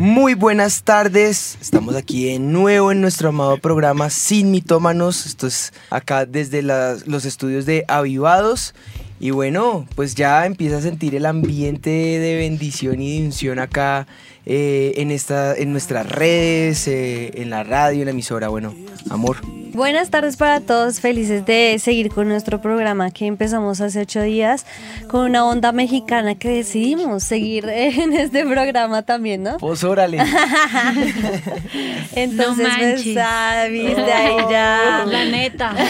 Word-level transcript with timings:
Muy 0.00 0.32
buenas 0.32 0.82
tardes, 0.82 1.58
estamos 1.60 1.94
aquí 1.94 2.24
de 2.24 2.38
nuevo 2.38 2.90
en 2.90 3.02
nuestro 3.02 3.28
amado 3.28 3.58
programa 3.58 4.08
Sin 4.08 4.50
Mitómanos, 4.50 5.26
esto 5.26 5.46
es 5.46 5.74
acá 5.90 6.24
desde 6.24 6.62
los 6.62 7.26
estudios 7.26 7.66
de 7.66 7.84
Avivados. 7.86 8.74
Y 9.20 9.30
bueno, 9.32 9.86
pues 9.96 10.14
ya 10.14 10.46
empieza 10.46 10.78
a 10.78 10.80
sentir 10.80 11.14
el 11.14 11.26
ambiente 11.26 11.90
de 11.90 12.36
bendición 12.36 13.02
y 13.02 13.18
de 13.18 13.26
unción 13.26 13.58
acá 13.58 14.06
eh, 14.46 14.94
en, 14.96 15.10
esta, 15.10 15.54
en 15.54 15.72
nuestras 15.72 16.06
redes, 16.06 16.88
eh, 16.88 17.30
en 17.34 17.50
la 17.50 17.62
radio, 17.64 18.00
en 18.00 18.06
la 18.06 18.10
emisora, 18.12 18.48
bueno, 18.48 18.74
amor. 19.10 19.36
Buenas 19.72 20.10
tardes 20.10 20.36
para 20.36 20.60
todos, 20.60 20.98
felices 20.98 21.46
de 21.46 21.78
seguir 21.78 22.10
con 22.10 22.26
nuestro 22.26 22.60
programa 22.60 23.12
que 23.12 23.26
empezamos 23.26 23.80
hace 23.80 24.00
ocho 24.00 24.20
días 24.20 24.66
con 25.06 25.26
una 25.26 25.44
onda 25.44 25.70
mexicana 25.70 26.34
que 26.34 26.48
decidimos 26.48 27.22
seguir 27.22 27.68
en 27.68 28.12
este 28.12 28.44
programa 28.44 29.02
también, 29.02 29.44
¿no? 29.44 29.58
Pues 29.58 29.84
órale. 29.84 30.18
Entonces, 32.16 32.66
pues, 32.66 32.96
manches. 32.96 33.16
ah, 33.20 33.66
viste 33.70 34.12
ahí 34.12 34.36
ya. 34.50 35.04
La 35.06 35.24
neta. 35.24 35.74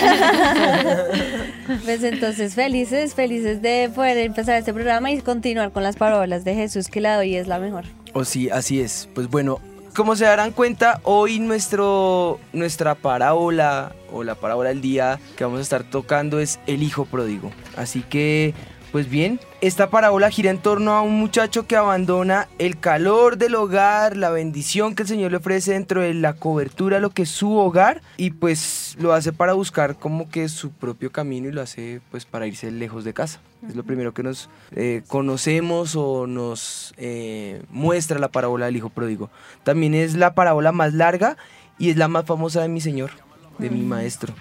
Pues 1.85 2.03
entonces 2.03 2.55
felices, 2.55 3.15
felices 3.15 3.63
de 3.63 3.89
poder 3.95 4.19
empezar 4.19 4.57
este 4.57 4.75
programa 4.75 5.13
y 5.13 5.21
continuar 5.21 5.71
con 5.71 5.85
las 5.85 5.95
palabras 5.95 6.43
de 6.43 6.57
Jesús 6.57 6.89
que 6.89 7.01
la 7.01 7.15
doy 7.15 7.37
es 7.37 7.47
la 7.47 7.61
mejor. 7.61 7.85
O 8.13 8.25
sí, 8.25 8.51
así 8.51 8.81
es. 8.81 9.09
Pues 9.15 9.29
bueno, 9.29 9.61
como 9.95 10.17
se 10.17 10.25
darán 10.25 10.53
cuenta, 10.53 11.01
hoy 11.03 11.39
nuestro, 11.41 12.39
nuestra 12.53 12.95
parábola 12.95 13.95
o 14.13 14.25
la 14.25 14.35
parábola 14.35 14.71
del 14.71 14.81
día 14.81 15.19
que 15.37 15.45
vamos 15.45 15.59
a 15.59 15.63
estar 15.63 15.85
tocando 15.85 16.41
es 16.41 16.61
el 16.67 16.83
hijo 16.83 17.05
pródigo. 17.05 17.51
Así 17.77 18.03
que, 18.03 18.55
pues 18.93 19.09
bien, 19.09 19.41
esta 19.61 19.89
parábola 19.89 20.31
gira 20.31 20.51
en 20.51 20.59
torno 20.59 20.93
a 20.93 21.03
un 21.03 21.19
muchacho 21.19 21.67
que 21.67 21.77
abandona 21.77 22.49
el 22.59 22.79
calor 22.79 23.37
del 23.37 23.55
hogar, 23.55 24.17
la 24.17 24.31
bendición 24.31 24.95
que 24.95 25.03
el 25.03 25.09
Señor 25.09 25.31
le 25.31 25.37
ofrece 25.37 25.73
dentro 25.73 26.01
de 26.01 26.15
la 26.15 26.33
cobertura, 26.35 26.99
lo 26.99 27.11
que 27.11 27.23
es 27.23 27.31
su 27.31 27.57
hogar, 27.57 28.03
y 28.17 28.31
pues 28.31 28.97
lo 28.99 29.13
hace 29.13 29.33
para 29.33 29.53
buscar 29.53 29.97
como 29.97 30.29
que 30.29 30.49
su 30.49 30.71
propio 30.71 31.13
camino 31.13 31.49
y 31.49 31.53
lo 31.53 31.63
hace 31.63 32.01
pues 32.11 32.25
para 32.25 32.47
irse 32.47 32.71
lejos 32.71 33.05
de 33.05 33.15
casa. 33.15 33.41
Es 33.69 33.77
lo 33.77 33.85
primero 33.85 34.13
que 34.13 34.23
nos 34.23 34.49
eh, 34.75 35.03
conocemos 35.07 35.95
o 35.95 36.27
nos 36.27 36.95
eh, 36.97 37.63
muestra 37.71 38.19
la 38.19 38.29
parábola 38.29 38.67
del 38.67 38.77
hijo 38.77 38.89
pródigo. 38.89 39.31
También 39.63 39.95
es 39.95 40.15
la 40.15 40.35
parábola 40.35 40.73
más 40.73 40.95
larga 40.95 41.37
y 41.79 41.91
es 41.91 41.97
la 41.97 42.09
más 42.09 42.25
famosa 42.25 42.63
de 42.63 42.69
mi 42.69 42.81
Señor, 42.81 43.11
de 43.59 43.71
mi 43.71 43.83
maestro. 43.83 44.35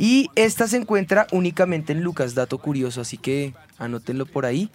Y 0.00 0.30
esta 0.36 0.68
se 0.68 0.76
encuentra 0.76 1.26
únicamente 1.32 1.92
en 1.92 2.04
Lucas, 2.04 2.36
dato 2.36 2.58
curioso, 2.58 3.00
así 3.00 3.18
que 3.18 3.52
anótenlo 3.78 4.26
por 4.26 4.46
ahí. 4.46 4.70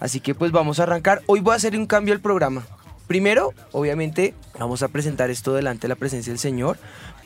Así 0.00 0.18
que 0.18 0.34
pues 0.34 0.50
vamos 0.50 0.80
a 0.80 0.84
arrancar. 0.84 1.20
Hoy 1.26 1.40
voy 1.40 1.52
a 1.52 1.56
hacer 1.56 1.76
un 1.76 1.84
cambio 1.84 2.14
al 2.14 2.20
programa. 2.20 2.66
Primero, 3.06 3.52
obviamente, 3.72 4.34
vamos 4.58 4.82
a 4.82 4.88
presentar 4.88 5.28
esto 5.28 5.52
delante 5.52 5.82
de 5.82 5.88
la 5.88 5.96
presencia 5.96 6.32
del 6.32 6.38
Señor. 6.38 6.78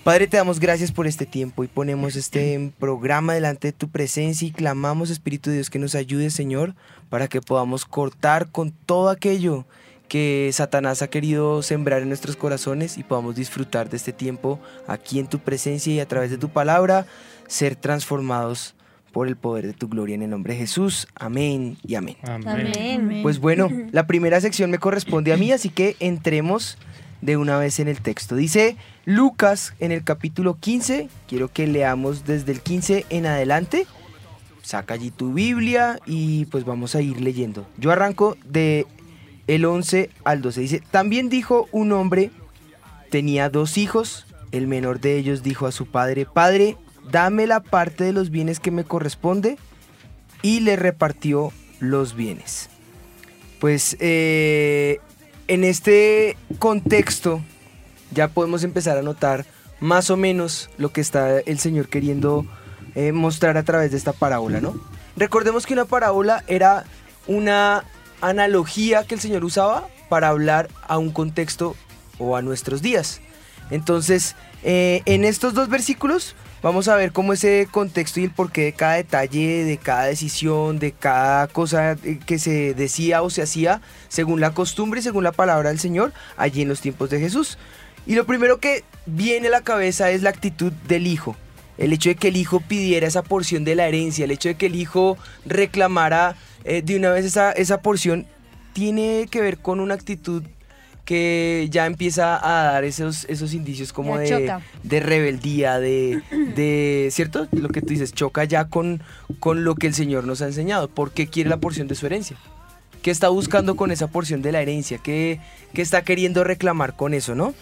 Padre, 0.03 0.27
te 0.27 0.39
damos 0.39 0.59
gracias 0.59 0.91
por 0.91 1.07
este 1.07 1.25
tiempo 1.25 1.63
y 1.63 1.69
ponemos 1.69 2.17
este 2.17 2.73
programa 2.81 3.35
delante 3.35 3.69
de 3.69 3.73
tu 3.73 3.91
presencia 3.91 4.49
y 4.49 4.51
clamamos, 4.51 5.11
Espíritu 5.11 5.51
de 5.51 5.57
Dios, 5.57 5.71
que 5.71 5.79
nos 5.79 5.95
ayude, 5.95 6.31
Señor, 6.31 6.75
para 7.11 7.29
que 7.29 7.41
podamos 7.41 7.85
cortar 7.85 8.51
con 8.51 8.73
todo 8.73 9.09
aquello 9.09 9.67
que 10.09 10.51
Satanás 10.53 11.03
ha 11.03 11.09
querido 11.09 11.63
sembrar 11.63 12.03
en 12.03 12.09
nuestros 12.09 12.37
corazones 12.37 12.99
y 12.99 13.03
podamos 13.03 13.35
disfrutar 13.35 13.89
de 13.89 13.97
este 13.97 14.13
tiempo 14.13 14.61
aquí 14.87 15.19
en 15.19 15.27
tu 15.27 15.39
presencia 15.39 15.93
y 15.93 16.01
a 16.01 16.09
través 16.09 16.31
de 16.31 16.39
tu 16.39 16.49
palabra 16.49 17.07
ser 17.47 17.77
transformados 17.77 18.75
por 19.13 19.29
el 19.29 19.37
poder 19.37 19.67
de 19.67 19.73
tu 19.73 19.89
gloria 19.89 20.15
en 20.15 20.23
el 20.23 20.31
nombre 20.31 20.53
de 20.53 20.61
Jesús. 20.61 21.09
Amén 21.15 21.79
y 21.87 21.95
amén. 21.95 22.17
Amén. 22.23 23.21
Pues 23.23 23.39
bueno, 23.39 23.71
la 23.91 24.07
primera 24.07 24.41
sección 24.41 24.71
me 24.71 24.79
corresponde 24.79 25.33
a 25.33 25.37
mí, 25.37 25.53
así 25.53 25.71
que 25.71 25.97
entremos 26.01 26.77
de 27.23 27.37
una 27.37 27.59
vez 27.59 27.81
en 27.81 27.89
el 27.89 28.01
texto. 28.01 28.37
Dice 28.37 28.77
Lucas 29.05 29.75
en 29.79 29.91
el 29.93 30.05
capítulo 30.05 30.59
15, 30.61 31.09
quiero 31.29 31.49
que 31.49 31.67
leamos 31.67 32.27
desde 32.27 32.53
el 32.53 32.61
15 32.61 33.07
en 33.09 33.27
adelante. 33.27 33.87
Saca 34.63 34.95
allí 34.95 35.11
tu 35.11 35.33
Biblia 35.33 35.99
y 36.07 36.45
pues 36.47 36.65
vamos 36.65 36.95
a 36.95 37.01
ir 37.01 37.21
leyendo. 37.21 37.67
Yo 37.79 37.93
arranco 37.93 38.37
de 38.45 38.87
el 39.47 39.65
11 39.65 40.11
al 40.25 40.43
12. 40.43 40.61
Dice, 40.61 40.83
también 40.91 41.29
dijo 41.29 41.69
un 41.73 41.93
hombre, 41.93 42.31
tenía 43.11 43.49
dos 43.49 43.79
hijos, 43.79 44.27
el 44.53 44.67
menor 44.67 45.01
de 45.01 45.17
ellos 45.17 45.43
dijo 45.43 45.67
a 45.67 45.73
su 45.73 45.87
padre, 45.87 46.27
Padre, 46.27 46.77
dame 47.11 47.47
la 47.47 47.61
parte 47.61 48.05
de 48.05 48.13
los 48.13 48.31
bienes 48.31 48.61
que 48.61 48.71
me 48.71 48.85
corresponde, 48.85 49.59
y 50.43 50.61
le 50.61 50.77
repartió 50.77 51.53
los 51.81 52.15
bienes. 52.15 52.69
Pues 53.59 53.97
eh, 54.01 55.01
en 55.49 55.65
este 55.65 56.37
contexto 56.59 57.43
ya 58.13 58.29
podemos 58.29 58.63
empezar 58.63 58.97
a 58.97 59.03
notar 59.03 59.45
más 59.81 60.11
o 60.11 60.17
menos 60.17 60.71
lo 60.79 60.93
que 60.93 61.01
está 61.01 61.41
el 61.41 61.59
Señor 61.59 61.89
queriendo 61.89 62.47
eh, 62.95 63.13
mostrar 63.13 63.57
a 63.57 63.63
través 63.63 63.91
de 63.91 63.97
esta 63.97 64.13
parábola, 64.13 64.61
¿no? 64.61 64.81
Recordemos 65.17 65.67
que 65.67 65.73
una 65.73 65.85
parábola 65.85 66.45
era 66.47 66.85
una 67.27 67.85
analogía 68.21 69.05
que 69.05 69.15
el 69.15 69.21
Señor 69.21 69.45
usaba 69.45 69.89
para 70.09 70.29
hablar 70.29 70.69
a 70.87 70.99
un 70.99 71.11
contexto 71.11 71.75
o 72.19 72.37
a 72.37 72.43
nuestros 72.43 72.83
días. 72.83 73.21
Entonces, 73.71 74.37
eh, 74.63 75.03
en 75.07 75.25
estos 75.25 75.55
dos 75.55 75.69
versículos 75.69 76.37
vamos 76.67 76.89
a 76.89 76.97
ver 76.97 77.13
cómo 77.13 77.33
ese 77.33 77.69
contexto 77.71 78.19
y 78.19 78.25
el 78.25 78.33
porqué 78.33 78.65
de 78.65 78.73
cada 78.73 78.95
detalle, 78.95 79.63
de 79.63 79.79
cada 79.79 80.07
decisión, 80.07 80.81
de 80.81 80.91
cada 80.91 81.47
cosa 81.47 81.93
eh, 81.93 82.19
que 82.27 82.41
se 82.41 82.75
decía 82.75 83.23
o 83.23 83.31
se 83.31 83.43
hacía 83.43 83.81
según 84.09 84.41
la 84.41 84.51
costumbre 84.51 84.99
y 84.99 85.03
según 85.05 85.23
la 85.23 85.31
palabra 85.31 85.69
del 85.69 85.79
Señor 85.79 86.13
allí 86.37 86.63
en 86.63 86.69
los 86.69 86.81
tiempos 86.81 87.09
de 87.09 87.21
Jesús. 87.21 87.57
Y 88.05 88.17
lo 88.17 88.27
primero 88.27 88.59
que 88.59 88.83
viene 89.07 89.47
a 89.47 89.53
la 89.53 89.61
cabeza 89.61 90.11
es 90.11 90.23
la 90.23 90.31
actitud 90.31 90.73
del 90.89 91.07
hijo. 91.07 91.37
El 91.79 91.93
hecho 91.93 92.09
de 92.09 92.17
que 92.17 92.29
el 92.29 92.37
hijo 92.37 92.59
pidiera 92.59 93.07
esa 93.07 93.23
porción 93.23 93.63
de 93.63 93.77
la 93.77 93.87
herencia, 93.87 94.25
el 94.25 94.33
hecho 94.33 94.49
de 94.49 94.57
que 94.57 94.67
el 94.67 94.75
hijo 94.75 95.17
reclamara 95.45 96.35
eh, 96.65 96.83
de 96.83 96.97
una 96.97 97.11
vez 97.11 97.27
esa, 97.27 97.53
esa 97.53 97.81
porción, 97.81 98.27
tiene 98.73 99.29
que 99.31 99.41
ver 99.41 99.59
con 99.59 99.79
una 99.79 99.95
actitud 99.95 100.43
que 101.07 101.69
ya 101.71 101.87
empieza 101.87 102.37
a 102.37 102.73
dar 102.73 102.85
esos, 102.85 103.25
esos 103.31 103.55
indicios 103.55 103.93
como 103.93 104.19
de, 104.19 104.53
de 104.83 105.01
rebeldía, 105.01 105.79
de, 105.79 106.21
de, 106.55 107.09
¿cierto? 107.13 107.47
Lo 107.53 107.69
que 107.69 107.81
tú 107.81 107.89
dices, 107.89 108.13
choca 108.13 108.45
ya 108.45 108.67
con, 108.67 109.03
con 109.39 109.65
lo 109.65 109.77
que 109.77 109.87
el 109.87 109.95
Señor 109.95 110.25
nos 110.25 110.43
ha 110.43 110.47
enseñado. 110.47 110.89
¿Por 110.89 111.13
qué 111.13 111.29
quiere 111.29 111.49
la 111.49 111.59
porción 111.59 111.87
de 111.87 111.95
su 111.95 112.07
herencia? 112.07 112.37
¿Qué 113.03 113.13
está 113.13 113.29
buscando 113.29 113.77
con 113.77 113.93
esa 113.93 114.09
porción 114.09 114.43
de 114.43 114.51
la 114.51 114.61
herencia? 114.61 114.99
¿Qué, 114.99 115.39
qué 115.73 115.81
está 115.81 116.03
queriendo 116.03 116.43
reclamar 116.43 116.97
con 116.97 117.15
eso, 117.15 117.37
no? 117.37 117.55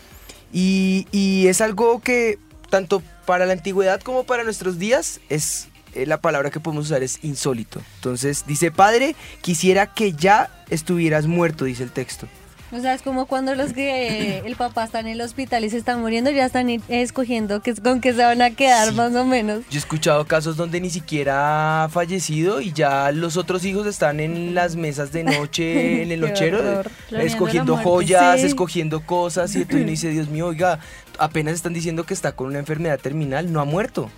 Y, 0.50 1.06
y 1.12 1.49
es 1.49 1.60
algo 1.60 2.00
que 2.00 2.38
tanto 2.71 3.03
para 3.27 3.44
la 3.44 3.53
antigüedad 3.53 4.00
como 4.00 4.25
para 4.25 4.43
nuestros 4.43 4.78
días 4.78 5.21
es 5.28 5.69
eh, 5.94 6.06
la 6.06 6.19
palabra 6.21 6.50
que 6.50 6.60
podemos 6.60 6.87
usar 6.87 7.03
es 7.03 7.19
insólito. 7.22 7.83
Entonces 7.97 8.44
dice, 8.47 8.71
Padre, 8.71 9.15
quisiera 9.43 9.93
que 9.93 10.12
ya 10.12 10.65
estuvieras 10.71 11.27
muerto, 11.27 11.66
dice 11.66 11.83
el 11.83 11.91
texto. 11.91 12.27
O 12.74 12.80
sea, 12.80 12.92
es 12.94 13.02
como 13.02 13.26
cuando 13.26 13.54
los 13.54 13.72
que 13.72 14.38
el 14.44 14.56
papá 14.56 14.84
está 14.84 15.00
en 15.00 15.06
el 15.06 15.20
hospital 15.20 15.64
y 15.64 15.70
se 15.70 15.76
están 15.76 16.00
muriendo, 16.00 16.30
ya 16.30 16.44
están 16.46 16.68
escogiendo 16.88 17.62
que, 17.62 17.74
con 17.74 18.00
qué 18.00 18.12
se 18.12 18.22
van 18.24 18.42
a 18.42 18.50
quedar 18.50 18.88
Sí. 18.90 18.94
más 18.94 19.14
o 19.14 19.24
menos. 19.24 19.60
Yo 19.70 19.76
he 19.76 19.78
escuchado 19.78 20.24
casos 20.26 20.56
donde 20.56 20.80
ni 20.80 20.90
siquiera 20.90 21.84
ha 21.84 21.88
fallecido 21.88 22.60
y 22.60 22.72
ya 22.72 23.12
los 23.12 23.36
otros 23.36 23.65
hijos 23.65 23.86
están 23.86 24.18
en 24.21 24.54
las 24.54 24.76
mesas 24.76 25.12
de 25.12 25.24
noche, 25.24 26.03
en 26.03 26.10
el 26.12 26.21
nochero, 26.21 26.59
horror. 26.59 26.91
Escogiendo 27.12 27.76
joyas, 27.76 28.41
Sí. 28.41 28.47
escogiendo 28.47 29.00
cosas 29.06 29.54
y 29.54 29.59
entonces 29.59 29.80
uno 29.82 29.91
dice, 29.91 30.09
Dios 30.10 30.28
mío, 30.28 30.47
oiga, 30.48 30.80
apenas 31.18 31.54
están 31.54 31.72
diciendo 31.74 32.04
que 32.04 32.15
está 32.15 32.32
con 32.32 32.48
una 32.48 32.59
enfermedad 32.59 32.98
terminal, 32.98 33.53
no 33.53 33.60
ha 33.60 33.65
muerto. 33.65 34.10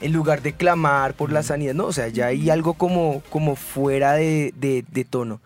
En 0.00 0.12
lugar 0.12 0.40
de 0.42 0.54
clamar 0.54 1.12
por 1.14 1.30
la 1.30 1.42
sanidad, 1.42 1.74
no, 1.74 1.84
o 1.86 1.92
sea, 1.92 2.08
ya 2.08 2.26
hay 2.26 2.48
algo 2.48 2.74
como, 2.74 3.22
como 3.28 3.54
fuera 3.54 4.14
de, 4.14 4.54
de- 4.56 4.84
de 4.90 5.04
tono. 5.04 5.40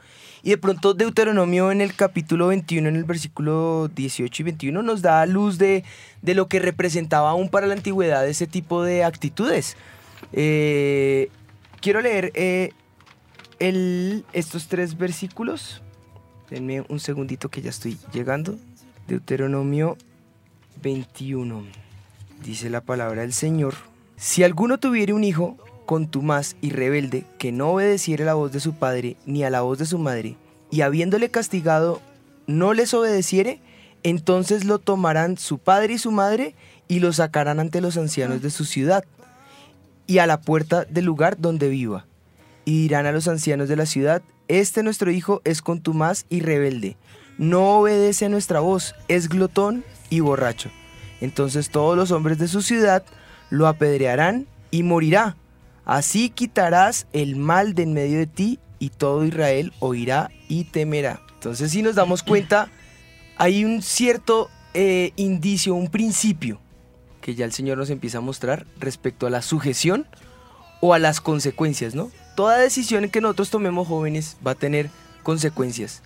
Y 0.45 0.51
de 0.51 0.59
pronto 0.59 0.93
Deuteronomio 0.93 1.71
en 1.71 1.81
el 1.81 1.95
capítulo 1.95 2.49
21, 2.49 2.89
en 2.89 2.97
el 2.97 3.05
versículo 3.05 3.89
18 3.95 4.43
y 4.43 4.45
21, 4.45 4.83
nos 4.83 5.01
da 5.01 5.25
luz 5.25 5.57
de, 5.57 5.85
de 6.21 6.35
lo 6.35 6.49
que 6.49 6.59
representaba 6.59 7.31
aún 7.31 7.49
para 7.49 7.69
la 7.69 7.75
antigüedad 7.75 8.27
ese 8.27 8.49
tipo 8.49 8.83
de 8.83 9.05
actitudes. 9.05 9.77
Eh, 10.33 11.29
quiero 11.81 12.01
leer 12.01 12.33
eh, 12.35 12.73
estos 14.33 14.67
tres 14.67 14.99
versículos. 14.99 15.81
Denme 16.51 16.85
un 16.89 16.99
segundito 16.99 17.49
que 17.49 17.63
ya 17.63 17.71
estoy 17.71 17.97
llegando. 18.13 18.57
Deuteronomio 19.07 19.97
21. 20.83 21.65
Dice 22.45 22.69
la 22.69 22.81
palabra 22.81 23.23
del 23.23 23.33
Señor. 23.33 23.75
Si 24.17 24.43
alguno 24.43 24.79
tuviere 24.79 25.13
un 25.13 25.23
hijo 25.23 25.57
contumaz 25.87 26.57
y 26.61 26.71
rebelde 26.71 27.25
que 27.39 27.53
no 27.53 27.73
obedeciere 27.73 28.25
la 28.25 28.35
voz 28.35 28.53
de 28.53 28.61
su 28.61 28.75
padre 28.75 29.17
ni 29.27 29.45
a 29.45 29.51
la 29.51 29.63
voz 29.63 29.79
de 29.79 29.87
su 29.87 29.99
madre, 29.99 30.37
y 30.71 30.81
habiéndole 30.81 31.31
castigado 31.31 32.01
no 32.47 32.75
les 32.75 32.95
obedeciere, 32.95 33.61
entonces 34.03 34.65
lo 34.65 34.79
tomarán 34.79 35.39
su 35.39 35.59
padre 35.59 35.95
y 35.95 35.99
su 35.99 36.11
madre 36.11 36.55
y 36.89 37.01
lo 37.01 37.13
sacarán 37.13 37.61
ante 37.61 37.81
los 37.81 37.97
ancianos 37.97 38.43
de 38.43 38.51
su 38.51 38.65
ciudad 38.65 39.05
y 40.07 40.19
a 40.19 40.27
la 40.27 40.41
puerta 40.41 40.85
del 40.85 41.05
lugar 41.05 41.39
donde 41.39 41.69
viva. 41.69 42.07
Y 42.65 42.83
dirán 42.83 43.07
a 43.07 43.13
los 43.13 43.29
ancianos 43.29 43.69
de 43.69 43.77
la 43.77 43.87
ciudad, 43.87 44.23
este 44.49 44.83
nuestro 44.83 45.11
hijo 45.11 45.41
es 45.45 45.63
contumaz 45.63 46.27
y 46.29 46.41
rebelde, 46.41 46.97
no 47.39 47.79
obedece 47.79 48.27
a 48.27 48.29
nuestra 48.29 48.61
voz, 48.61 48.95
es 49.09 49.29
glotón 49.29 49.85
y 50.11 50.21
borracho. 50.21 50.71
Entonces 51.21 51.71
todos 51.71 51.97
los 51.97 52.11
hombres 52.11 52.39
de 52.39 52.49
su 52.49 52.63
ciudad 52.63 53.05
lo 53.51 53.67
apedrearán 53.67 54.47
y 54.71 54.83
morirá. 54.83 55.37
Así 55.85 56.31
quitarás 56.31 57.07
el 57.13 57.37
mal 57.37 57.75
de 57.75 57.83
en 57.83 57.93
medio 57.93 58.19
de 58.19 58.27
ti 58.27 58.59
y 58.79 58.91
todo 58.91 59.25
Israel 59.25 59.73
oirá 59.81 60.31
y 60.49 60.65
temerá. 60.65 61.21
Entonces 61.35 61.73
si 61.73 61.83
nos 61.83 61.95
damos 61.95 62.23
cuenta, 62.23 62.69
hay 63.37 63.65
un 63.65 63.83
cierto 63.83 64.51
eh, 64.75 65.13
indicio, 65.17 65.75
un 65.75 65.89
principio 65.89 66.61
que 67.21 67.35
ya 67.35 67.45
el 67.45 67.53
Señor 67.53 67.79
nos 67.79 67.91
empieza 67.91 68.19
a 68.19 68.21
mostrar 68.21 68.67
respecto 68.79 69.27
a 69.27 69.31
la 69.31 69.43
sujeción 69.43 70.07
o 70.81 70.95
a 70.95 70.99
las 70.99 71.21
consecuencias, 71.21 71.95
¿no? 71.95 72.11
Toda 72.35 72.59
decisión 72.59 73.09
que 73.09 73.21
nosotros 73.21 73.51
tomemos 73.51 73.87
jóvenes 73.87 74.37
va 74.45 74.53
a 74.53 74.57
tener 74.57 74.91
consecuencias. 75.23 76.03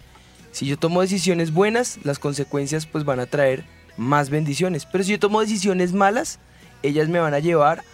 Si 0.53 0.67
yo 0.67 0.79
tomo 0.79 1.01
decisiones 1.01 1.53
buenas, 1.53 1.99
las 2.05 2.19
consecuencias 2.19 2.87
pues 2.87 3.05
van 3.05 3.21
a 3.21 3.27
traer 3.27 3.65
más 3.97 4.31
bendiciones. 4.31 4.87
Pero 4.87 5.05
si 5.05 5.13
yo 5.13 5.19
tomo 5.19 5.41
decisiones 5.41 5.93
malas, 5.93 6.39
ellas 6.83 7.09
me 7.09 7.19
van 7.19 7.35
a 7.35 7.39
llevar 7.39 7.81
a 7.81 7.85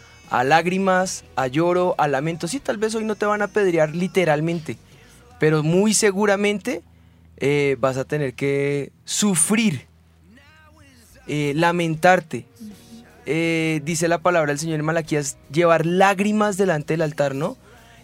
lágrimas, 0.43 1.25
a 1.37 1.47
lloro, 1.47 1.95
a 1.99 2.09
lamento. 2.09 2.49
Sí, 2.49 2.59
tal 2.59 2.79
vez 2.79 2.95
hoy 2.95 3.05
no 3.05 3.17
te 3.17 3.27
van 3.27 3.43
a 3.43 3.49
pedrear 3.49 3.95
literalmente, 3.95 4.79
pero 5.39 5.63
muy 5.63 5.93
seguramente 5.93 6.83
eh, 7.37 7.77
vas 7.79 7.99
a 7.99 8.05
tener 8.05 8.33
que 8.33 8.93
sufrir, 9.05 9.87
eh, 11.27 11.53
lamentarte. 11.55 12.47
Eh, 13.27 13.83
dice 13.85 14.09
la 14.09 14.19
palabra 14.19 14.53
del 14.53 14.59
Señor 14.59 14.81
en 14.81 14.87
Malaquías, 14.87 15.37
llevar 15.53 15.85
lágrimas 15.85 16.57
delante 16.57 16.95
del 16.95 17.03
altar, 17.03 17.35
¿no? 17.35 17.59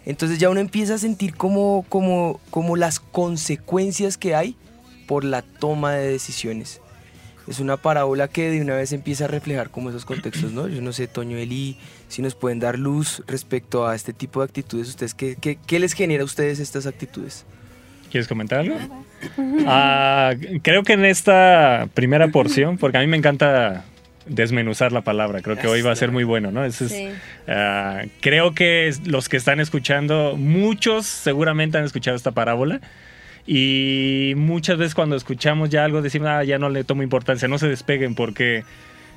Entonces 0.05 0.37
ya 0.37 0.49
uno 0.49 0.59
empieza 0.59 0.93
a 0.93 0.97
sentir 0.97 1.35
como, 1.35 1.83
como, 1.89 2.39
como 2.51 2.75
las 2.75 2.99
consecuencias 2.99 4.17
que 4.17 4.35
hay 4.35 4.55
por 5.07 5.23
la 5.23 5.41
toma 5.41 5.93
de 5.93 6.11
decisiones. 6.11 6.81
Es 7.49 7.59
una 7.59 7.77
parábola 7.77 8.27
que 8.27 8.51
de 8.51 8.61
una 8.61 8.75
vez 8.75 8.93
empieza 8.93 9.25
a 9.25 9.27
reflejar 9.27 9.71
como 9.71 9.89
esos 9.89 10.05
contextos, 10.05 10.51
¿no? 10.51 10.67
Yo 10.67 10.81
no 10.81 10.93
sé, 10.93 11.07
Toño, 11.07 11.35
Eli, 11.37 11.77
si 12.07 12.21
nos 12.21 12.35
pueden 12.35 12.59
dar 12.59 12.77
luz 12.77 13.23
respecto 13.27 13.87
a 13.87 13.95
este 13.95 14.13
tipo 14.13 14.41
de 14.41 14.45
actitudes. 14.45 14.87
¿Ustedes 14.89 15.15
qué, 15.15 15.35
qué, 15.41 15.57
qué 15.65 15.79
les 15.79 15.93
genera 15.93 16.21
a 16.21 16.25
ustedes 16.25 16.59
estas 16.59 16.85
actitudes? 16.85 17.45
¿Quieres 18.11 18.27
comentar 18.27 18.59
algo? 18.59 18.77
Ah, 19.67 20.33
creo 20.61 20.83
que 20.83 20.93
en 20.93 21.05
esta 21.05 21.87
primera 21.93 22.27
porción, 22.29 22.77
porque 22.77 22.97
a 22.97 23.01
mí 23.01 23.07
me 23.07 23.17
encanta 23.17 23.83
desmenuzar 24.27 24.91
la 24.91 25.01
palabra, 25.01 25.41
creo 25.41 25.57
que 25.57 25.67
hoy 25.67 25.81
va 25.81 25.91
a 25.91 25.95
ser 25.95 26.11
muy 26.11 26.23
bueno, 26.23 26.51
¿no? 26.51 26.63
Eso 26.63 26.85
es, 26.85 26.91
Sí. 26.91 27.09
ah, 27.47 28.03
creo 28.21 28.53
que 28.53 28.93
los 29.05 29.27
que 29.27 29.37
están 29.37 29.59
escuchando, 29.59 30.35
muchos 30.37 31.07
seguramente 31.07 31.77
han 31.79 31.83
escuchado 31.83 32.15
esta 32.15 32.31
parábola. 32.31 32.79
Y 33.51 34.33
muchas 34.35 34.77
veces 34.77 34.93
cuando 34.93 35.15
escuchamos 35.15 35.69
ya 35.71 35.83
algo 35.83 36.03
decimos, 36.03 36.27
ah, 36.29 36.43
ya 36.43 36.59
no 36.59 36.69
le 36.69 36.83
tomo 36.83 37.01
importancia, 37.01 37.47
no 37.47 37.57
se 37.57 37.67
despeguen 37.67 38.13
porque 38.13 38.63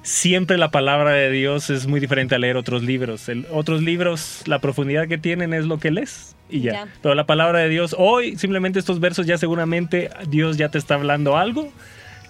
siempre 0.02 0.56
la 0.56 0.70
palabra 0.70 1.10
de 1.10 1.30
Dios 1.30 1.68
es 1.68 1.86
muy 1.86 2.00
diferente 2.00 2.34
a 2.34 2.38
leer 2.38 2.56
otros 2.56 2.82
libros. 2.82 3.28
El- 3.28 3.46
otros 3.50 3.82
libros, 3.82 4.40
la 4.46 4.58
profundidad 4.58 5.06
que 5.06 5.18
tienen 5.18 5.52
es 5.52 5.66
lo 5.66 5.78
que 5.78 5.90
lees 5.90 6.34
y 6.48 6.60
ya. 6.62 6.72
Ya. 6.72 6.88
Pero 7.02 7.14
la 7.14 7.26
palabra 7.26 7.58
de 7.58 7.68
Dios, 7.68 7.94
hoy 7.98 8.38
simplemente 8.38 8.78
estos 8.78 9.00
versos 9.00 9.26
ya 9.26 9.36
seguramente 9.36 10.08
Dios 10.28 10.56
ya 10.56 10.70
te 10.70 10.78
está 10.78 10.94
hablando 10.94 11.36
algo 11.36 11.70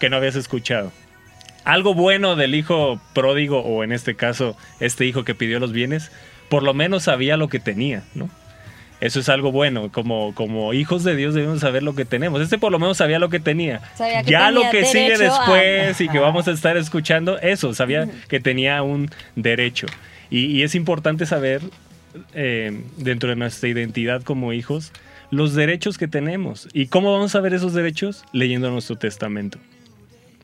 que 0.01 0.11
no 0.11 0.17
habías 0.17 0.35
escuchado. 0.35 0.91
Algo 1.63 1.95
bueno 1.95 2.35
del 2.35 2.57
hijo 2.57 3.01
pródigo 3.15 3.61
o 3.61 3.85
en 3.85 3.93
este 3.93 4.17
caso 4.17 4.57
este 4.81 5.07
hijo 5.07 5.23
que 5.25 5.37
pidió 5.37 5.61
los 5.61 5.71
bienes, 5.71 6.11
por 6.49 6.65
lo 6.65 6.75
menos 6.75 7.05
sabía 7.05 7.37
lo 7.37 7.47
que 7.47 7.61
tenía, 7.61 8.03
¿no? 8.17 8.29
Eso 9.03 9.19
es 9.19 9.29
algo 9.29 9.51
bueno, 9.51 9.91
como, 9.91 10.33
como 10.35 10.73
hijos 10.75 11.03
de 11.03 11.17
Dios 11.17 11.35
debemos 11.35 11.59
saber 11.59 11.83
lo 11.83 11.95
que 11.97 12.05
tenemos. 12.05 12.41
Este 12.41 12.57
por 12.57 12.71
lo 12.71 12.79
menos 12.79 12.97
sabía 12.99 13.19
lo 13.19 13.29
que 13.31 13.41
tenía. 13.41 13.81
Sabía 13.97 14.23
que 14.23 14.31
ya 14.31 14.51
lo 14.53 14.63
que 14.71 14.85
sigue 14.85 15.11
derecho 15.19 15.35
a- 15.35 15.39
después 15.39 16.01
y 16.01 16.09
que 16.09 16.19
vamos 16.21 16.47
a 16.47 16.53
estar 16.53 16.77
escuchando, 16.77 17.37
eso, 17.41 17.75
sabía 17.75 18.09
que 18.29 18.39
tenía 18.39 18.81
un 18.83 19.11
derecho. 19.35 19.89
Y, 20.31 20.47
y 20.47 20.63
es 20.63 20.77
importante 20.77 21.27
saber, 21.27 21.63
eh, 22.33 22.81
dentro 22.97 23.29
de 23.31 23.35
nuestra 23.37 23.69
identidad 23.69 24.23
como 24.23 24.53
hijos, 24.53 24.93
los 25.33 25.55
derechos 25.55 25.99
que 25.99 26.07
tenemos. 26.07 26.69
¿Y 26.73 26.87
cómo 26.87 27.13
vamos 27.13 27.35
a 27.35 27.41
ver 27.41 27.55
esos 27.55 27.75
derechos? 27.75 28.25
Leyendo 28.33 28.71
nuestro 28.71 28.97
testamento. 28.97 29.59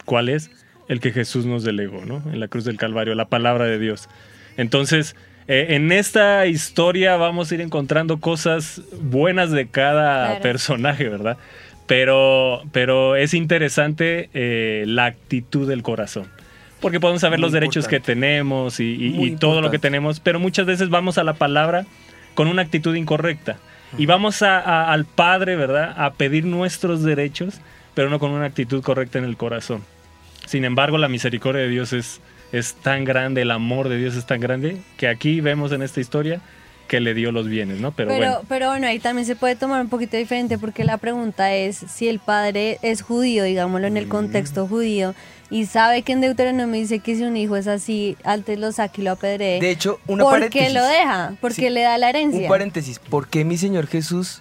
¿Cuál 0.05 0.29
es? 0.31 0.51
El 0.89 0.99
que 1.01 1.13
Jesús 1.13 1.47
nos 1.47 1.63
delegó, 1.63 2.05
¿no? 2.07 2.23
En 2.33 2.41
la 2.41 2.49
cruz 2.49 2.65
del 2.65 2.77
Calvario, 2.77 3.15
la 3.15 3.27
palabra 3.29 3.67
de 3.67 3.79
Dios. 3.79 4.09
Entonces, 4.57 5.15
eh, 5.49 5.67
en 5.71 5.91
esta 5.93 6.47
historia 6.47 7.17
vamos 7.17 7.51
a 7.51 7.55
ir 7.55 7.61
encontrando 7.61 8.19
cosas 8.21 8.83
buenas 9.01 9.51
de 9.51 9.67
cada 9.67 10.27
Claro. 10.27 10.43
personaje, 10.43 11.09
¿verdad? 11.09 11.37
Pero, 11.87 12.63
pero 12.73 13.17
es 13.17 13.33
interesante 13.35 14.29
eh, 14.35 14.85
la 14.87 15.07
actitud 15.07 15.67
del 15.69 15.83
corazón. 15.83 16.27
Porque 16.81 17.01
podemos 17.01 17.23
saber 17.23 17.39
Muy 17.39 17.47
los 17.47 17.53
derechos 17.53 17.89
que 17.89 17.99
tenemos 17.99 18.79
y, 18.79 18.93
y- 19.07 19.11
Muy 19.11 19.29
y 19.31 19.37
todo 19.37 19.61
lo 19.63 19.71
que 19.71 19.79
tenemos, 19.79 20.21
pero 20.21 20.39
muchas 20.39 20.67
veces 20.67 20.91
vamos 20.91 21.19
a 21.19 21.25
la 21.25 21.33
palabra 21.33 21.87
con 22.35 22.47
una 22.47 22.63
actitud 22.63 22.95
incorrecta. 22.95 23.57
Y 23.97 24.05
vamos 24.07 24.43
a- 24.43 24.61
a- 24.61 24.93
al 24.93 25.07
Padre, 25.07 25.57
¿verdad? 25.57 25.95
A 25.97 26.13
pedir 26.13 26.45
nuestros 26.45 27.03
derechos, 27.03 27.61
pero 27.95 28.11
no 28.11 28.19
con 28.19 28.31
una 28.33 28.45
actitud 28.45 28.83
correcta 28.83 29.19
en 29.19 29.25
el 29.25 29.37
corazón. 29.39 29.83
Sin 30.47 30.65
embargo, 30.67 30.99
la 30.99 31.09
misericordia 31.09 31.63
de 31.63 31.69
Dios 31.69 31.93
es, 31.95 32.21
es 32.53 32.75
tan 32.75 33.05
grande, 33.05 33.43
el 33.43 33.51
amor 33.51 33.89
de 33.89 33.97
Dios 33.99 34.15
es 34.17 34.27
tan 34.27 34.41
grande, 34.41 34.79
que 34.97 35.09
aquí 35.09 35.41
vemos 35.41 35.73
en 35.73 35.83
esta 35.83 36.01
historia 36.01 36.41
que 36.87 37.01
le 37.01 37.13
dio 37.13 37.33
los 37.33 37.47
bienes, 37.49 37.81
¿no? 37.81 37.93
Pero, 37.93 38.09
Pero, 38.09 38.19
bueno, 38.31 38.41
pero 38.49 38.69
bueno, 38.71 38.87
ahí 38.87 38.99
también 38.99 39.27
se 39.27 39.37
puede 39.37 39.57
tomar 39.57 39.83
un 39.83 39.91
poquito 39.91 40.17
diferente 40.17 40.57
porque 40.57 40.85
la 40.85 40.97
pregunta 40.97 41.53
es 41.55 41.77
si 41.77 42.09
el 42.09 42.19
padre 42.19 42.79
es 42.81 43.03
judío, 43.03 43.45
digámoslo 43.45 43.87
en 43.87 43.99
el 43.99 44.09
contexto 44.09 44.67
judío, 44.67 45.15
y 45.51 45.67
sabe 45.67 46.01
que 46.01 46.13
en 46.13 46.23
Deuteronomio 46.23 46.81
dice 46.81 47.01
que 47.01 47.15
si 47.17 47.25
un 47.25 47.37
hijo 47.37 47.57
es 47.57 47.67
así, 47.67 48.17
antes 48.25 48.59
lo 48.59 48.73
saque 48.73 49.03
y 49.03 49.05
lo 49.05 49.13
apedree. 49.13 49.61
De 49.61 49.71
hecho, 49.71 50.01
una 50.07 50.25
¿Por 50.25 50.33
paréntesis. 50.35 50.69
qué 50.69 50.73
lo 50.75 50.85
deja? 50.87 51.35
Porque 51.43 51.55
Sí. 51.57 51.71
le 51.71 51.83
da 51.83 51.99
la 51.99 52.09
herencia. 52.09 52.41
Un 52.43 52.49
paréntesis, 52.49 52.99
¿por 52.99 53.29
qué 53.29 53.45
mi 53.45 53.59
Señor 53.59 53.87
Jesús 53.87 54.41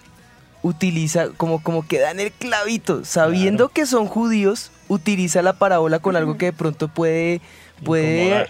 utiliza, 0.62 1.28
como, 1.36 1.62
como 1.62 1.86
que 1.86 1.98
da 1.98 2.10
en 2.10 2.20
el 2.20 2.32
clavito, 2.32 3.04
sabiendo 3.04 3.68
Claro. 3.68 3.74
que 3.74 3.86
son 3.86 4.06
judíos, 4.06 4.70
utiliza 4.88 5.40
la 5.42 5.52
parábola 5.54 5.98
con 6.00 6.16
algo 6.16 6.36
que 6.36 6.46
de 6.46 6.52
pronto 6.52 6.88
puede, 6.88 7.40
puede 7.84 8.46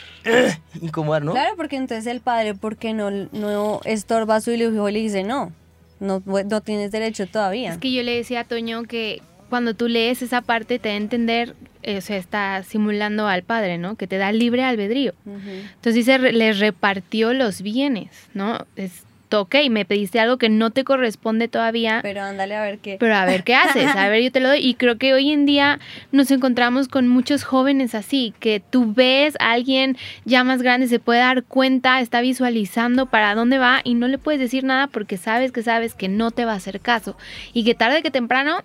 incomodar, 0.80 1.24
¿no? 1.24 1.32
Claro, 1.32 1.54
porque 1.56 1.76
entonces 1.76 2.06
el 2.06 2.20
padre, 2.20 2.54
porque 2.54 2.94
no, 2.94 3.10
no 3.10 3.80
estorba 3.84 4.36
a 4.36 4.40
su 4.40 4.50
hijo 4.52 4.88
y 4.88 4.92
le 4.92 4.98
dice 5.00 5.24
no, 5.24 5.52
no, 6.00 6.22
no 6.26 6.60
tienes 6.60 6.90
derecho 6.90 7.26
todavía. 7.26 7.72
Es 7.72 7.78
que 7.78 7.92
yo 7.92 8.02
le 8.02 8.16
decía 8.16 8.40
a 8.40 8.44
Toño 8.44 8.84
que 8.84 9.22
cuando 9.48 9.74
tú 9.74 9.88
lees 9.88 10.22
esa 10.22 10.42
parte 10.42 10.78
te 10.78 10.88
da 10.88 10.94
a 10.94 10.98
entender, 10.98 11.54
eh, 11.82 11.98
o 11.98 12.00
sea, 12.00 12.16
está 12.16 12.62
simulando 12.62 13.26
al 13.26 13.42
padre, 13.42 13.78
¿no? 13.78 13.96
Que 13.96 14.06
te 14.06 14.18
da 14.18 14.30
libre 14.32 14.64
albedrío. 14.64 15.14
Entonces 15.26 15.94
dice, 15.94 16.18
les 16.18 16.58
repartió 16.58 17.32
los 17.32 17.62
bienes, 17.62 18.10
¿no? 18.34 18.66
Es, 18.76 19.04
ok, 19.32 19.56
me 19.70 19.84
pediste 19.84 20.20
algo 20.20 20.38
que 20.38 20.48
no 20.48 20.70
te 20.70 20.84
corresponde 20.84 21.48
todavía, 21.48 22.00
Pero 22.02 22.22
ándale 22.22 22.54
a 22.56 22.62
ver 22.62 22.78
qué. 22.78 22.96
pero 22.98 23.14
a 23.14 23.24
ver 23.24 23.44
qué 23.44 23.54
haces, 23.54 23.86
a 23.94 24.08
ver, 24.08 24.22
yo 24.22 24.32
te 24.32 24.40
lo 24.40 24.48
doy. 24.48 24.58
Y 24.60 24.74
creo 24.74 24.98
que 24.98 25.14
hoy 25.14 25.30
en 25.30 25.46
día 25.46 25.78
nos 26.12 26.30
encontramos 26.30 26.88
con 26.88 27.08
muchos 27.08 27.44
jóvenes 27.44 27.94
así, 27.94 28.34
que 28.40 28.60
tú 28.60 28.92
ves 28.94 29.34
a 29.40 29.52
alguien 29.52 29.96
ya 30.24 30.44
más 30.44 30.62
grande, 30.62 30.88
se 30.88 30.98
puede 30.98 31.20
dar 31.20 31.44
cuenta, 31.44 32.00
está 32.00 32.20
visualizando 32.20 33.06
para 33.06 33.34
dónde 33.34 33.58
va 33.58 33.80
y 33.84 33.94
no 33.94 34.08
le 34.08 34.18
puedes 34.18 34.40
decir 34.40 34.64
nada 34.64 34.86
porque 34.86 35.16
sabes 35.16 35.52
que 35.52 35.62
sabes 35.62 35.94
que 35.94 36.08
no 36.08 36.30
te 36.30 36.44
va 36.44 36.52
a 36.52 36.56
hacer 36.56 36.80
caso 36.80 37.16
y 37.52 37.64
que 37.64 37.74
tarde 37.74 38.02
que 38.02 38.10
temprano, 38.10 38.62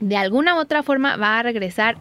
de 0.00 0.16
alguna 0.16 0.54
u 0.54 0.58
otra 0.58 0.82
forma, 0.82 1.16
va 1.16 1.38
a 1.38 1.42
regresar. 1.42 1.96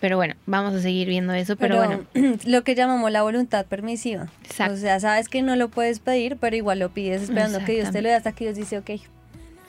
Pero 0.00 0.16
bueno, 0.16 0.34
vamos 0.46 0.74
a 0.74 0.80
seguir 0.80 1.08
viendo 1.08 1.32
eso, 1.32 1.56
pero, 1.56 1.80
Pero, 1.80 2.04
bueno. 2.14 2.38
lo 2.46 2.62
que 2.62 2.74
llamamos 2.76 3.10
la 3.10 3.22
voluntad 3.22 3.66
permisiva. 3.66 4.28
Exacto. 4.44 4.74
O 4.74 4.76
sea, 4.76 5.00
sabes 5.00 5.28
que 5.28 5.42
no 5.42 5.56
lo 5.56 5.68
puedes 5.68 5.98
pedir, 5.98 6.36
pero 6.40 6.54
igual 6.54 6.78
lo 6.78 6.90
pides 6.90 7.22
esperando 7.22 7.58
que 7.64 7.72
Dios 7.72 7.90
te 7.90 8.00
lo 8.02 8.08
dé 8.08 8.14
hasta 8.14 8.32
que 8.32 8.44
Dios 8.44 8.56
dice, 8.56 8.78
ok. 8.78 8.90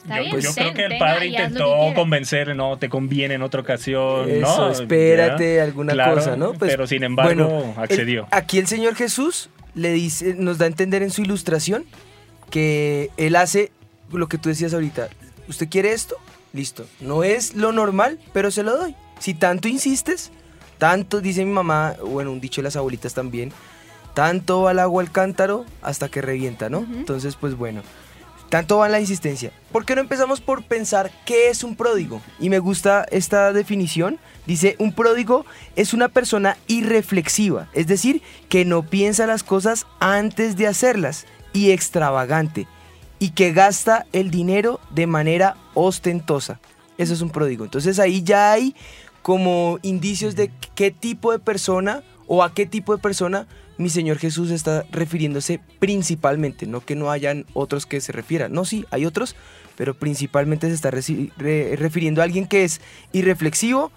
Yo, 0.07 0.15
bien, 0.24 0.39
yo 0.39 0.53
creo 0.53 0.74
que 0.74 0.86
el 0.86 0.98
padre 0.98 1.27
intentó 1.27 1.75
convencerle, 1.93 2.55
no, 2.55 2.77
te 2.77 2.88
conviene 2.89 3.33
en 3.33 3.41
otra 3.41 3.59
ocasión, 3.62 4.29
Eso, 4.29 4.57
no, 4.57 4.71
espérate, 4.71 5.55
ya. 5.57 5.63
alguna 5.63 5.93
Claro, 5.93 6.15
cosa, 6.15 6.36
¿no? 6.38 6.53
Pues, 6.53 6.71
pero 6.71 6.88
sin 6.88 7.03
embargo, 7.03 7.45
bueno, 7.48 7.74
el- 7.75 7.83
accedió. 7.83 8.27
aquí 8.31 8.59
el 8.59 8.67
Señor 8.67 8.95
Jesús 8.95 9.50
le 9.75 9.91
dice, 9.91 10.36
nos 10.38 10.57
da 10.57 10.65
a 10.65 10.67
entender 10.67 11.03
en 11.03 11.12
su 11.12 11.21
ilustración 11.21 11.86
que 12.50 13.09
Él 13.17 13.36
hace 13.36 13.71
lo 14.12 14.27
que 14.27 14.38
tú 14.38 14.50
decías 14.50 14.74
ahorita. 14.74 15.09
¿Usted 15.48 15.67
quiere 15.69 15.91
esto? 15.91 16.15
Listo. 16.53 16.86
No 17.01 17.24
es 17.24 17.55
lo 17.55 17.71
normal, 17.74 18.19
pero 18.33 18.51
se 18.51 18.63
lo 18.63 18.77
doy. 18.77 18.95
Si 19.19 19.33
tanto 19.33 19.67
insistes, 19.67 20.31
tanto, 20.77 21.21
dice 21.21 21.45
mi 21.45 21.51
mamá, 21.51 21.95
bueno, 22.03 22.31
un 22.31 22.41
dicho 22.41 22.61
de 22.61 22.63
las 22.63 22.75
abuelitas 22.75 23.13
también, 23.13 23.51
tanto 24.13 24.63
va 24.63 24.71
el 24.71 24.79
agua 24.79 25.03
al 25.03 25.11
cántaro 25.11 25.65
hasta 25.81 26.09
que 26.09 26.21
revienta, 26.21 26.69
¿no? 26.69 26.79
Entonces, 26.79 27.35
pues 27.35 27.55
bueno, 27.55 27.81
tanto 28.49 28.79
va 28.79 28.88
en 28.88 28.93
la 28.93 28.99
insistencia. 28.99 29.51
¿Por 29.71 29.85
qué 29.85 29.95
no 29.95 30.01
empezamos 30.01 30.41
por 30.41 30.63
pensar 30.63 31.11
qué 31.25 31.49
es 31.49 31.63
un 31.63 31.75
pródigo? 31.75 32.21
Y 32.39 32.49
me 32.49 32.59
gusta 32.59 33.05
esta 33.11 33.53
definición. 33.53 34.19
Dice, 34.47 34.75
un 34.79 34.93
pródigo 34.93 35.45
es 35.75 35.93
una 35.93 36.09
persona 36.09 36.57
irreflexiva, 36.67 37.69
es 37.73 37.88
decir, 37.88 38.23
que 38.49 38.65
no 38.65 38.83
piensa 38.83 39.27
las 39.27 39.43
cosas 39.43 39.85
antes 39.99 40.57
de 40.57 40.67
hacerlas 40.67 41.27
y 41.53 41.71
extravagante, 41.71 42.67
y 43.19 43.31
que 43.31 43.53
gasta 43.53 44.05
el 44.11 44.31
dinero 44.31 44.79
de 44.89 45.05
manera 45.07 45.55
ostentosa. 45.75 46.59
Eso 46.97 47.13
es 47.13 47.21
un 47.21 47.29
pródigo. 47.29 47.63
Entonces 47.63 47.99
ahí 47.99 48.23
ya 48.23 48.51
hay 48.51 48.75
como 49.21 49.79
indicios 49.81 50.35
de 50.35 50.51
qué 50.75 50.91
tipo 50.91 51.31
de 51.31 51.39
persona 51.39 52.03
o 52.27 52.43
a 52.43 52.53
qué 52.53 52.65
tipo 52.65 52.95
de 52.95 53.01
persona 53.01 53.47
mi 53.79 53.89
Señor 53.89 54.17
Jesús 54.17 54.51
está 54.51 54.85
refiriéndose 54.91 55.61
principalmente, 55.79 56.67
no 56.67 56.81
que 56.81 56.95
no 56.95 57.11
hayan 57.11 57.45
otros 57.53 57.85
que 57.85 58.01
se 58.01 58.11
refieran. 58.11 58.51
No, 58.51 58.65
sí, 58.65 58.85
hay 58.91 59.05
otros, 59.05 59.38
pero 59.77 59.93
principalmente 59.93 60.67
se 60.67 60.73
está 60.73 60.91
refiriendo 60.91 62.19
a 62.19 62.25
alguien 62.25 62.45
que 62.45 62.65
es 62.65 62.81
irreflexivo, 63.13 63.93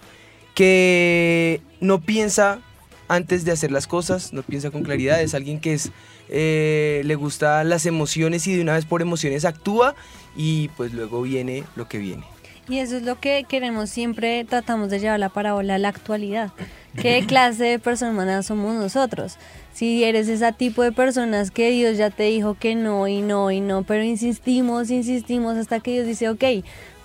que 0.55 1.61
no 1.81 1.99
piensa 1.99 2.61
antes 3.09 3.43
de 3.43 3.51
hacer 3.51 3.73
las 3.73 3.85
cosas, 3.85 4.31
no 4.31 4.41
piensa 4.41 4.71
con 4.71 4.83
claridad, 4.83 5.21
es 5.21 5.33
alguien 5.33 5.59
que 5.59 5.73
es, 5.73 5.91
eh, 6.29 7.01
le 7.03 7.15
gustan 7.15 7.67
las 7.67 7.85
emociones 7.85 8.47
y 8.47 8.55
de 8.55 8.61
una 8.61 8.75
vez 8.75 8.85
por 8.85 9.01
emociones 9.01 9.43
actúa 9.43 9.95
y 10.37 10.69
pues 10.69 10.93
luego 10.93 11.21
viene 11.21 11.65
lo 11.75 11.89
que 11.89 11.97
viene. 11.97 12.23
Y 12.69 12.79
eso 12.79 12.95
es 12.95 13.03
lo 13.03 13.19
que 13.19 13.45
queremos 13.47 13.89
siempre, 13.89 14.45
tratamos 14.45 14.89
de 14.89 14.99
llevar 14.99 15.19
la 15.19 15.29
parábola 15.29 15.75
a 15.75 15.79
la 15.79 15.89
actualidad. 15.89 16.51
¿Qué 16.95 17.23
clase 17.27 17.65
de 17.65 17.79
personas 17.79 18.45
somos 18.45 18.75
nosotros? 18.75 19.37
Si 19.73 20.03
eres 20.03 20.27
ese 20.27 20.51
tipo 20.53 20.83
de 20.83 20.91
personas 20.91 21.51
que 21.51 21.71
Dios 21.71 21.97
ya 21.97 22.09
te 22.09 22.23
dijo 22.23 22.55
que 22.55 22.75
no 22.75 23.07
y 23.07 23.21
no 23.21 23.51
y 23.51 23.59
no, 23.59 23.83
pero 23.83 24.03
insistimos, 24.03 24.91
insistimos 24.91 25.57
hasta 25.57 25.79
que 25.79 25.91
Dios 25.91 26.07
dice, 26.07 26.29
ok, 26.29 26.43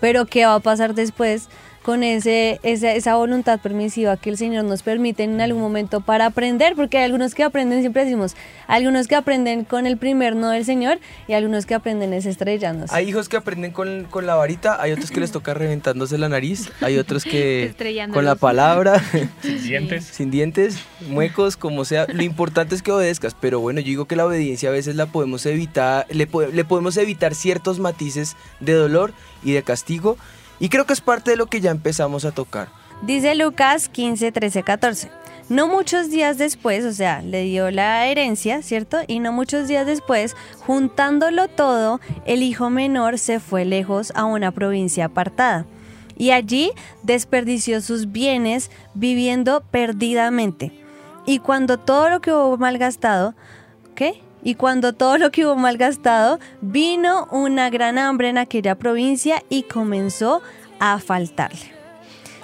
pero 0.01 0.27
¿qué 0.27 0.47
va 0.47 0.55
a 0.55 0.61
pasar 0.61 0.95
después 0.95 1.49
con 1.83 2.03
ese, 2.03 2.61
esa, 2.63 2.93
esa 2.93 3.17
voluntad 3.17 3.61
permisiva 3.61 4.17
que 4.17 4.31
el 4.31 4.37
Señor 4.37 4.65
nos 4.65 4.83
permite 4.83 5.25
en 5.25 5.41
algún 5.41 5.63
momento 5.63 6.01
para 6.01 6.27
aprender? 6.27 6.75
Porque 6.75 6.99
hay 6.99 7.05
algunos 7.05 7.35
que 7.35 7.43
aprenden, 7.43 7.81
siempre 7.81 8.05
decimos, 8.05 8.37
algunos 8.67 9.09
que 9.09 9.15
aprenden 9.15 9.65
con 9.65 9.87
el 9.87 9.97
primer 9.97 10.37
no 10.37 10.51
del 10.51 10.65
Señor 10.65 10.99
y 11.27 11.33
algunos 11.33 11.67
que 11.67 11.75
aprenden 11.75 12.13
es 12.13 12.27
estrellándose. 12.27 12.95
Hay 12.95 13.09
hijos 13.09 13.29
que 13.29 13.37
aprenden 13.37 13.73
con, 13.73 14.05
con 14.05 14.27
la 14.27 14.35
varita, 14.35 14.81
hay 14.81 14.93
otros 14.93 15.11
que 15.11 15.21
les 15.21 15.33
toca 15.33 15.55
reventándose 15.55 16.19
la 16.19 16.29
nariz, 16.29 16.71
hay 16.81 16.99
otros 16.99 17.25
que 17.25 17.75
con 18.13 18.25
la 18.25 18.35
palabra, 18.35 19.03
Sin 19.43 19.63
dientes. 19.63 20.05
sin 20.13 20.31
dientes, 20.31 20.79
muecos, 21.09 21.57
como 21.57 21.85
sea. 21.85 22.07
Lo 22.09 22.23
importante 22.23 22.75
es 22.75 22.83
que 22.83 22.93
obedezcas, 22.93 23.35
pero 23.39 23.61
bueno, 23.61 23.81
yo 23.81 23.87
digo 23.87 24.05
que 24.07 24.17
la 24.17 24.27
obediencia 24.27 24.69
a 24.69 24.73
veces 24.73 24.97
la 24.97 25.07
podemos 25.07 25.47
evitar, 25.47 26.07
le, 26.11 26.29
le 26.53 26.65
podemos 26.65 26.97
evitar 26.97 27.35
ciertos 27.35 27.79
matices 27.79 28.37
de 28.61 28.73
dolor 28.73 29.13
y 29.43 29.53
de 29.53 29.63
castigo, 29.63 30.17
y 30.59 30.69
creo 30.69 30.87
que 30.87 30.93
es 30.93 31.01
parte 31.01 31.31
de 31.31 31.37
lo 31.37 31.47
que 31.47 31.61
ya 31.61 31.71
empezamos 31.71 32.25
a 32.25 32.33
tocar. 32.33 32.69
Dice 33.03 33.35
Lucas 33.35 33.89
15, 33.89 34.33
13, 34.33 34.63
14. 34.63 35.11
No 35.49 35.67
muchos 35.67 36.11
días 36.11 36.37
después, 36.37 36.85
o 36.85 36.93
sea, 36.93 37.23
le 37.23 37.45
dio 37.45 37.71
la 37.71 38.07
herencia, 38.07 38.61
¿cierto? 38.61 38.99
Y 39.07 39.21
no 39.21 39.33
muchos 39.33 39.67
días 39.67 39.87
después, 39.87 40.37
juntándolo 40.59 41.49
todo, 41.49 42.01
el 42.27 42.43
hijo 42.43 42.69
menor 42.69 43.19
se 43.19 43.41
fue 43.41 43.65
lejos 43.65 44.13
a 44.15 44.25
una 44.25 44.53
provincia 44.53 45.07
apartada. 45.07 45.65
Y 46.19 46.33
allí 46.33 46.73
desperdició 47.03 47.81
sus 47.81 48.13
bienes 48.13 48.71
viviendo 48.93 49.63
perdidamente. 49.71 50.73
Y 51.25 51.39
cuando 51.39 51.79
todo 51.79 52.11
lo 52.11 52.21
que 52.21 52.33
hubo 52.33 52.59
malgastado, 52.59 53.35
¿qué? 53.95 54.21
Y 54.49 54.55
cuando 54.55 54.95
todo 54.95 55.19
lo 55.19 55.31
que 55.31 55.45
hubo 55.45 55.57
malgastado, 55.57 56.39
vino 56.63 57.29
una 57.31 57.69
gran 57.69 57.99
hambre 57.99 58.31
en 58.31 58.39
aquella 58.39 58.77
provincia 58.77 59.43
y 59.51 59.65
comenzó 59.65 60.41
a 60.81 60.99
faltarle. 61.01 61.71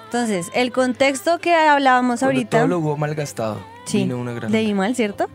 Entonces, 0.04 0.50
el 0.52 0.70
contexto 0.70 1.38
que 1.38 1.54
hablábamos 1.54 2.20
Cuando 2.20 2.36
ahorita. 2.36 2.58
todo 2.58 2.68
lo 2.68 2.78
hubo 2.80 2.98
malgastado. 2.98 3.58
sí, 3.86 4.00
vino 4.00 4.18
una 4.18 4.34
gran 4.34 4.52
leí 4.52 4.74
mal, 4.74 4.94
¿cierto? 4.94 5.30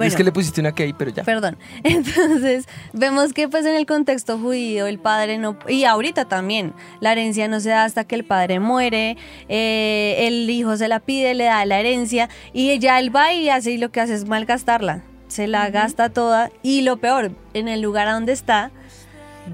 Es 0.00 0.14
que 0.14 0.22
le 0.22 0.30
pusiste 0.30 0.60
una 0.60 0.70
que 0.70 0.84
ahí, 0.84 0.92
pero 0.92 1.10
ya. 1.10 1.24
Perdón. 1.24 1.58
Entonces, 1.82 2.66
vemos 2.92 3.32
que 3.32 3.48
pues 3.48 3.66
en 3.66 3.74
el 3.74 3.84
contexto 3.84 4.38
judío 4.38 4.86
el 4.86 5.00
padre 5.00 5.38
no, 5.38 5.58
y 5.66 5.82
ahorita 5.86 6.26
también, 6.26 6.72
la 7.00 7.10
herencia 7.10 7.48
no 7.48 7.58
se 7.58 7.70
da 7.70 7.82
hasta 7.82 8.04
que 8.04 8.14
el 8.14 8.22
padre 8.22 8.60
muere, 8.60 9.16
eh, 9.48 10.14
el 10.20 10.48
hijo 10.48 10.76
se 10.76 10.86
la 10.86 11.00
pide, 11.00 11.34
le 11.34 11.46
da 11.46 11.66
la 11.66 11.80
herencia 11.80 12.28
y 12.52 12.78
ya 12.78 13.00
él 13.00 13.14
va 13.14 13.32
y 13.32 13.48
hace 13.48 13.72
y 13.72 13.78
lo 13.78 13.90
que 13.90 14.00
hace 14.00 14.14
es 14.14 14.28
malgastarla, 14.28 15.02
se 15.32 15.46
la 15.46 15.70
gasta 15.70 16.10
toda 16.10 16.50
y 16.62 16.82
lo 16.82 16.98
peor, 16.98 17.32
en 17.54 17.68
el 17.68 17.80
lugar 17.80 18.06
a 18.08 18.12
donde 18.12 18.32
está, 18.32 18.70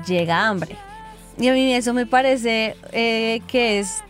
llega 0.06 0.46
hambre. 0.48 0.76
Y 1.38 1.48
a 1.48 1.52
mí 1.52 1.72
eso 1.72 1.94
me 1.94 2.04
parece 2.04 2.76
eh, 2.92 3.40
que 3.46 3.78
es 3.78 4.02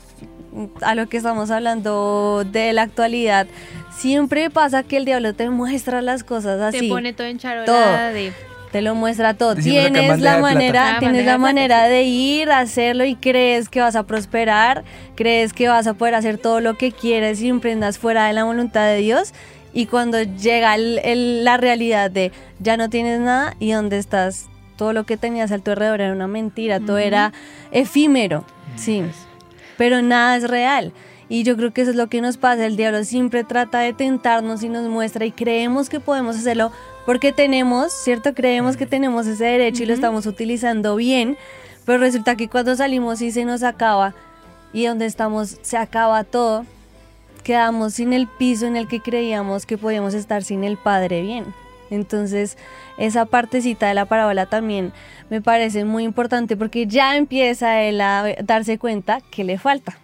a 0.81 0.95
lo 0.95 1.09
que 1.09 1.19
estamos 1.19 1.51
hablando 1.51 2.45
de 2.51 2.73
la 2.73 2.83
actualidad. 2.83 3.47
Siempre 3.95 4.49
pasa 4.49 4.83
que 4.83 4.97
el 4.97 5.05
diablo 5.05 5.35
te 5.35 5.51
muestra 5.51 6.01
las 6.01 6.25
cosas 6.25 6.61
así. 6.61 6.81
Te 6.81 6.89
pone 6.89 7.13
todo 7.13 7.27
en 7.27 7.39
todo. 7.39 7.51
charolada 7.67 8.13
de 8.13 8.33
Te 8.73 8.81
lo 8.81 8.95
muestra 8.95 9.35
todo. 9.35 9.57
Decimos 9.57 9.91
Tienes 9.91 10.21
la 10.21 10.39
manera, 10.39 10.97
Ah, 10.97 10.99
tienes 11.01 11.27
la 11.27 11.37
manera 11.37 11.85
de 11.85 12.05
ir 12.05 12.51
a 12.51 12.61
hacerlo 12.61 13.05
y 13.05 13.15
crees 13.15 13.69
que 13.69 13.81
vas 13.81 13.95
a 13.95 14.05
prosperar, 14.05 14.85
crees 15.17 15.53
que 15.53 15.69
vas 15.69 15.87
a 15.87 15.95
poder 15.95 16.15
hacer 16.15 16.39
todo 16.39 16.61
lo 16.61 16.79
que 16.79 16.93
quieres 16.93 17.43
y 17.43 17.49
emprendas 17.49 17.99
fuera 17.99 18.27
de 18.27 18.33
la 18.33 18.45
voluntad 18.45 18.87
de 18.87 18.99
Dios. 18.99 19.35
Y 19.73 19.87
cuando 19.87 20.23
llega 20.23 20.75
el- 20.75 20.99
el- 21.05 21.45
la 21.45 21.57
realidad 21.57 22.11
de 22.11 22.33
ya 22.59 22.77
no 22.77 22.89
tienes 22.89 23.21
nada 23.21 23.55
y 23.59 23.73
dónde 23.73 23.99
estás, 23.99 24.47
todo 24.77 24.93
lo 24.93 25.05
que 25.05 25.17
tenías 25.17 25.53
a 25.53 25.59
tu 25.59 25.71
alrededor 25.73 26.01
era 26.01 26.13
una 26.13 26.27
mentira, 26.29 26.81
todo 26.81 26.99
era 26.99 27.33
efímero, 27.73 28.45
sí, 28.77 29.03
pero 29.77 30.03
nada 30.03 30.37
es 30.37 30.45
real. 30.49 30.93
Y 31.31 31.43
yo 31.43 31.57
creo 31.57 31.73
que 31.75 31.83
eso 31.83 31.91
es 31.91 31.97
lo 31.97 32.07
que 32.07 32.23
nos 32.23 32.39
pasa. 32.39 32.65
El 32.65 32.77
diablo 32.77 33.05
siempre 33.05 33.45
trata 33.45 33.81
de 33.81 33.93
tentarnos 33.93 34.63
y 34.63 34.71
nos 34.71 34.89
muestra 34.89 35.27
y 35.27 35.31
creemos 35.31 35.91
que 35.91 36.01
podemos 36.01 36.37
hacerlo 36.37 36.73
porque 37.05 37.33
tenemos, 37.33 37.93
¿cierto? 37.93 38.33
Creemos 38.35 38.79
que 38.79 38.87
tenemos 38.87 39.27
ese 39.27 39.45
derecho 39.45 39.83
y 39.83 39.87
lo 39.87 39.93
estamos 39.93 40.25
utilizando 40.25 40.97
bien, 40.97 41.37
pero 41.85 41.99
resulta 41.99 42.35
que 42.35 42.49
cuando 42.49 42.75
salimos 42.77 43.21
y 43.21 43.31
se 43.31 43.45
nos 43.45 43.63
acaba 43.63 44.15
y 44.73 44.87
donde 44.87 45.05
estamos 45.05 45.59
se 45.61 45.77
acaba 45.77 46.25
todo, 46.25 46.65
quedamos 47.43 47.95
sin 47.95 48.13
el 48.13 48.27
piso 48.27 48.67
en 48.67 48.77
el 48.77 48.89
que 48.89 49.01
creíamos 49.01 49.67
que 49.67 49.79
podíamos 49.79 50.15
estar 50.15 50.43
sin 50.43 50.65
el 50.65 50.77
Padre 50.77 51.23
bien. 51.23 51.55
Entonces, 51.91 52.59
esa 52.99 53.25
partecita 53.27 53.89
de 53.89 53.95
la 53.95 54.05
parábola 54.05 54.47
también 54.47 54.93
me 55.31 55.41
parece 55.41 55.85
muy 55.85 56.05
importante 56.05 56.57
porque 56.57 56.87
ya 56.87 57.17
empieza 57.17 57.83
él 57.83 58.01
a 58.01 58.35
darse 58.43 58.79
cuenta 58.79 59.21
que 59.31 59.45
le 59.45 59.59
falta, 59.59 59.99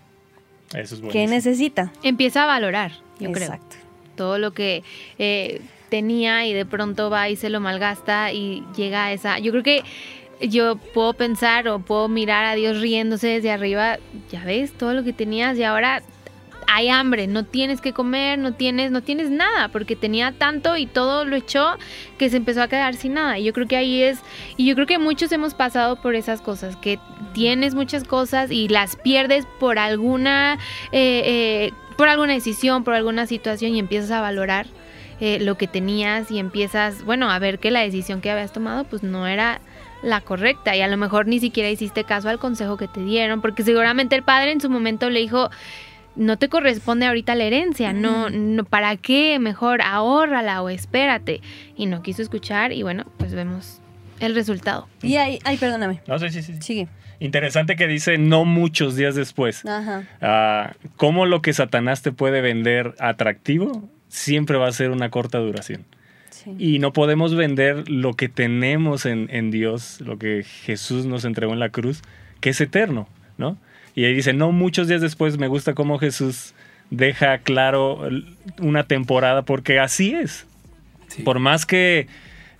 Eso 0.72 0.94
es 0.94 1.00
bueno. 1.00 1.12
que 1.12 1.26
necesita. 1.26 1.92
empieza 2.02 2.44
a 2.44 2.46
valorar, 2.46 2.92
yo 3.18 3.30
creo. 3.32 3.44
Exacto. 3.52 3.76
Todo 4.16 4.38
lo 4.38 4.52
que 4.52 4.82
eh, 5.18 5.60
tenía 5.90 6.46
y 6.46 6.54
de 6.54 6.64
pronto 6.64 7.10
va 7.10 7.28
y 7.28 7.36
se 7.36 7.50
lo 7.50 7.60
malgasta 7.60 8.32
y 8.32 8.64
llega 8.76 9.06
a 9.06 9.12
esa... 9.12 9.38
Yo 9.38 9.50
creo 9.52 9.62
que 9.62 9.82
yo 10.40 10.76
puedo 10.76 11.12
pensar 11.12 11.68
o 11.68 11.80
puedo 11.80 12.08
mirar 12.08 12.44
a 12.44 12.54
Dios 12.54 12.80
riéndose 12.80 13.28
desde 13.28 13.50
arriba, 13.50 13.98
ya 14.30 14.44
ves, 14.44 14.72
todo 14.72 14.94
lo 14.94 15.04
que 15.04 15.12
tenías 15.12 15.58
y 15.58 15.64
ahora 15.64 16.02
hay 16.66 16.88
hambre, 16.88 17.26
no 17.26 17.44
tienes 17.44 17.80
que 17.80 17.92
comer, 17.92 18.38
no 18.38 18.52
tienes, 18.54 18.90
no 18.90 19.02
tienes 19.02 19.30
nada, 19.30 19.68
porque 19.68 19.96
tenía 19.96 20.32
tanto 20.32 20.76
y 20.76 20.86
todo 20.86 21.24
lo 21.24 21.36
echó 21.36 21.76
que 22.18 22.30
se 22.30 22.36
empezó 22.36 22.62
a 22.62 22.68
quedar 22.68 22.94
sin 22.94 23.14
nada. 23.14 23.38
Y 23.38 23.44
yo 23.44 23.52
creo 23.52 23.66
que 23.66 23.76
ahí 23.76 24.02
es, 24.02 24.20
y 24.56 24.66
yo 24.66 24.74
creo 24.74 24.86
que 24.86 24.98
muchos 24.98 25.32
hemos 25.32 25.54
pasado 25.54 26.00
por 26.00 26.14
esas 26.14 26.40
cosas, 26.40 26.76
que 26.76 26.98
tienes 27.32 27.74
muchas 27.74 28.04
cosas 28.04 28.50
y 28.50 28.68
las 28.68 28.96
pierdes 28.96 29.46
por 29.58 29.78
alguna, 29.78 30.58
eh, 30.92 31.22
eh, 31.24 31.72
por 31.96 32.08
alguna 32.08 32.32
decisión, 32.32 32.84
por 32.84 32.94
alguna 32.94 33.26
situación 33.26 33.74
y 33.74 33.78
empiezas 33.78 34.10
a 34.10 34.20
valorar 34.20 34.66
eh, 35.20 35.38
lo 35.40 35.56
que 35.56 35.68
tenías 35.68 36.30
y 36.30 36.38
empiezas, 36.38 37.04
bueno, 37.04 37.30
a 37.30 37.38
ver 37.38 37.58
que 37.58 37.70
la 37.70 37.80
decisión 37.80 38.20
que 38.20 38.30
habías 38.30 38.52
tomado 38.52 38.84
pues 38.84 39.02
no 39.02 39.26
era 39.26 39.60
la 40.02 40.20
correcta 40.20 40.76
y 40.76 40.82
a 40.82 40.88
lo 40.88 40.96
mejor 40.96 41.26
ni 41.26 41.40
siquiera 41.40 41.70
hiciste 41.70 42.04
caso 42.04 42.28
al 42.28 42.38
consejo 42.38 42.76
que 42.76 42.88
te 42.88 43.00
dieron, 43.00 43.40
porque 43.40 43.62
seguramente 43.62 44.16
el 44.16 44.22
padre 44.22 44.52
en 44.52 44.60
su 44.60 44.68
momento 44.68 45.08
le 45.10 45.20
dijo, 45.20 45.50
no 46.16 46.38
te 46.38 46.48
corresponde 46.48 47.06
ahorita 47.06 47.34
la 47.34 47.44
herencia, 47.44 47.92
no, 47.92 48.30
no, 48.30 48.64
¿para 48.64 48.96
qué? 48.96 49.38
Mejor 49.38 49.82
ahórrala 49.82 50.62
o 50.62 50.68
espérate. 50.68 51.40
Y 51.76 51.86
no 51.86 52.02
quiso 52.02 52.22
escuchar 52.22 52.72
y 52.72 52.82
bueno, 52.82 53.04
pues 53.18 53.34
vemos 53.34 53.80
el 54.20 54.34
resultado. 54.34 54.88
Y 55.02 55.16
ahí, 55.16 55.38
ay, 55.44 55.56
perdóname. 55.56 56.00
No, 56.06 56.18
sí, 56.18 56.30
sí, 56.30 56.42
sí. 56.42 56.54
Sigue. 56.60 56.88
Interesante 57.20 57.76
que 57.76 57.86
dice 57.86 58.18
no 58.18 58.44
muchos 58.44 58.96
días 58.96 59.14
después. 59.14 59.64
Ajá. 59.64 60.04
Ah, 60.20 60.74
¿Cómo 60.96 61.26
lo 61.26 61.42
que 61.42 61.52
Satanás 61.52 62.02
te 62.02 62.12
puede 62.12 62.40
vender 62.40 62.94
atractivo 62.98 63.88
siempre 64.08 64.58
va 64.58 64.68
a 64.68 64.72
ser 64.72 64.90
una 64.90 65.10
corta 65.10 65.38
duración? 65.38 65.84
Sí. 66.30 66.54
Y 66.58 66.78
no 66.80 66.92
podemos 66.92 67.34
vender 67.34 67.88
lo 67.88 68.14
que 68.14 68.28
tenemos 68.28 69.06
en, 69.06 69.28
en 69.30 69.50
Dios, 69.50 70.00
lo 70.00 70.18
que 70.18 70.42
Jesús 70.42 71.06
nos 71.06 71.24
entregó 71.24 71.52
en 71.52 71.60
la 71.60 71.70
cruz, 71.70 72.02
que 72.40 72.50
es 72.50 72.60
eterno, 72.60 73.08
¿no? 73.38 73.56
Y 73.94 74.04
ahí 74.04 74.14
dice, 74.14 74.32
no 74.32 74.50
muchos 74.52 74.88
días 74.88 75.00
después 75.00 75.38
me 75.38 75.46
gusta 75.48 75.74
cómo 75.74 75.98
Jesús 75.98 76.54
deja 76.90 77.38
claro 77.38 78.08
una 78.60 78.84
temporada, 78.84 79.42
porque 79.42 79.78
así 79.78 80.14
es. 80.14 80.46
Por 81.24 81.38
más 81.38 81.64
que 81.66 82.06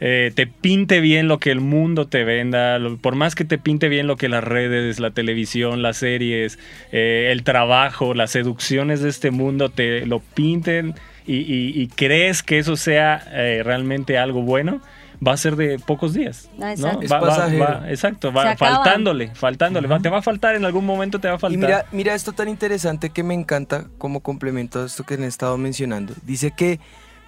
eh, 0.00 0.33
te 0.35 0.47
pinte 0.47 1.00
bien 1.00 1.29
lo 1.29 1.38
que 1.38 1.50
el 1.50 1.61
mundo 1.61 2.07
te 2.07 2.25
venda, 2.25 2.79
lo- 2.79 2.97
por 2.99 3.14
más 3.17 3.35
que 3.35 3.45
te 3.45 3.59
pinte 3.59 3.88
bien 3.88 4.07
lo 4.07 4.17
que 4.17 4.29
las 4.29 4.45
redes, 4.45 5.00
la 5.00 5.11
televisión, 5.12 5.83
las 5.83 5.97
series, 5.99 6.59
eh, 6.93 7.31
el 7.33 7.43
trabajo, 7.43 8.12
las 8.14 8.31
seducciones 8.33 9.00
de 9.00 9.09
este 9.09 9.31
mundo 9.31 9.71
te 9.71 10.05
lo 10.07 10.21
pinten 10.21 10.95
y, 11.26 11.37
y- 11.37 11.73
y 11.81 11.87
crees 11.88 12.43
que 12.43 12.59
eso 12.59 12.76
sea 12.76 13.23
eh, 13.33 13.62
realmente 13.64 14.19
algo 14.19 14.43
bueno, 14.43 14.81
va 15.26 15.33
a 15.33 15.37
ser 15.37 15.56
de 15.56 15.78
pocos 15.78 16.14
días. 16.14 16.49
Ah, 16.54 16.59
¿no? 16.59 16.71
exacto. 16.71 17.02
Es 17.02 17.12
Va- 17.12 17.21
va- 17.21 17.28
pasajero. 17.28 17.64
va- 17.64 17.90
exacto, 17.90 18.33
va 18.33 18.56
faltándole, 18.56 19.35
faltándole. 19.35 19.88
va- 19.88 20.00
te 20.00 20.09
va 20.09 20.18
a 20.18 20.23
faltar, 20.23 20.54
en 20.56 20.64
algún 20.64 20.85
momento 20.87 21.18
te 21.18 21.28
va 21.28 21.35
a 21.35 21.38
faltar. 21.38 21.59
Y 21.59 21.62
mira, 21.62 21.85
mira 21.92 22.14
esto 22.14 22.33
tan 22.33 22.49
interesante 22.49 23.11
que 23.11 23.23
me 23.23 23.35
encanta 23.35 23.87
como 23.99 24.21
complemento 24.21 24.83
a 24.83 24.87
esto 24.87 25.04
que 25.04 25.14
han 25.14 25.25
estado 25.25 25.56
mencionando. 25.59 26.14
Dice 26.25 26.52
que 26.56 26.80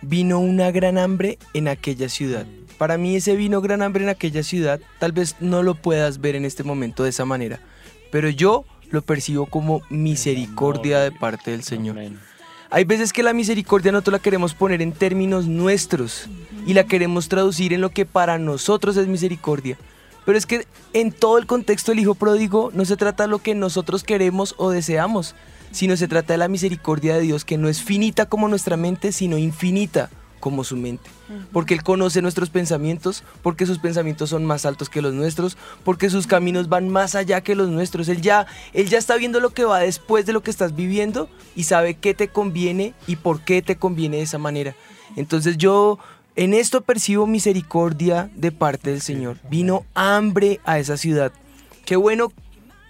vino 0.02 0.38
una 0.40 0.71
gran 0.71 0.99
hambre 0.99 1.38
en 1.55 1.69
aquella 1.69 2.09
ciudad. 2.09 2.45
Para 2.78 2.99
mí 2.99 3.16
ese 3.16 3.37
vino 3.37 3.61
gran 3.62 3.81
hambre 3.83 4.05
en 4.05 4.11
aquella 4.11 4.43
ciudad, 4.43 4.81
tal 4.99 5.12
vez 5.12 5.37
no 5.40 5.62
lo 5.62 5.75
puedas 5.75 6.21
ver 6.21 6.37
en 6.37 6.45
este 6.45 6.62
momento 6.62 7.02
de 7.05 7.11
esa 7.11 7.25
manera, 7.25 7.59
pero 8.12 8.28
yo 8.28 8.64
lo 8.90 9.00
percibo 9.02 9.47
como 9.47 9.81
misericordia 9.88 11.00
de 11.00 11.12
parte 11.12 11.50
del 11.52 11.62
Señor. 11.62 11.97
Amén. 11.99 12.19
Hay 12.76 12.85
veces 12.85 13.14
que 13.14 13.23
la 13.23 13.33
misericordia 13.33 13.90
nosotros 13.90 14.12
la 14.12 14.18
queremos 14.18 14.52
poner 14.52 14.83
en 14.83 14.92
términos 14.92 15.47
nuestros 15.47 16.28
y 16.66 16.75
la 16.75 16.85
queremos 16.85 17.26
traducir 17.26 17.73
en 17.73 17.80
lo 17.80 17.88
que 17.88 18.04
para 18.04 18.37
nosotros 18.37 18.99
es 18.99 19.06
misericordia. 19.06 19.78
Pero 20.26 20.37
es 20.37 20.45
que 20.45 20.66
en 20.92 21.11
todo 21.11 21.38
el 21.38 21.47
contexto 21.47 21.92
del 21.92 22.00
Hijo 22.00 22.14
Pródigo 22.14 22.71
no 22.75 22.85
se 22.85 22.99
trata 22.99 23.23
de 23.23 23.30
lo 23.30 23.38
que 23.38 23.54
nosotros 23.54 24.04
queremos 24.04 24.54
o 24.59 24.68
deseamos, 24.68 25.35
sino 25.71 25.97
se 25.97 26.06
trata 26.06 26.35
de 26.35 26.37
la 26.37 26.49
misericordia 26.49 27.14
de 27.14 27.23
Dios 27.23 27.47
que 27.47 27.56
no 27.56 27.71
es 27.71 27.80
finita 27.80 28.26
como 28.26 28.47
nuestra 28.47 28.76
mente, 28.76 29.11
sino 29.11 29.38
infinita 29.38 30.11
como 30.40 30.64
su 30.64 30.76
mente. 30.76 31.11
Porque 31.52 31.75
Él 31.75 31.83
conoce 31.83 32.23
nuestros 32.23 32.50
pensamientos, 32.50 33.25
porque 33.43 33.66
sus 33.66 33.78
pensamientos 33.78 34.31
son 34.31 34.45
más 34.45 34.64
altos 34.64 34.88
que 34.88 35.02
los 35.02 35.12
nuestros, 35.12 35.57
porque 35.85 36.11
sus 36.11 36.26
caminos 36.26 36.69
van 36.69 36.88
más 36.88 37.14
allá 37.14 37.40
que 37.40 37.55
los 37.55 37.69
nuestros. 37.69 38.09
Él 38.09 38.21
ya, 38.21 38.47
él 38.73 38.88
ya 38.88 38.99
está 38.99 39.16
viendo 39.16 39.40
lo 39.40 39.50
que 39.50 39.64
va 39.64 39.81
después 39.81 40.26
de 40.26 40.33
lo 40.33 40.43
que 40.43 40.50
estás 40.50 40.76
viviendo 40.76 41.28
y 41.55 41.64
sabe 41.64 41.95
qué 41.95 42.14
te 42.14 42.28
conviene 42.28 42.95
y 43.07 43.16
por 43.16 43.40
qué 43.40 43.62
te 43.62 43.76
conviene 43.76 44.19
de 44.19 44.23
esa 44.23 44.38
manera. 44.38 44.75
Entonces 45.16 45.57
yo 45.57 45.99
en 46.37 46.52
esto 46.52 46.83
percibo 46.83 47.26
misericordia 47.26 48.31
de 48.35 48.52
parte 48.52 48.90
del 48.90 49.00
Señor. 49.00 49.38
Vino 49.50 49.85
hambre 49.95 50.61
a 50.64 50.78
esa 50.78 50.97
ciudad. 50.97 51.33
Qué 51.87 51.97
bueno 51.97 52.31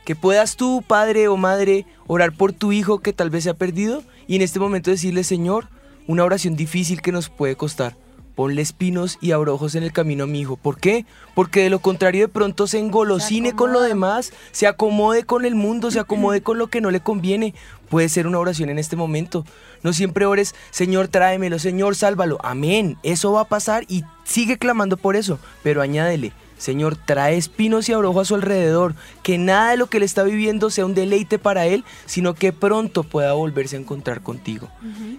que 0.05 0.17
puedas 0.17 0.57
tú, 0.57 0.83
padre 0.87 1.29
o 1.29 1.37
madre, 1.37 1.87
orar 2.07 2.33
por 2.33 2.53
tu 2.53 2.73
hijo 2.73 2.99
que 2.99 3.13
tal 3.13 3.31
vez 3.31 3.45
se 3.45 3.51
ha 3.51 3.55
perdido 3.55 4.03
y 4.27 4.37
en 4.37 4.43
este 4.43 4.59
momento 4.59 4.91
decirle, 4.91 5.25
Señor, 5.25 5.69
una 6.07 6.25
oración 6.25 6.57
difícil 6.57 7.03
que 7.03 7.13
nos 7.13 7.29
puede 7.29 7.57
costar. 7.57 7.97
Ponle 8.35 8.61
espinos 8.61 9.17
y 9.23 9.33
abrojos 9.33 9.75
en 9.77 9.83
el 9.83 9.95
camino 9.95 10.25
a 10.25 10.27
mi 10.27 10.41
hijo. 10.41 10.57
¿Por 10.57 10.79
qué? 10.79 11.07
Porque 11.35 11.63
de 11.63 11.71
lo 11.71 11.79
contrario 11.79 12.21
de 12.21 12.29
pronto 12.29 12.67
se 12.67 12.79
engolosine 12.79 13.55
con 13.55 13.73
lo 13.73 13.81
demás, 13.81 14.31
se 14.53 14.67
acomode 14.67 15.25
con 15.25 15.47
el 15.47 15.55
mundo, 15.55 15.91
se 15.91 16.01
acomode 16.01 16.41
con 16.43 16.59
lo 16.59 16.67
que 16.67 16.83
no 16.83 16.91
le 16.91 17.01
conviene. 17.01 17.55
Puede 17.89 18.11
ser 18.11 18.27
una 18.27 18.39
oración 18.39 18.69
en 18.69 18.79
este 18.79 18.95
momento. 18.95 19.47
No 19.83 19.95
siempre 19.95 20.27
ores, 20.27 20.55
Señor, 20.71 21.09
tráemelo, 21.09 21.59
Señor, 21.59 21.97
sálvalo. 21.97 22.39
Amén. 22.43 22.99
Eso 23.03 23.33
va 23.33 23.43
a 23.43 23.49
pasar 23.49 23.85
y 23.89 24.05
sigue 24.25 24.59
clamando 24.59 24.99
por 24.99 25.17
eso. 25.17 25.39
Pero 25.63 25.81
añádele, 25.81 26.33
Señor, 26.59 26.97
trae 26.97 27.37
espinos 27.37 27.89
y 27.89 27.93
abrojos 27.93 28.23
a 28.23 28.25
su 28.25 28.35
alrededor. 28.35 28.95
Que 29.23 29.39
nada 29.39 29.71
de 29.71 29.77
lo 29.77 29.87
que 29.87 29.99
él 29.99 30.03
está 30.03 30.23
viviendo 30.23 30.71
sea 30.71 30.87
un 30.87 30.95
deleite 30.95 31.39
para 31.39 31.67
él, 31.67 31.85
sino 32.07 32.35
que 32.35 32.53
pronto 32.53 33.03
pueda 33.03 33.33
volverse 33.35 33.77
a 33.77 33.81
encontrar 33.81 34.23
contigo. 34.23 34.71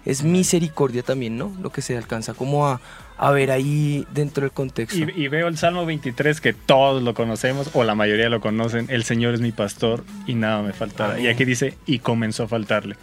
Es 0.05 0.23
misericordia 0.23 1.03
también, 1.03 1.37
¿no? 1.37 1.55
Lo 1.61 1.71
que 1.71 1.81
se 1.81 1.97
alcanza 1.97 2.33
como 2.33 2.67
a, 2.67 2.81
a 3.17 3.31
ver 3.31 3.51
ahí 3.51 4.05
dentro 4.13 4.41
del 4.41 4.51
contexto. 4.51 4.97
Y, 4.97 5.23
y 5.23 5.27
veo 5.27 5.47
el 5.47 5.57
Salmo 5.57 5.85
23 5.85 6.41
que 6.41 6.53
todos 6.53 7.03
lo 7.03 7.13
conocemos 7.13 7.69
o 7.73 7.83
la 7.83 7.95
mayoría 7.95 8.29
lo 8.29 8.41
conocen. 8.41 8.87
El 8.89 9.03
Señor 9.03 9.33
es 9.33 9.41
mi 9.41 9.51
pastor 9.51 10.03
y 10.25 10.35
nada 10.35 10.61
me 10.61 10.73
faltará. 10.73 11.19
Y 11.19 11.27
aquí 11.27 11.45
dice, 11.45 11.75
y 11.85 11.99
comenzó 11.99 12.43
a 12.43 12.47
faltarle. 12.47 12.95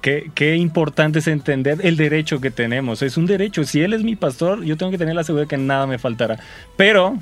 Qué, 0.00 0.30
qué 0.34 0.56
importante 0.56 1.20
es 1.20 1.28
entender 1.28 1.78
el 1.82 1.96
derecho 1.96 2.38
que 2.38 2.50
tenemos. 2.50 3.00
Es 3.00 3.16
un 3.16 3.24
derecho. 3.24 3.64
Si 3.64 3.80
Él 3.80 3.94
es 3.94 4.02
mi 4.02 4.16
pastor, 4.16 4.62
yo 4.62 4.76
tengo 4.76 4.92
que 4.92 4.98
tener 4.98 5.14
la 5.14 5.24
seguridad 5.24 5.48
que 5.48 5.56
nada 5.56 5.86
me 5.86 5.98
faltará. 5.98 6.38
Pero 6.76 7.18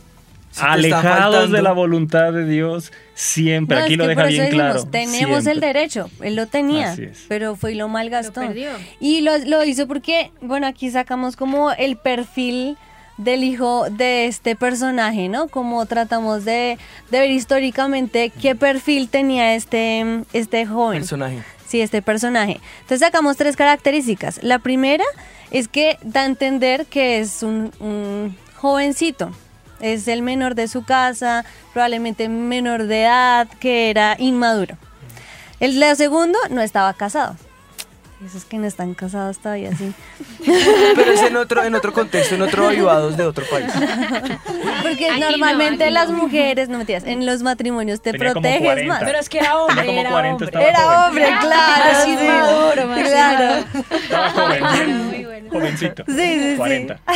Si 0.52 0.60
alejados 0.64 1.50
de 1.50 1.62
la 1.62 1.72
voluntad 1.72 2.32
de 2.32 2.46
Dios, 2.46 2.92
siempre. 3.14 3.78
No, 3.78 3.84
aquí 3.84 3.92
es 3.94 3.98
lo 3.98 4.06
deja 4.06 4.20
por 4.22 4.30
eso 4.30 4.36
bien 4.42 4.44
decimos, 4.50 4.72
claro. 4.72 4.90
Tenemos 4.90 5.42
siempre. 5.42 5.52
el 5.52 5.60
derecho, 5.60 6.10
él 6.20 6.36
lo 6.36 6.46
tenía, 6.46 6.94
pero 7.28 7.56
fue 7.56 7.72
y 7.72 7.74
lo 7.74 7.88
malgastó. 7.88 8.42
Lo. 8.42 8.52
Y 9.00 9.22
lo, 9.22 9.38
lo 9.38 9.64
hizo 9.64 9.88
porque, 9.88 10.30
bueno, 10.42 10.66
aquí 10.66 10.90
sacamos 10.90 11.36
como 11.36 11.72
el 11.72 11.96
perfil 11.96 12.76
del 13.16 13.44
hijo 13.44 13.86
de 13.90 14.26
este 14.26 14.56
personaje, 14.56 15.28
¿no? 15.28 15.48
Como 15.48 15.84
tratamos 15.86 16.44
de, 16.44 16.78
de 17.10 17.18
ver 17.18 17.30
históricamente 17.30 18.30
qué 18.30 18.54
perfil 18.54 19.08
tenía 19.08 19.54
este, 19.54 20.22
este 20.32 20.66
joven. 20.66 21.00
personaje. 21.00 21.42
Sí, 21.66 21.80
este 21.80 22.02
personaje. 22.02 22.60
Entonces 22.82 23.00
sacamos 23.00 23.36
tres 23.38 23.56
características. 23.56 24.42
La 24.42 24.58
primera 24.58 25.04
es 25.50 25.68
que 25.68 25.98
da 26.02 26.22
a 26.22 26.26
entender 26.26 26.84
que 26.86 27.20
es 27.20 27.42
un, 27.42 27.72
un 27.80 28.36
jovencito. 28.56 29.32
Es 29.82 30.08
el 30.08 30.22
menor 30.22 30.54
de 30.54 30.68
su 30.68 30.84
casa, 30.84 31.44
probablemente 31.74 32.28
menor 32.30 32.84
de 32.84 33.02
edad, 33.02 33.48
que 33.60 33.90
era 33.90 34.16
inmaduro. 34.18 34.78
El 35.60 35.78
segundo 35.96 36.38
no 36.50 36.62
estaba 36.62 36.94
casado. 36.94 37.36
Esos 38.24 38.44
que 38.44 38.56
no 38.56 38.66
están 38.66 38.94
casados 38.94 39.38
todavía, 39.38 39.74
sí. 39.76 39.92
Pero 40.94 41.12
es 41.12 41.22
en 41.22 41.36
otro, 41.36 41.64
en 41.64 41.74
otro 41.74 41.92
contexto, 41.92 42.34
en 42.36 42.42
otro 42.42 42.68
avivados 42.68 43.16
de 43.16 43.24
otro 43.24 43.44
país. 43.50 43.66
Porque 44.82 45.10
Aquí 45.10 45.20
normalmente 45.20 45.90
las 45.90 46.08
no. 46.10 46.18
mujeres, 46.18 46.68
no 46.68 46.78
mentiras, 46.78 47.04
en 47.04 47.26
los 47.26 47.42
matrimonios 47.42 48.00
te 48.00 48.12
Tenía 48.12 48.32
como 48.32 48.42
proteges 48.42 48.64
40. 48.66 48.92
más. 48.94 49.02
Pero 49.04 49.18
es 49.18 49.28
que 49.28 49.38
era 49.38 49.56
hombre, 49.58 49.84
Tenía 49.84 49.90
como 49.90 50.00
era 50.00 50.10
40, 50.10 50.44
hombre. 50.44 50.68
Era 50.68 51.06
hombre, 51.06 51.26
claro. 51.40 52.04
Sí. 52.04 52.86
más 52.86 53.08
Claro. 53.08 53.64
Estaba 54.02 54.30
joven, 54.30 55.06
Muy 55.08 55.24
bueno. 55.24 55.50
jovencito. 55.50 56.04
Sí, 56.06 56.14
sí, 56.14 56.50
sí. 56.52 56.56
40. 56.56 57.00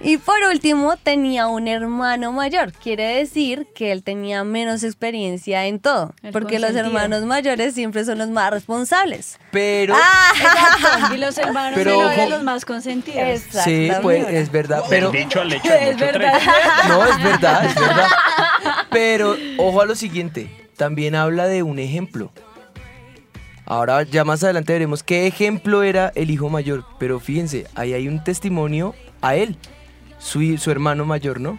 Y 0.00 0.18
por 0.18 0.36
último, 0.50 0.96
tenía 0.96 1.46
un 1.48 1.66
hermano 1.68 2.30
mayor. 2.30 2.72
Quiere 2.72 3.16
decir 3.16 3.66
que 3.74 3.90
él 3.92 4.02
tenía 4.02 4.44
menos 4.44 4.84
experiencia 4.84 5.66
en 5.66 5.80
todo. 5.80 6.14
El 6.22 6.32
porque 6.32 6.58
los 6.60 6.72
hermanos 6.76 7.24
mayores 7.24 7.74
siempre 7.74 8.04
son 8.04 8.18
los 8.18 8.28
más 8.28 8.50
responsables. 8.50 9.25
Pero, 9.50 9.94
Ah, 9.96 11.10
Y 11.14 11.18
los 11.18 11.36
hermanos 11.38 11.72
Pero 11.74 11.96
menores 11.98 12.18
ojo. 12.20 12.30
los 12.30 12.42
más 12.42 12.64
consentidos. 12.64 13.40
sí, 13.64 13.90
pues 14.02 14.26
es 14.28 14.50
verdad. 14.50 14.82
Pero, 14.88 15.10
Dicho 15.10 15.40
al 15.40 15.52
hecho, 15.52 15.72
Es 15.80 15.98
verdad. 15.98 16.40
no, 16.88 17.04
es 17.04 17.22
verdad, 17.22 17.64
es 17.64 17.74
verdad. 17.74 18.08
Pero, 18.90 19.36
ojo 19.58 19.80
a 19.80 19.86
lo 19.86 19.94
siguiente, 19.94 20.68
también 20.76 21.14
habla 21.14 21.46
de 21.46 21.62
un 21.62 21.78
ejemplo. 21.78 22.32
Ahora 23.64 24.02
ya 24.04 24.24
más 24.24 24.44
adelante 24.44 24.72
veremos 24.72 25.02
qué 25.02 25.26
ejemplo 25.26 25.82
era 25.82 26.12
el 26.14 26.30
hijo 26.30 26.48
mayor. 26.48 26.84
Pero 26.98 27.18
fíjense, 27.18 27.66
ahí 27.74 27.94
hay 27.94 28.06
un 28.08 28.22
testimonio 28.22 28.94
a 29.22 29.34
él, 29.34 29.56
su, 30.18 30.56
su 30.58 30.70
hermano 30.70 31.04
mayor, 31.04 31.40
¿no? 31.40 31.58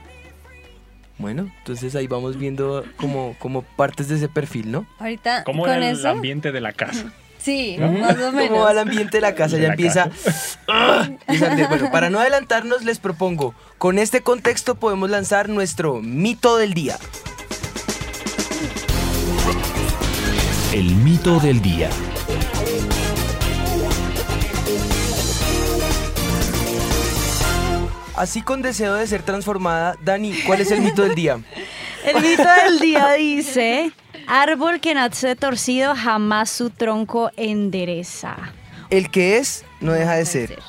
Bueno, 1.17 1.51
entonces 1.57 1.95
ahí 1.95 2.05
vamos 2.07 2.37
viendo 2.37 2.85
como, 2.95 3.35
como 3.39 3.63
partes 3.63 4.07
de 4.07 4.15
ese 4.17 4.29
perfil, 4.29 4.71
¿no? 4.71 4.85
Ahorita 4.99 5.43
¿Cómo 5.43 5.63
con 5.63 5.71
era 5.73 5.89
el 5.89 5.97
eso. 5.97 6.09
ambiente 6.09 6.51
de 6.51 6.61
la 6.61 6.73
casa? 6.73 7.11
Sí, 7.47 7.77
más 7.79 8.17
o 8.17 8.31
Como 8.33 8.59
va 8.59 8.71
el 8.71 8.75
menos. 8.75 8.77
ambiente 8.77 9.17
de 9.17 9.21
la 9.21 9.33
casa, 9.33 9.55
De 9.55 9.61
ya 9.61 9.67
la 9.69 9.73
empieza. 9.75 10.09
¡Ah! 10.67 11.07
Bueno, 11.69 11.89
para 11.93 12.09
no 12.09 12.19
adelantarnos, 12.19 12.83
les 12.83 12.99
propongo, 12.99 13.55
con 13.77 13.99
este 13.99 14.19
contexto 14.19 14.75
podemos 14.75 15.09
lanzar 15.09 15.47
nuestro 15.47 16.01
mito 16.01 16.57
del 16.57 16.73
día. 16.73 16.97
El 20.73 20.93
mito 20.95 21.39
del 21.39 21.61
día. 21.61 21.89
Así 28.17 28.41
con 28.41 28.61
deseo 28.61 28.95
de 28.95 29.07
ser 29.07 29.23
transformada, 29.23 29.95
Dani, 30.03 30.33
¿cuál 30.45 30.59
es 30.59 30.71
el 30.71 30.81
mito 30.81 31.03
del 31.03 31.15
día? 31.15 31.39
El 32.03 32.21
mito 32.21 32.43
del 32.65 32.79
día 32.79 33.13
dice, 33.13 33.93
árbol 34.27 34.79
que 34.79 34.93
nace 34.93 35.35
torcido 35.35 35.95
jamás 35.95 36.49
su 36.49 36.69
tronco 36.69 37.31
endereza. 37.37 38.35
El 38.89 39.09
que 39.09 39.37
es, 39.37 39.65
no 39.79 39.93
deja 39.93 40.15
de 40.15 40.25
ser. 40.25 40.59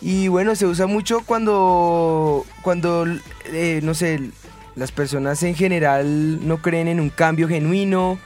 Y 0.00 0.28
bueno, 0.28 0.54
se 0.54 0.66
usa 0.66 0.86
mucho 0.86 1.22
cuando, 1.24 2.44
cuando 2.62 3.06
eh, 3.46 3.80
no 3.82 3.94
sé, 3.94 4.30
las 4.76 4.92
personas 4.92 5.42
en 5.42 5.54
general 5.54 6.46
no 6.46 6.60
creen 6.62 6.88
en 6.88 7.00
un 7.00 7.10
cambio 7.10 7.48
genuino 7.48 8.18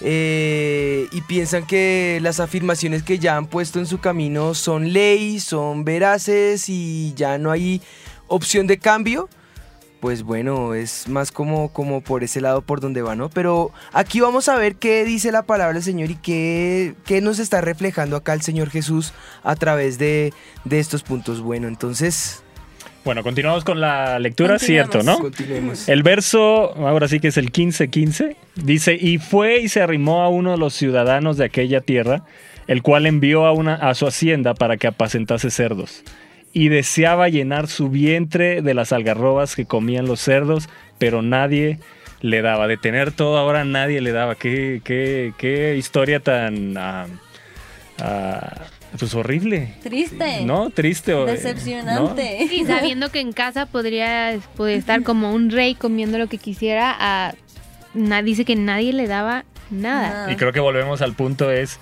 eh, 0.00 1.08
y 1.10 1.20
piensan 1.22 1.66
que 1.66 2.20
las 2.22 2.38
afirmaciones 2.38 3.02
que 3.02 3.18
ya 3.18 3.36
han 3.36 3.46
puesto 3.46 3.80
en 3.80 3.86
su 3.86 3.98
camino 3.98 4.54
son 4.54 4.92
ley, 4.92 5.40
son 5.40 5.84
veraces 5.84 6.68
y 6.68 7.14
ya 7.14 7.38
no 7.38 7.50
hay 7.50 7.82
opción 8.28 8.66
de 8.68 8.78
cambio. 8.78 9.28
Pues 10.00 10.22
bueno, 10.22 10.74
es 10.74 11.08
más 11.08 11.32
como, 11.32 11.72
como 11.72 12.00
por 12.00 12.22
ese 12.22 12.40
lado 12.40 12.62
por 12.62 12.80
donde 12.80 13.02
va, 13.02 13.16
¿no? 13.16 13.30
Pero 13.30 13.72
aquí 13.92 14.20
vamos 14.20 14.48
a 14.48 14.56
ver 14.56 14.76
qué 14.76 15.04
dice 15.04 15.32
la 15.32 15.42
palabra 15.42 15.74
del 15.74 15.82
Señor 15.82 16.10
y 16.10 16.16
qué, 16.16 16.94
qué 17.04 17.20
nos 17.20 17.38
está 17.38 17.60
reflejando 17.60 18.16
acá 18.16 18.32
el 18.34 18.42
Señor 18.42 18.70
Jesús 18.70 19.12
a 19.42 19.56
través 19.56 19.98
de, 19.98 20.32
de 20.64 20.78
estos 20.78 21.02
puntos. 21.02 21.40
Bueno, 21.40 21.68
entonces, 21.68 22.42
Bueno, 23.04 23.22
continuamos 23.22 23.64
con 23.64 23.80
la 23.80 24.18
lectura, 24.18 24.58
cierto, 24.58 25.02
¿no? 25.02 25.18
continuemos. 25.18 25.88
El 25.88 26.02
verso, 26.02 26.74
ahora 26.86 27.08
sí 27.08 27.20
que 27.20 27.28
es 27.28 27.36
el 27.36 27.50
15-15, 27.50 28.36
dice, 28.56 28.96
y 29.00 29.18
fue 29.18 29.60
y 29.60 29.68
se 29.68 29.80
arrimó 29.80 30.22
a 30.22 30.28
uno 30.28 30.52
de 30.52 30.58
los 30.58 30.74
ciudadanos 30.74 31.36
de 31.36 31.44
aquella 31.44 31.80
tierra, 31.80 32.22
el 32.66 32.82
cual 32.82 33.06
envió 33.06 33.46
a, 33.46 33.52
una, 33.52 33.74
a 33.74 33.94
su 33.94 34.06
hacienda 34.06 34.54
para 34.54 34.76
que 34.76 34.86
apacentase 34.86 35.50
cerdos. 35.50 36.04
Y 36.52 36.68
deseaba 36.68 37.28
llenar 37.28 37.68
su 37.68 37.88
vientre 37.90 38.62
de 38.62 38.74
las 38.74 38.92
algarrobas 38.92 39.54
que 39.54 39.66
comían 39.66 40.06
los 40.06 40.20
cerdos, 40.20 40.68
pero 40.98 41.22
nadie 41.22 41.78
le 42.20 42.42
daba. 42.42 42.66
De 42.66 42.76
tener 42.76 43.12
todo 43.12 43.38
ahora 43.38 43.64
nadie 43.64 44.00
le 44.00 44.12
daba. 44.12 44.34
Qué, 44.34 44.80
qué, 44.84 45.32
qué 45.38 45.76
historia 45.76 46.20
tan... 46.20 46.76
ah, 46.76 47.06
ah, 48.00 48.56
pues 48.98 49.14
horrible. 49.14 49.74
Triste. 49.82 50.44
¿No? 50.44 50.70
Triste. 50.70 51.12
o- 51.14 51.26
Decepcionante. 51.26 52.42
Y 52.50 52.64
sabiendo 52.64 53.10
que 53.10 53.20
en 53.20 53.32
casa 53.32 53.66
podría, 53.66 54.38
podría 54.56 54.76
estar 54.76 55.02
como 55.02 55.32
un 55.34 55.50
rey 55.50 55.74
comiendo 55.74 56.16
lo 56.18 56.26
que 56.28 56.38
quisiera, 56.38 56.96
a, 56.98 57.34
na- 57.94 58.22
dice 58.22 58.44
que 58.44 58.56
nadie 58.56 58.92
le 58.94 59.06
daba 59.06 59.44
nada. 59.70 60.08
Nada. 60.10 60.32
Y 60.32 60.36
creo 60.36 60.52
que 60.52 60.60
volvemos 60.60 61.02
al 61.02 61.12
punto 61.14 61.50
es 61.52 61.78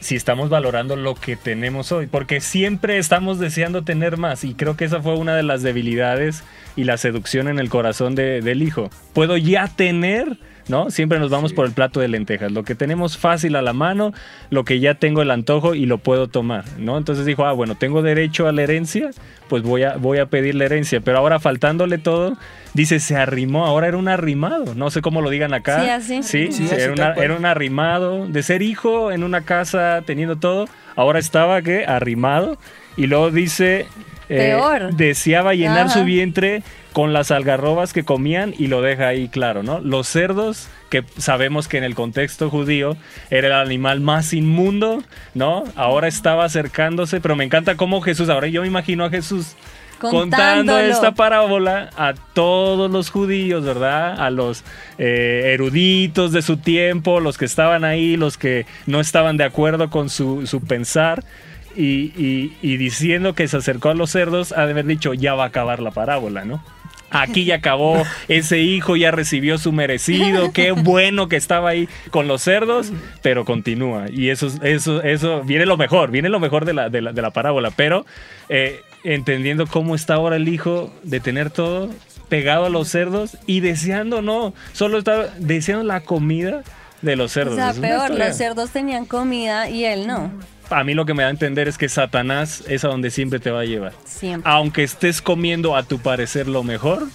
si 0.00 0.14
estamos 0.16 0.48
valorando 0.48 0.96
lo 0.96 1.14
que 1.14 1.36
tenemos 1.36 1.90
hoy, 1.92 2.06
porque 2.06 2.40
siempre 2.40 2.98
estamos 2.98 3.38
deseando 3.38 3.82
tener 3.82 4.16
más 4.16 4.44
y 4.44 4.54
creo 4.54 4.76
que 4.76 4.84
esa 4.84 5.02
fue 5.02 5.16
una 5.16 5.34
de 5.34 5.42
las 5.42 5.62
debilidades 5.62 6.44
y 6.76 6.84
la 6.84 6.96
seducción 6.96 7.48
en 7.48 7.58
el 7.58 7.68
corazón 7.68 8.14
de- 8.14 8.40
del 8.40 8.62
hijo. 8.62 8.90
Puedo 9.12 9.36
ya 9.36 9.66
tener, 9.68 10.38
¿no? 10.68 10.90
Siempre 10.90 11.18
nos 11.18 11.30
vamos 11.30 11.52
por 11.52 11.66
el 11.66 11.72
plato 11.72 12.00
de 12.00 12.08
lentejas, 12.08 12.52
lo 12.52 12.62
que 12.62 12.74
tenemos 12.74 13.16
fácil 13.18 13.56
a 13.56 13.62
la 13.62 13.72
mano, 13.72 14.12
lo 14.50 14.64
que 14.64 14.80
ya 14.80 14.94
tengo 14.94 15.22
el 15.22 15.30
antojo 15.30 15.74
y 15.74 15.86
lo 15.86 15.98
puedo 15.98 16.28
tomar, 16.28 16.64
¿no? 16.78 16.96
Entonces 16.98 17.24
dijo, 17.26 17.44
ah, 17.46 17.52
bueno, 17.52 17.74
tengo 17.74 18.02
derecho 18.02 18.46
a 18.48 18.52
la 18.52 18.62
herencia, 18.62 19.10
pues 19.48 19.62
voy 19.62 19.82
a, 19.84 19.96
voy 19.96 20.18
a 20.18 20.26
pedir 20.26 20.54
la 20.54 20.66
herencia, 20.66 21.00
pero 21.00 21.18
ahora 21.18 21.40
faltándole 21.40 21.96
todo, 21.98 22.36
dice, 22.74 23.00
se 23.00 23.16
arrimó, 23.16 23.66
ahora 23.66 23.88
era 23.88 23.96
un 23.96 24.08
arrimado, 24.08 24.74
no 24.74 24.90
sé 24.90 25.00
cómo 25.00 25.22
lo 25.22 25.30
digan 25.30 25.54
acá. 25.54 25.82
Sí, 25.82 25.88
así. 25.88 26.22
Sí, 26.22 26.52
Sí, 26.52 26.68
era, 26.74 26.92
una- 26.92 27.14
era 27.14 27.34
un 27.34 27.46
arrimado, 27.46 28.26
de 28.26 28.42
ser 28.42 28.62
hijo 28.62 29.10
en 29.10 29.24
una 29.24 29.40
casa 29.42 30.02
teniendo 30.04 30.36
todo, 30.36 30.66
ahora 30.96 31.18
estaba 31.18 31.62
que 31.62 31.86
arrimado 31.86 32.58
y 32.96 33.06
luego 33.06 33.30
dice 33.30 33.86
eh, 34.28 34.56
Peor. 34.56 34.92
deseaba 34.94 35.54
llenar 35.54 35.86
Ajá. 35.86 36.00
su 36.00 36.04
vientre 36.04 36.62
con 36.92 37.12
las 37.12 37.30
algarrobas 37.30 37.92
que 37.92 38.04
comían 38.04 38.54
y 38.58 38.66
lo 38.68 38.80
deja 38.82 39.08
ahí 39.08 39.28
claro, 39.28 39.62
¿no? 39.62 39.80
Los 39.80 40.08
cerdos 40.08 40.68
que 40.90 41.04
sabemos 41.18 41.68
que 41.68 41.78
en 41.78 41.84
el 41.84 41.94
contexto 41.94 42.48
judío 42.50 42.96
era 43.30 43.48
el 43.48 43.52
animal 43.54 44.00
más 44.00 44.32
inmundo, 44.32 45.02
¿no? 45.34 45.64
Ahora 45.76 46.08
estaba 46.08 46.44
acercándose, 46.44 47.20
pero 47.20 47.36
me 47.36 47.44
encanta 47.44 47.76
cómo 47.76 48.00
Jesús, 48.00 48.28
ahora 48.30 48.48
yo 48.48 48.62
me 48.62 48.68
imagino 48.68 49.04
a 49.04 49.10
Jesús 49.10 49.54
contando 50.12 50.72
esta 50.90 51.12
parábola 51.12 51.90
a 51.96 52.14
todos 52.32 52.90
los 52.90 53.10
judíos, 53.10 53.64
¿verdad? 53.64 54.20
A 54.20 54.30
los 54.30 54.62
eh, 54.96 55.50
eruditos 55.54 56.32
de 56.32 56.40
su 56.42 56.56
tiempo, 56.56 57.20
los 57.20 57.36
que 57.36 57.44
estaban 57.44 57.84
ahí, 57.84 58.16
los 58.16 58.38
que 58.38 58.64
no 58.86 59.00
estaban 59.00 59.36
de 59.36 59.44
acuerdo 59.44 59.90
con 59.90 60.08
su, 60.08 60.46
su 60.46 60.60
pensar. 60.62 61.24
Y, 61.76 62.12
y- 62.16 62.56
y 62.60 62.76
diciendo 62.76 63.34
que 63.34 63.46
se 63.46 63.56
acercó 63.58 63.90
a 63.90 63.94
los 63.94 64.10
cerdos, 64.10 64.50
ha 64.52 64.64
de 64.66 64.72
haber 64.72 64.86
dicho, 64.86 65.14
ya 65.14 65.34
va 65.34 65.44
a 65.44 65.48
acabar 65.48 65.78
la 65.80 65.90
parábola, 65.92 66.44
¿no? 66.44 66.60
Aquí 67.10 67.44
ya 67.44 67.56
acabó, 67.56 68.02
ese 68.28 68.60
hijo 68.60 68.96
ya 68.96 69.10
recibió 69.10 69.56
su 69.58 69.72
merecido, 69.72 70.52
qué 70.52 70.72
bueno 70.72 71.28
que 71.28 71.36
estaba 71.36 71.70
ahí 71.70 71.88
con 72.10 72.28
los 72.28 72.42
cerdos, 72.42 72.92
pero 73.22 73.44
continúa. 73.44 74.06
Y 74.10 74.28
eso, 74.28 74.48
eso, 74.62 75.02
eso, 75.02 75.42
viene 75.42 75.64
lo 75.64 75.76
mejor, 75.76 76.10
viene 76.10 76.28
lo 76.28 76.38
mejor 76.38 76.64
de 76.64 76.74
la, 76.74 76.90
de 76.90 77.00
la, 77.00 77.12
de 77.12 77.22
la 77.22 77.30
parábola, 77.30 77.70
pero 77.70 78.04
eh, 78.48 78.80
entendiendo 79.04 79.66
cómo 79.66 79.94
está 79.94 80.14
ahora 80.14 80.36
el 80.36 80.48
hijo 80.48 80.92
de 81.02 81.20
tener 81.20 81.50
todo 81.50 81.90
pegado 82.28 82.66
a 82.66 82.68
los 82.68 82.88
cerdos 82.88 83.38
y 83.46 83.60
deseando, 83.60 84.22
no, 84.22 84.52
solo 84.72 84.98
está 84.98 85.28
deseando 85.38 85.84
la 85.84 86.00
comida 86.00 86.62
de 87.02 87.16
los 87.16 87.32
cerdos. 87.32 87.54
O 87.54 87.56
sea, 87.56 87.72
peor, 87.72 88.10
los 88.10 88.36
cerdos 88.36 88.70
tenían 88.70 89.06
comida 89.06 89.68
y 89.70 89.84
él 89.84 90.06
no. 90.06 90.30
A 90.70 90.84
mí 90.84 90.94
lo 90.94 91.06
que 91.06 91.14
me 91.14 91.22
da 91.22 91.28
a 91.28 91.30
entender 91.30 91.68
es 91.68 91.78
que 91.78 91.88
Satanás 91.88 92.62
es 92.68 92.84
a 92.84 92.88
donde 92.88 93.10
siempre 93.10 93.40
te 93.40 93.50
va 93.50 93.60
a 93.60 93.64
llevar. 93.64 93.92
Siempre. 94.04 94.50
Aunque 94.50 94.82
estés 94.82 95.22
comiendo 95.22 95.76
a 95.76 95.82
tu 95.82 95.98
parecer 95.98 96.46
lo 96.46 96.62
mejor, 96.62 97.08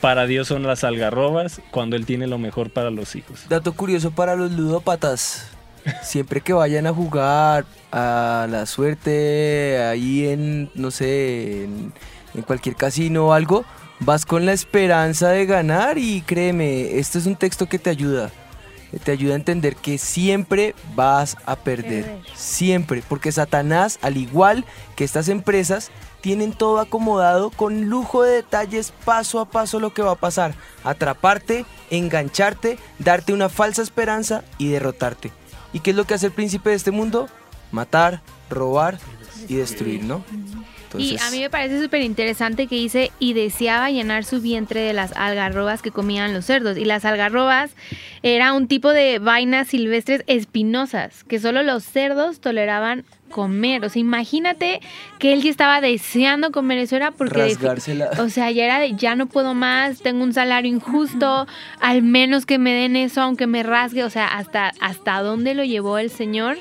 para 0.00 0.26
Dios 0.26 0.48
son 0.48 0.62
las 0.64 0.84
algarrobas 0.84 1.60
cuando 1.70 1.96
Él 1.96 2.06
tiene 2.06 2.26
lo 2.26 2.38
mejor 2.38 2.70
para 2.70 2.90
los 2.90 3.14
hijos. 3.16 3.46
Dato 3.48 3.74
curioso 3.74 4.10
para 4.10 4.36
los 4.36 4.52
ludópatas. 4.52 5.50
Siempre 6.02 6.40
que 6.40 6.54
vayan 6.54 6.86
a 6.86 6.94
jugar 6.94 7.66
a 7.92 8.46
la 8.50 8.64
suerte, 8.64 9.82
ahí 9.82 10.26
en, 10.28 10.70
no 10.74 10.90
sé, 10.90 11.64
en, 11.64 11.92
en 12.34 12.42
cualquier 12.42 12.74
casino 12.74 13.28
o 13.28 13.32
algo, 13.34 13.64
vas 14.00 14.24
con 14.24 14.46
la 14.46 14.52
esperanza 14.52 15.28
de 15.30 15.46
ganar 15.46 15.98
y 15.98 16.22
créeme, 16.22 16.98
este 16.98 17.18
es 17.18 17.26
un 17.26 17.36
texto 17.36 17.66
que 17.66 17.78
te 17.78 17.90
ayuda. 17.90 18.30
Te 19.02 19.12
ayuda 19.12 19.32
a 19.32 19.36
entender 19.36 19.76
que 19.76 19.98
siempre 19.98 20.74
vas 20.94 21.36
a 21.46 21.56
perder. 21.56 22.04
Perder. 22.04 22.22
Siempre. 22.34 23.02
Porque 23.08 23.32
Satanás, 23.32 23.98
al 24.02 24.16
igual 24.16 24.64
que 24.96 25.04
estas 25.04 25.28
empresas, 25.28 25.90
tienen 26.20 26.52
todo 26.52 26.80
acomodado 26.80 27.50
con 27.50 27.90
lujo 27.90 28.22
de 28.22 28.36
detalles 28.36 28.92
paso 29.04 29.40
a 29.40 29.44
paso 29.44 29.78
lo 29.80 29.92
que 29.92 30.02
va 30.02 30.12
a 30.12 30.16
pasar. 30.16 30.54
Atraparte, 30.82 31.66
engancharte, 31.90 32.78
darte 32.98 33.32
una 33.32 33.48
falsa 33.48 33.82
esperanza 33.82 34.42
y 34.56 34.68
derrotarte. 34.68 35.32
¿Y 35.72 35.80
qué 35.80 35.90
es 35.90 35.96
lo 35.96 36.06
que 36.06 36.14
hace 36.14 36.26
el 36.26 36.32
príncipe 36.32 36.70
de 36.70 36.76
este 36.76 36.92
mundo? 36.92 37.28
Matar, 37.72 38.22
robar 38.48 38.98
y 39.48 39.56
destruir, 39.56 40.04
¿no? 40.04 40.24
Y 40.98 41.16
a 41.18 41.30
mí 41.30 41.40
me 41.40 41.50
parece 41.50 41.82
súper 41.82 42.02
interesante 42.02 42.66
que 42.66 42.76
dice, 42.76 43.10
y 43.18 43.32
deseaba 43.32 43.90
llenar 43.90 44.24
su 44.24 44.40
vientre 44.40 44.80
de 44.80 44.92
las 44.92 45.12
algarrobas 45.12 45.82
que 45.82 45.90
comían 45.90 46.32
los 46.32 46.44
cerdos. 46.44 46.76
Y 46.78 46.84
las 46.84 47.04
algarrobas 47.04 47.72
era 48.22 48.52
un 48.52 48.68
tipo 48.68 48.90
de 48.90 49.18
vainas 49.18 49.68
silvestres 49.68 50.22
espinosas 50.26 51.24
que 51.24 51.38
solo 51.38 51.62
los 51.62 51.84
cerdos 51.84 52.40
toleraban 52.40 53.04
comer. 53.34 53.84
O 53.84 53.88
sea, 53.88 54.00
imagínate 54.00 54.80
que 55.18 55.32
él 55.32 55.42
ya 55.42 55.50
estaba 55.50 55.80
deseando 55.80 56.52
comer 56.52 56.78
eso, 56.78 56.94
era 56.94 57.10
porque... 57.10 57.40
Rasgársela. 57.40 58.10
o 58.20 58.28
sea, 58.28 58.50
ya 58.52 58.64
era 58.64 58.78
de, 58.78 58.94
ya 58.94 59.16
no 59.16 59.26
puedo 59.26 59.54
más, 59.54 60.00
tengo 60.00 60.22
un 60.22 60.32
salario 60.32 60.70
injusto, 60.70 61.46
al 61.80 62.02
menos 62.02 62.46
que 62.46 62.58
me 62.58 62.72
den 62.72 62.94
eso, 62.94 63.22
aunque 63.22 63.46
me 63.46 63.62
rasgue. 63.64 64.04
O 64.04 64.10
sea, 64.10 64.28
hasta, 64.28 64.72
hasta 64.80 65.20
dónde 65.20 65.54
lo 65.54 65.64
llevó 65.64 65.98
el 65.98 66.10
Señor, 66.10 66.58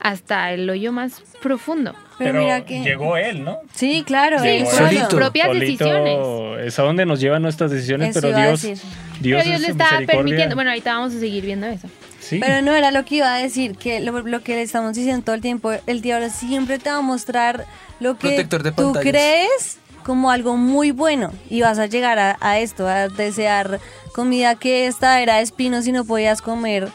hasta 0.00 0.52
el 0.52 0.68
hoyo 0.68 0.90
más 0.90 1.22
profundo. 1.40 1.94
Pero, 2.18 2.40
mira 2.40 2.64
que. 2.64 2.80
llegó 2.82 3.16
Él, 3.16 3.44
¿no? 3.44 3.58
Sí, 3.74 4.02
claro. 4.06 4.38
Sí, 4.40 4.48
él 4.48 4.62
él. 4.62 4.66
solito. 4.66 5.08
propias 5.16 5.46
Solito 5.48 5.60
decisiones. 5.84 6.66
Es 6.66 6.78
a 6.78 6.82
donde 6.82 7.04
nos 7.06 7.20
llevan 7.20 7.42
nuestras 7.42 7.70
decisiones, 7.70 8.10
Eso 8.16 8.20
pero 8.22 8.36
Dios. 8.38 8.62
Dios, 8.62 8.80
Pero 9.20 9.42
Dios 9.42 9.60
le 9.60 9.74
misericordia- 9.74 10.06
permitiendo. 10.06 10.54
Bueno, 10.54 10.70
ahorita 10.70 10.94
vamos 10.94 11.14
a 11.14 11.20
seguir 11.20 11.44
viendo 11.44 11.66
eso. 11.66 11.88
Sí. 12.20 12.38
Pero 12.40 12.60
no 12.62 12.74
era 12.74 12.90
lo 12.90 13.04
que 13.04 13.16
iba 13.16 13.32
a 13.34 13.38
decir, 13.38 13.76
que 13.76 14.00
lo, 14.00 14.12
lo 14.22 14.42
que 14.42 14.54
le 14.56 14.62
estamos 14.62 14.94
diciendo 14.94 15.24
todo 15.24 15.34
el 15.36 15.42
tiempo, 15.42 15.72
el 15.86 16.00
diablo 16.00 16.28
siempre 16.30 16.78
te 16.78 16.90
va 16.90 16.96
a 16.96 17.00
mostrar 17.02 17.66
lo 18.00 18.14
que 18.18 18.28
Protector 18.28 18.62
de 18.64 18.72
tú 18.72 18.92
crees 18.94 19.78
como 20.02 20.30
algo 20.30 20.56
muy 20.56 20.90
bueno 20.90 21.32
y 21.50 21.60
vas 21.62 21.78
a 21.78 21.86
llegar 21.86 22.18
a, 22.18 22.36
a 22.40 22.58
esto, 22.58 22.86
a 22.88 23.08
desear 23.08 23.80
comida 24.12 24.54
que 24.56 24.86
esta 24.86 25.20
era 25.20 25.36
de 25.36 25.42
espinos 25.42 25.86
y 25.86 25.92
no 25.92 26.04
podías 26.04 26.42
comer, 26.42 26.88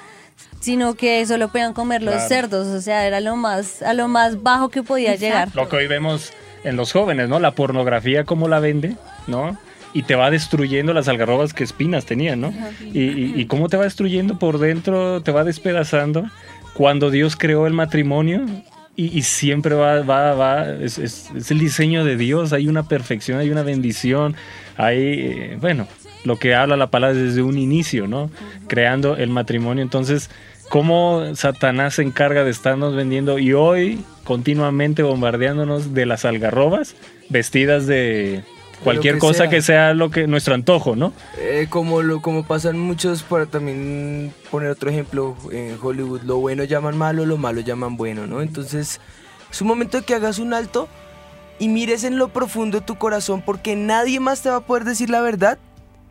sino 0.61 0.93
que 0.95 1.25
solo 1.25 1.49
podían 1.49 1.73
comer 1.73 2.01
los 2.01 2.13
Claro. 2.13 2.29
cerdos, 2.29 2.67
o 2.67 2.79
sea, 2.81 3.05
era 3.05 3.19
lo 3.19 3.35
más, 3.35 3.81
a 3.81 3.93
lo 3.93 4.07
más 4.07 4.41
bajo 4.41 4.69
que 4.69 4.81
podía 4.83 5.15
llegar. 5.15 5.49
Lo 5.53 5.67
que 5.67 5.75
hoy 5.75 5.87
vemos 5.87 6.31
en 6.63 6.77
los 6.77 6.93
jóvenes, 6.93 7.27
¿no? 7.27 7.39
La 7.39 7.51
pornografía, 7.51 8.23
cómo 8.23 8.47
la 8.47 8.59
vende, 8.59 8.95
¿no? 9.27 9.57
Y 9.93 10.03
te 10.03 10.15
va 10.15 10.31
destruyendo 10.31 10.93
las 10.93 11.09
algarrobas 11.09 11.53
que 11.53 11.65
espinas 11.65 12.05
tenían, 12.05 12.39
¿no? 12.39 12.53
Y, 12.93 12.99
y- 13.01 13.33
y 13.35 13.45
cómo 13.47 13.67
te 13.67 13.75
va 13.75 13.83
destruyendo 13.83 14.39
por 14.39 14.57
dentro, 14.59 15.21
te 15.21 15.31
va 15.33 15.43
despedazando. 15.43 16.25
Cuando 16.73 17.09
Dios 17.11 17.35
creó 17.35 17.67
el 17.67 17.73
matrimonio, 17.73 18.45
y, 18.95 19.17
y 19.17 19.23
siempre 19.23 19.73
va, 19.75 20.01
va, 20.01 20.33
va, 20.33 20.69
es, 20.69 20.97
es- 20.97 21.29
es 21.35 21.49
el 21.51 21.59
diseño 21.59 22.05
de 22.05 22.15
Dios, 22.17 22.53
hay 22.53 22.67
una 22.67 22.83
perfección, 22.83 23.39
hay 23.39 23.49
una 23.49 23.63
bendición, 23.63 24.35
hay, 24.77 24.97
eh, 24.99 25.57
bueno, 25.59 25.87
lo 26.23 26.37
que 26.37 26.55
habla 26.55 26.77
la 26.77 26.91
palabra 26.91 27.17
desde 27.17 27.41
un 27.41 27.57
inicio, 27.57 28.07
¿no? 28.07 28.29
Creando 28.67 29.15
el 29.15 29.29
matrimonio. 29.29 29.81
Entonces, 29.81 30.29
cómo 30.69 31.35
Satanás 31.35 31.95
se 31.95 32.03
encarga 32.03 32.43
de 32.43 32.51
estarnos 32.51 32.95
vendiendo 32.95 33.39
y 33.39 33.53
hoy 33.53 34.03
continuamente 34.23 35.03
bombardeándonos 35.03 35.93
de 35.93 36.05
las 36.05 36.23
algarrobas 36.23 36.95
vestidas 37.29 37.87
de 37.87 38.43
cualquier 38.83 39.15
que 39.15 39.19
cosa 39.19 39.37
sea. 39.39 39.49
que 39.49 39.61
sea 39.61 39.93
lo 39.93 40.11
que 40.11 40.27
nuestro 40.27 40.53
antojo, 40.53 40.95
¿no? 40.95 41.13
Eh, 41.37 41.67
como 41.69 42.01
lo 42.01 42.21
como 42.21 42.45
pasan 42.45 42.79
muchos 42.79 43.23
para 43.23 43.47
también 43.47 44.33
poner 44.49 44.69
otro 44.69 44.89
ejemplo 44.89 45.35
en 45.51 45.77
Hollywood 45.81 46.21
lo 46.21 46.37
bueno 46.37 46.63
llaman 46.63 46.97
malo 46.97 47.25
lo 47.25 47.37
malo 47.37 47.61
llaman 47.61 47.97
bueno 47.97 48.27
no 48.27 48.41
entonces 48.41 49.01
es 49.51 49.61
un 49.61 49.67
momento 49.67 49.97
de 49.97 50.03
que 50.03 50.15
hagas 50.15 50.39
un 50.39 50.53
alto 50.53 50.87
y 51.59 51.67
mires 51.67 52.03
en 52.03 52.17
lo 52.17 52.29
profundo 52.29 52.79
de 52.79 52.85
tu 52.85 52.95
corazón 52.95 53.41
porque 53.45 53.75
nadie 53.75 54.19
más 54.19 54.41
te 54.41 54.49
va 54.49 54.57
a 54.57 54.61
poder 54.61 54.83
decir 54.83 55.09
la 55.09 55.21
verdad 55.21 55.59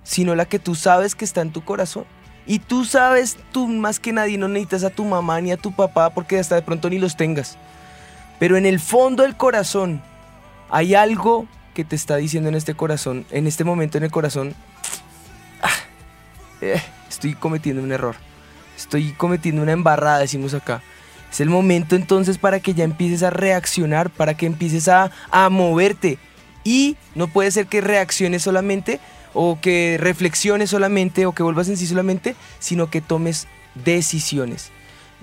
sino 0.03 0.35
la 0.35 0.47
que 0.47 0.59
tú 0.59 0.75
sabes 0.75 1.15
que 1.15 1.25
está 1.25 1.41
en 1.41 1.53
tu 1.53 1.65
corazón. 1.65 2.05
Y 2.47 2.59
tú 2.59 2.85
sabes, 2.85 3.37
tú 3.53 3.69
más 3.69 4.01
que 4.01 4.13
nadie 4.13 4.39
no 4.39 4.49
necesitas 4.49 4.85
a 4.85 4.91
tu 4.91 5.05
mamá 5.05 5.41
ni 5.41 5.53
a 5.53 5.57
tu 5.57 5.73
papá 5.73 6.11
porque 6.11 6.39
hasta 6.39 6.55
de 6.57 6.63
pronto 6.63 6.91
ni 6.91 6.99
los 6.99 7.17
tengas. 7.17 7.57
Pero 8.39 8.57
en 8.57 8.67
el 8.67 8.81
fondo 8.81 9.23
del 9.23 9.37
corazón 9.37 10.03
hay 10.71 10.95
algo 10.95 11.47
que 11.75 11.85
te 11.85 11.95
está 11.97 12.17
diciendo 12.17 12.49
en 12.49 12.55
este 12.55 12.75
corazón, 12.75 13.27
en 13.31 13.47
este 13.47 13.65
momento 13.65 13.99
en 13.99 14.05
el 14.05 14.11
corazón, 14.11 14.55
"Ah, 15.63 15.69
eh, 16.61 16.83
estoy 17.09 17.35
cometiendo 17.35 17.83
un 17.83 17.93
error. 17.93 18.17
Estoy 18.77 19.13
cometiendo 19.13 19.63
una 19.63 19.73
embarrada, 19.73 20.19
decimos 20.21 20.55
acá. 20.55 20.83
Es 21.31 21.41
el 21.41 21.51
momento 21.51 21.95
entonces 21.95 22.39
para 22.39 22.61
que 22.61 22.75
ya 22.75 22.83
empieces 22.85 23.23
a 23.23 23.31
reaccionar, 23.31 24.11
para 24.11 24.35
que 24.35 24.47
empieces 24.47 24.89
a, 24.89 25.11
a 25.31 25.49
moverte. 25.51 26.19
Y 26.65 26.97
no 27.15 27.29
puede 27.29 27.51
ser 27.51 27.67
que 27.67 27.81
reacciones 27.81 28.43
solamente 28.43 28.99
o 29.35 29.59
que 29.61 29.97
reflexiones 30.01 30.71
solamente 30.71 31.27
o 31.27 31.33
que 31.33 31.43
vuelvas 31.43 31.69
en 31.69 31.77
sí 31.77 31.87
solamente, 31.87 32.35
sino 32.59 32.91
que 32.91 33.01
tomes 33.01 33.49
decisiones. 33.85 34.71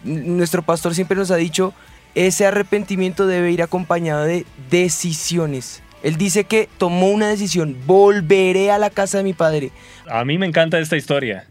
Nuestro 0.04 0.62
pastor 0.62 0.96
siempre 0.96 1.18
nos 1.18 1.32
ha 1.32 1.36
dicho, 1.36 1.74
ese 2.16 2.46
arrepentimiento 2.46 3.28
debe 3.28 3.52
ir 3.52 3.62
acompañado 3.62 4.24
de 4.24 4.46
decisiones. 4.70 5.84
Él 6.04 6.18
dice 6.18 6.44
que 6.44 6.70
tomó 6.78 7.10
una 7.10 7.28
decisión, 7.28 7.76
volveré 7.86 8.72
a 8.72 8.78
la 8.78 8.90
casa 8.90 9.18
de 9.18 9.24
mi 9.24 9.34
padre. 9.34 9.72
A 10.10 10.24
mí 10.26 10.38
me 10.38 10.46
encanta 10.46 10.80
esta 10.80 10.96
historia, 10.96 11.48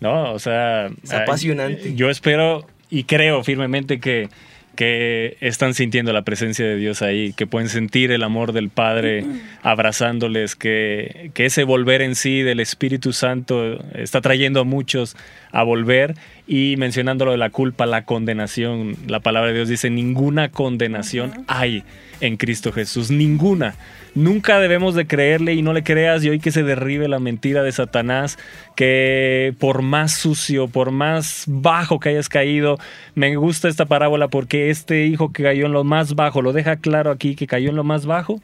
¿no? 0.00 0.32
O 0.32 0.38
sea... 0.38 0.88
Es 1.02 1.12
apasionante. 1.12 1.94
Yo 1.94 2.10
espero 2.10 2.66
y 2.90 3.04
creo 3.04 3.42
firmemente 3.42 3.98
que, 3.98 4.28
que 4.76 5.36
están 5.40 5.74
sintiendo 5.74 6.12
la 6.12 6.22
presencia 6.22 6.64
de 6.64 6.76
Dios 6.76 7.02
ahí, 7.02 7.32
que 7.32 7.46
pueden 7.46 7.68
sentir 7.68 8.12
el 8.12 8.22
amor 8.22 8.52
del 8.52 8.68
Padre 8.68 9.24
abrazándoles, 9.62 10.54
que, 10.54 11.30
que 11.34 11.46
ese 11.46 11.64
volver 11.64 12.02
en 12.02 12.14
sí 12.14 12.42
del 12.42 12.60
Espíritu 12.60 13.12
Santo 13.12 13.78
está 13.94 14.20
trayendo 14.20 14.60
a 14.60 14.64
muchos 14.64 15.16
a 15.50 15.62
volver. 15.64 16.14
Y 16.46 16.76
mencionando 16.76 17.24
lo 17.24 17.32
de 17.32 17.38
la 17.38 17.50
culpa, 17.50 17.86
la 17.86 18.04
condenación, 18.04 18.96
la 19.08 19.18
palabra 19.18 19.48
de 19.48 19.56
Dios 19.56 19.68
dice, 19.68 19.90
ninguna 19.90 20.50
condenación 20.50 21.44
hay 21.48 21.82
en 22.20 22.36
Cristo 22.36 22.72
Jesús, 22.72 23.10
ninguna. 23.10 23.74
Nunca 24.14 24.58
debemos 24.58 24.94
de 24.94 25.06
creerle 25.06 25.54
y 25.54 25.62
no 25.62 25.72
le 25.72 25.82
creas 25.82 26.24
y 26.24 26.30
hoy 26.30 26.38
que 26.40 26.50
se 26.50 26.62
derribe 26.62 27.06
la 27.08 27.18
mentira 27.18 27.62
de 27.62 27.72
Satanás, 27.72 28.38
que 28.74 29.54
por 29.58 29.82
más 29.82 30.12
sucio, 30.12 30.68
por 30.68 30.90
más 30.90 31.44
bajo 31.46 32.00
que 32.00 32.08
hayas 32.08 32.28
caído, 32.28 32.78
me 33.14 33.36
gusta 33.36 33.68
esta 33.68 33.84
parábola 33.84 34.28
porque 34.28 34.70
este 34.70 35.04
hijo 35.04 35.32
que 35.32 35.42
cayó 35.42 35.66
en 35.66 35.72
lo 35.72 35.84
más 35.84 36.14
bajo, 36.14 36.40
lo 36.40 36.52
deja 36.52 36.76
claro 36.76 37.10
aquí 37.10 37.34
que 37.36 37.46
cayó 37.46 37.70
en 37.70 37.76
lo 37.76 37.84
más 37.84 38.06
bajo, 38.06 38.40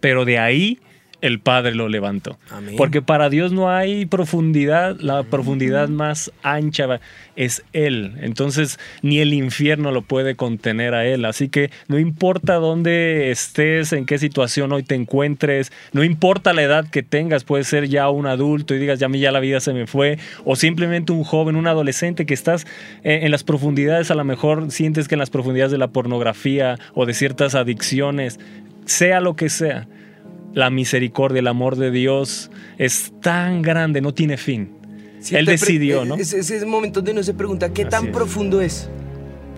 pero 0.00 0.24
de 0.24 0.38
ahí 0.38 0.78
el 1.20 1.40
Padre 1.40 1.74
lo 1.74 1.88
levantó. 1.88 2.38
Amén. 2.50 2.74
Porque 2.76 3.02
para 3.02 3.28
Dios 3.28 3.52
no 3.52 3.70
hay 3.70 4.06
profundidad, 4.06 4.98
la 5.00 5.22
profundidad 5.22 5.88
más 5.88 6.32
ancha 6.42 7.00
es 7.36 7.62
Él. 7.72 8.14
Entonces 8.20 8.78
ni 9.02 9.20
el 9.20 9.32
infierno 9.32 9.92
lo 9.92 10.02
puede 10.02 10.36
contener 10.36 10.94
a 10.94 11.06
Él. 11.06 11.24
Así 11.24 11.48
que 11.48 11.70
no 11.88 11.98
importa 11.98 12.54
dónde 12.54 13.30
estés, 13.30 13.92
en 13.92 14.06
qué 14.06 14.18
situación 14.18 14.72
hoy 14.72 14.82
te 14.82 14.94
encuentres, 14.94 15.72
no 15.92 16.04
importa 16.04 16.52
la 16.52 16.62
edad 16.62 16.90
que 16.90 17.02
tengas, 17.02 17.44
puedes 17.44 17.66
ser 17.66 17.88
ya 17.88 18.08
un 18.08 18.26
adulto 18.26 18.74
y 18.74 18.78
digas, 18.78 18.98
ya 18.98 19.06
a 19.06 19.08
mí 19.08 19.20
ya 19.20 19.32
la 19.32 19.40
vida 19.40 19.60
se 19.60 19.72
me 19.72 19.86
fue, 19.86 20.18
o 20.44 20.56
simplemente 20.56 21.12
un 21.12 21.24
joven, 21.24 21.56
un 21.56 21.66
adolescente 21.66 22.26
que 22.26 22.34
estás 22.34 22.66
eh, 23.04 23.20
en 23.22 23.30
las 23.30 23.44
profundidades, 23.44 24.10
a 24.10 24.14
lo 24.14 24.24
mejor 24.24 24.70
sientes 24.70 25.08
que 25.08 25.14
en 25.14 25.20
las 25.20 25.30
profundidades 25.30 25.72
de 25.72 25.78
la 25.78 25.88
pornografía 25.88 26.78
o 26.94 27.06
de 27.06 27.14
ciertas 27.14 27.54
adicciones, 27.54 28.38
sea 28.86 29.20
lo 29.20 29.36
que 29.36 29.48
sea 29.48 29.86
la 30.54 30.70
misericordia, 30.70 31.40
el 31.40 31.46
amor 31.46 31.76
de 31.76 31.90
Dios 31.90 32.50
es 32.78 33.12
tan 33.20 33.62
grande, 33.62 34.00
no 34.00 34.14
tiene 34.14 34.36
fin. 34.36 34.72
Sí, 35.20 35.36
Él 35.36 35.46
decidió, 35.46 36.04
¿no? 36.04 36.14
Es, 36.16 36.32
es 36.32 36.50
ese 36.50 36.66
momento 36.66 37.00
donde 37.00 37.12
uno 37.12 37.22
se 37.22 37.34
pregunta 37.34 37.72
qué 37.72 37.82
Así 37.82 37.90
tan 37.90 38.06
es. 38.06 38.12
profundo 38.12 38.60
es. 38.60 38.88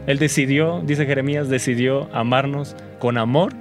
Él 0.07 0.19
decidió, 0.19 0.83
dice 0.85 1.07
Jeremías, 1.07 1.49
decidió 1.49 2.13
amarnos 2.15 2.75
con 2.99 3.19
amor. 3.19 3.55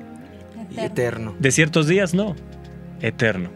Eterno. 0.75 1.35
De 1.39 1.51
ciertos 1.51 1.87
días, 1.87 2.13
no, 2.13 2.35
eterno. 3.01 3.49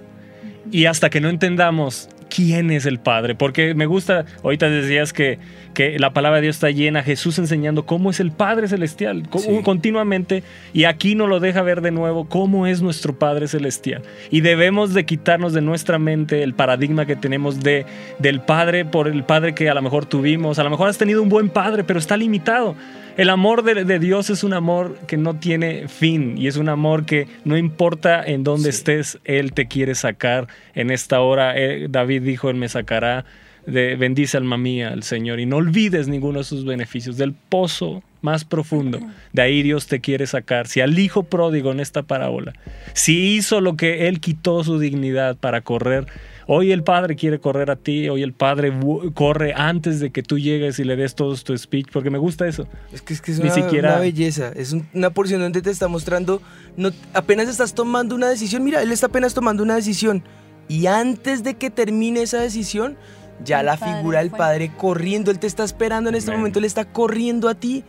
Y 0.71 0.85
hasta 0.85 1.09
que 1.09 1.21
no 1.21 1.29
entendamos 1.29 2.09
quién 2.35 2.71
es 2.71 2.85
el 2.85 2.99
Padre, 2.99 3.35
porque 3.35 3.73
me 3.75 3.85
gusta, 3.85 4.25
ahorita 4.43 4.69
decías 4.69 5.13
que, 5.13 5.39
que 5.73 5.97
la 5.99 6.11
palabra 6.11 6.37
de 6.37 6.43
Dios 6.43 6.57
está 6.57 6.71
llena, 6.71 7.03
Jesús 7.03 7.39
enseñando 7.39 7.85
cómo 7.85 8.09
es 8.09 8.19
el 8.19 8.31
Padre 8.31 8.67
Celestial 8.67 9.23
Sí. 9.37 9.61
continuamente, 9.63 10.43
y 10.73 10.85
aquí 10.85 11.15
nos 11.15 11.29
lo 11.29 11.39
deja 11.39 11.61
ver 11.61 11.81
de 11.81 11.91
nuevo 11.91 12.27
cómo 12.27 12.67
es 12.67 12.81
nuestro 12.81 13.17
Padre 13.17 13.47
Celestial. 13.47 14.01
Y 14.31 14.41
debemos 14.41 14.93
de 14.93 15.05
quitarnos 15.05 15.53
de 15.53 15.61
nuestra 15.61 15.99
mente 15.99 16.43
el 16.43 16.53
paradigma 16.53 17.05
que 17.05 17.15
tenemos 17.15 17.61
de, 17.61 17.85
del 18.19 18.41
Padre 18.41 18.85
por 18.85 19.07
el 19.07 19.23
Padre 19.23 19.53
que 19.55 19.69
a 19.69 19.73
lo 19.73 19.81
mejor 19.81 20.05
tuvimos, 20.05 20.59
a 20.59 20.63
lo 20.63 20.69
mejor 20.69 20.89
has 20.89 20.97
tenido 20.97 21.21
un 21.21 21.29
buen 21.29 21.49
Padre, 21.49 21.83
pero 21.83 21.99
está 21.99 22.17
limitado. 22.17 22.75
El 23.17 23.29
amor 23.29 23.63
de, 23.63 23.85
de 23.85 23.99
Dios 23.99 24.29
es 24.29 24.43
un 24.43 24.53
amor 24.53 24.97
que 25.07 25.15
no 25.17 25.35
tiene 25.35 25.87
fin 25.87 26.37
y 26.37 26.47
es 26.47 26.57
un 26.57 26.67
amor 26.67 27.05
que 27.05 27.27
no 27.45 27.57
importa 27.57 28.21
en 28.23 28.43
dónde 28.43 28.71
Sí. 28.71 28.77
estés, 28.77 29.19
Él 29.23 29.53
te 29.53 29.67
quiere 29.67 29.95
sacar 29.95 30.47
en 30.73 30.91
esta 30.91 31.21
hora. 31.21 31.53
Eh, 31.57 31.87
David 31.89 32.23
dijo, 32.23 32.49
Él 32.49 32.57
me 32.57 32.67
sacará. 32.69 33.25
De, 33.65 33.95
bendice 33.95 34.37
alma 34.37 34.57
mía 34.59 34.89
al 34.89 35.01
Señor 35.01 35.39
y 35.39 35.47
no 35.47 35.55
olvides 35.55 36.07
ninguno 36.07 36.37
de 36.37 36.43
sus 36.43 36.65
beneficios 36.65 37.17
del 37.17 37.33
pozo 37.33 38.03
más 38.21 38.45
profundo. 38.45 38.99
De 39.33 39.41
ahí 39.41 39.63
Dios 39.63 39.87
te 39.87 40.01
quiere 40.01 40.27
sacar. 40.27 40.67
Si 40.67 40.81
al 40.81 40.99
hijo 40.99 41.23
pródigo 41.23 41.71
en 41.71 41.79
esta 41.79 42.03
parábola, 42.03 42.53
si 42.93 43.33
hizo 43.35 43.61
lo 43.61 43.75
que 43.75 44.07
Él 44.07 44.19
quitó 44.19 44.63
su 44.63 44.77
dignidad 44.77 45.35
para 45.35 45.61
correr, 45.61 46.05
hoy 46.47 46.71
el 46.71 46.83
Padre 46.83 47.15
quiere 47.15 47.39
correr 47.39 47.71
a 47.71 47.75
ti, 47.75 48.07
hoy 48.09 48.21
el 48.23 48.33
Padre 48.33 48.71
corre 49.13 49.53
antes 49.55 49.99
de 49.99 50.11
que 50.11 50.23
tú 50.23 50.37
llegues 50.39 50.79
y 50.79 50.83
le 50.83 50.95
des 50.95 51.15
todo 51.15 51.35
tu 51.37 51.57
speech, 51.57 51.87
porque 51.91 52.09
me 52.09 52.17
gusta 52.17 52.47
eso. 52.47 52.67
Es 52.91 53.01
que 53.01 53.13
es, 53.13 53.21
que 53.21 53.31
es 53.31 53.39
Ni 53.39 53.45
una, 53.45 53.53
siquiera- 53.53 53.89
una 53.93 53.99
belleza. 54.01 54.51
Es 54.55 54.73
un- 54.73 54.87
una 54.93 55.09
porción 55.09 55.41
donde 55.41 55.61
te 55.61 55.69
está 55.71 55.87
mostrando. 55.87 56.41
No, 56.77 56.91
apenas 57.13 57.47
estás 57.49 57.73
tomando 57.73 58.15
una 58.15 58.27
decisión. 58.29 58.63
Mira, 58.63 58.81
él 58.81 58.91
está 58.91 59.07
apenas 59.07 59.33
tomando 59.33 59.63
una 59.63 59.75
decisión. 59.75 60.23
Y 60.67 60.87
antes 60.87 61.43
de 61.43 61.55
que 61.55 61.69
termine 61.69 62.21
esa 62.21 62.39
decisión, 62.39 62.97
ya 63.43 63.59
El 63.59 63.65
la 63.67 63.77
padre 63.77 63.95
figura 63.97 64.19
del 64.19 64.29
fue. 64.29 64.39
padre 64.39 64.71
corriendo. 64.77 65.29
Él 65.31 65.39
te 65.39 65.47
está 65.47 65.63
esperando 65.63 66.09
en 66.09 66.15
este 66.15 66.31
Amén. 66.31 66.39
momento. 66.41 66.59
Él 66.59 66.65
está 66.65 66.85
corriendo 66.85 67.49
a 67.49 67.55
ti. 67.55 67.83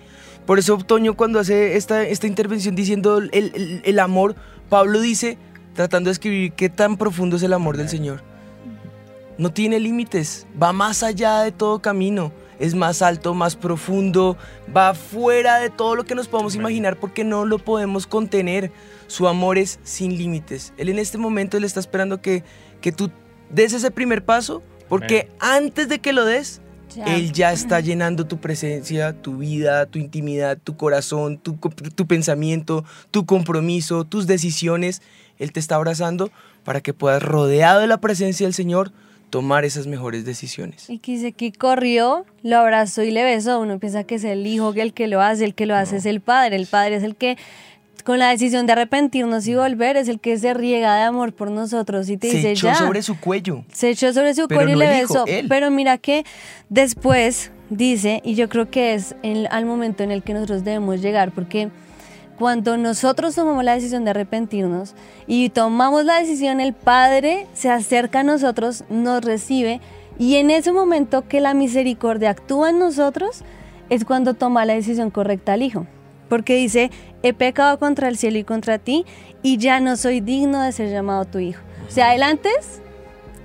Por 0.45 0.59
eso, 0.59 0.77
Toño, 0.79 1.15
cuando 1.15 1.39
hace 1.41 1.77
esta, 1.77 2.03
esta 2.07 2.27
intervención 2.27 2.75
diciendo 2.77 3.19
el, 3.19 3.31
el- 3.33 3.81
el 3.85 3.99
amor, 3.99 4.35
Pablo 4.69 5.01
dice, 5.01 5.39
tratando 5.75 6.09
de 6.09 6.13
escribir 6.13 6.53
qué 6.53 6.69
tan 6.69 6.97
profundo 6.97 7.37
es 7.37 7.43
el 7.43 7.53
amor 7.53 7.77
del 7.77 7.89
Señor. 7.89 8.23
No 9.39 9.53
tiene 9.53 9.79
límites, 9.81 10.47
va 10.61 10.73
más 10.73 11.03
allá 11.03 11.41
de 11.43 11.53
todo 11.53 11.81
camino, 11.81 12.33
es 12.59 12.75
más 12.75 13.03
alto, 13.03 13.35
más 13.35 13.55
profundo, 13.55 14.37
va 14.75 14.95
fuera 14.95 15.59
de 15.59 15.69
todo 15.69 15.95
lo 15.95 16.05
que 16.05 16.15
nos 16.15 16.27
podemos 16.29 16.55
Amén. 16.55 16.63
imaginar 16.63 16.99
porque 16.99 17.23
no 17.23 17.45
lo 17.45 17.59
podemos 17.59 18.07
contener. 18.07 18.73
Su 19.09 19.29
amor 19.29 19.59
es 19.59 19.79
sin 19.83 20.17
límites. 20.17 20.73
Él 20.79 20.89
en 20.89 20.99
este 20.99 21.19
momento 21.19 21.61
le 21.61 21.67
está 21.67 21.81
esperando 21.81 22.23
que, 22.23 22.45
que 22.81 22.93
tú 22.93 23.11
des 23.51 23.73
ese 23.75 23.91
primer 23.91 24.25
paso 24.25 24.63
porque 24.89 25.29
antes 25.39 25.89
de 25.89 25.99
que 25.99 26.13
lo 26.13 26.25
des, 26.25 26.61
Ya. 26.95 27.05
él 27.17 27.33
ya 27.33 27.53
está 27.53 27.81
llenando 27.81 28.27
tu 28.27 28.39
presencia, 28.39 29.13
tu 29.21 29.39
vida, 29.39 29.85
tu 29.87 29.99
intimidad, 29.99 30.57
tu 30.57 30.77
corazón, 30.79 31.37
tu, 31.37 31.57
tu 31.95 32.07
pensamiento, 32.07 32.85
tu 33.11 33.27
compromiso, 33.27 34.05
tus 34.05 34.27
decisiones. 34.27 35.03
Él 35.39 35.53
te 35.53 35.61
está 35.61 35.75
abrazando 35.75 36.31
para 36.65 36.81
que 36.81 36.95
puedas, 36.95 37.23
rodeado 37.23 37.81
de 37.81 37.87
la 37.87 38.01
presencia 38.01 38.47
del 38.47 38.55
Señor, 38.55 38.93
tomar 39.31 39.65
esas 39.65 39.87
mejores 39.87 40.25
decisiones. 40.25 40.89
Y 40.89 40.99
que 40.99 41.13
dice 41.13 41.33
que 41.33 41.53
corrió, 41.53 42.25
lo 42.43 42.59
abrazó 42.59 43.03
y 43.03 43.11
le 43.11 43.25
besó. 43.25 43.61
Uno 43.61 43.79
piensa 43.79 44.05
que 44.05 44.15
es 44.17 44.25
el 44.25 44.47
hijo 44.47 44.73
que 44.73 44.83
el 44.83 44.93
que 44.93 45.09
lo 45.09 45.21
hace, 45.21 45.45
el 45.45 45.55
que 45.55 45.67
lo 45.67 45.75
hace 45.75 45.97
es 45.97 46.07
el 46.07 46.21
padre. 46.21 46.57
El 46.57 46.67
padre 46.67 46.97
es 46.97 47.03
el 47.03 47.17
que, 47.17 47.37
con 48.05 48.19
la 48.21 48.29
decisión 48.31 48.67
de 48.67 48.73
arrepentirnos 48.73 49.47
y 49.49 49.55
volver, 49.57 49.97
es 49.97 50.09
el 50.09 50.21
que 50.21 50.39
se 50.39 50.55
riega 50.55 50.95
de 50.97 51.03
amor 51.03 51.33
por 51.33 51.51
nosotros 51.51 52.09
y 52.09 52.17
te 52.17 52.31
Se 52.31 52.37
dice 52.37 52.51
echó 52.53 52.69
ya. 52.69 52.75
sobre 52.77 53.03
su 53.03 53.19
cuello. 53.19 53.65
Se 53.73 53.91
echó 53.91 54.13
sobre 54.13 54.33
su 54.35 54.47
Pero 54.47 54.61
cuello 54.61 54.77
y 54.77 54.79
le 54.79 54.95
el 54.95 55.01
besó. 55.07 55.25
él. 55.27 55.47
Pero 55.49 55.71
mira 55.73 55.99
que 55.99 56.25
después 56.69 57.51
dice, 57.71 58.21
y 58.25 58.35
yo 58.35 58.49
creo 58.49 58.71
que 58.71 58.95
es 58.95 59.17
en- 59.23 59.49
al 59.51 59.65
momento 59.67 60.05
en 60.05 60.13
el 60.13 60.23
que 60.23 60.35
nosotros 60.35 60.63
debemos 60.65 61.01
llegar, 61.03 61.33
porque 61.33 61.69
cuando 62.39 62.77
nosotros 62.77 63.35
tomamos 63.35 63.65
la 63.65 63.75
decisión 63.75 64.05
de 64.05 64.11
arrepentirnos 64.11 64.95
y 65.27 65.49
tomamos 65.51 66.05
la 66.05 66.19
decisión, 66.21 66.61
el 66.61 66.73
Padre 66.75 67.47
se 67.55 67.71
acerca 67.71 68.21
a 68.21 68.23
nosotros, 68.25 68.85
nos 68.91 69.25
recibe, 69.25 69.81
y 70.19 70.37
en 70.37 70.51
ese 70.51 70.73
momento 70.73 71.27
que 71.29 71.41
la 71.41 71.55
misericordia 71.55 72.31
actúa 72.31 72.71
en 72.71 72.79
nosotros, 72.79 73.43
es 73.91 74.05
cuando 74.05 74.35
toma 74.35 74.65
la 74.65 74.75
decisión 74.75 75.11
correcta 75.11 75.53
al 75.55 75.63
Hijo. 75.63 75.87
Porque 76.29 76.57
dice, 76.57 76.91
he 77.23 77.33
pecado 77.33 77.79
contra 77.79 78.09
el 78.09 78.17
cielo 78.17 78.39
y 78.39 78.45
contra 78.45 78.79
ti, 78.79 79.05
y 79.43 79.59
ya 79.59 79.79
no 79.81 79.97
soy 79.97 80.21
digno 80.21 80.61
de 80.63 80.73
ser 80.73 80.91
llamado 80.91 81.25
tu 81.25 81.39
Hijo. 81.39 81.61
O 81.87 81.91
sea, 81.91 82.15
él 82.15 82.23
antes 82.23 82.81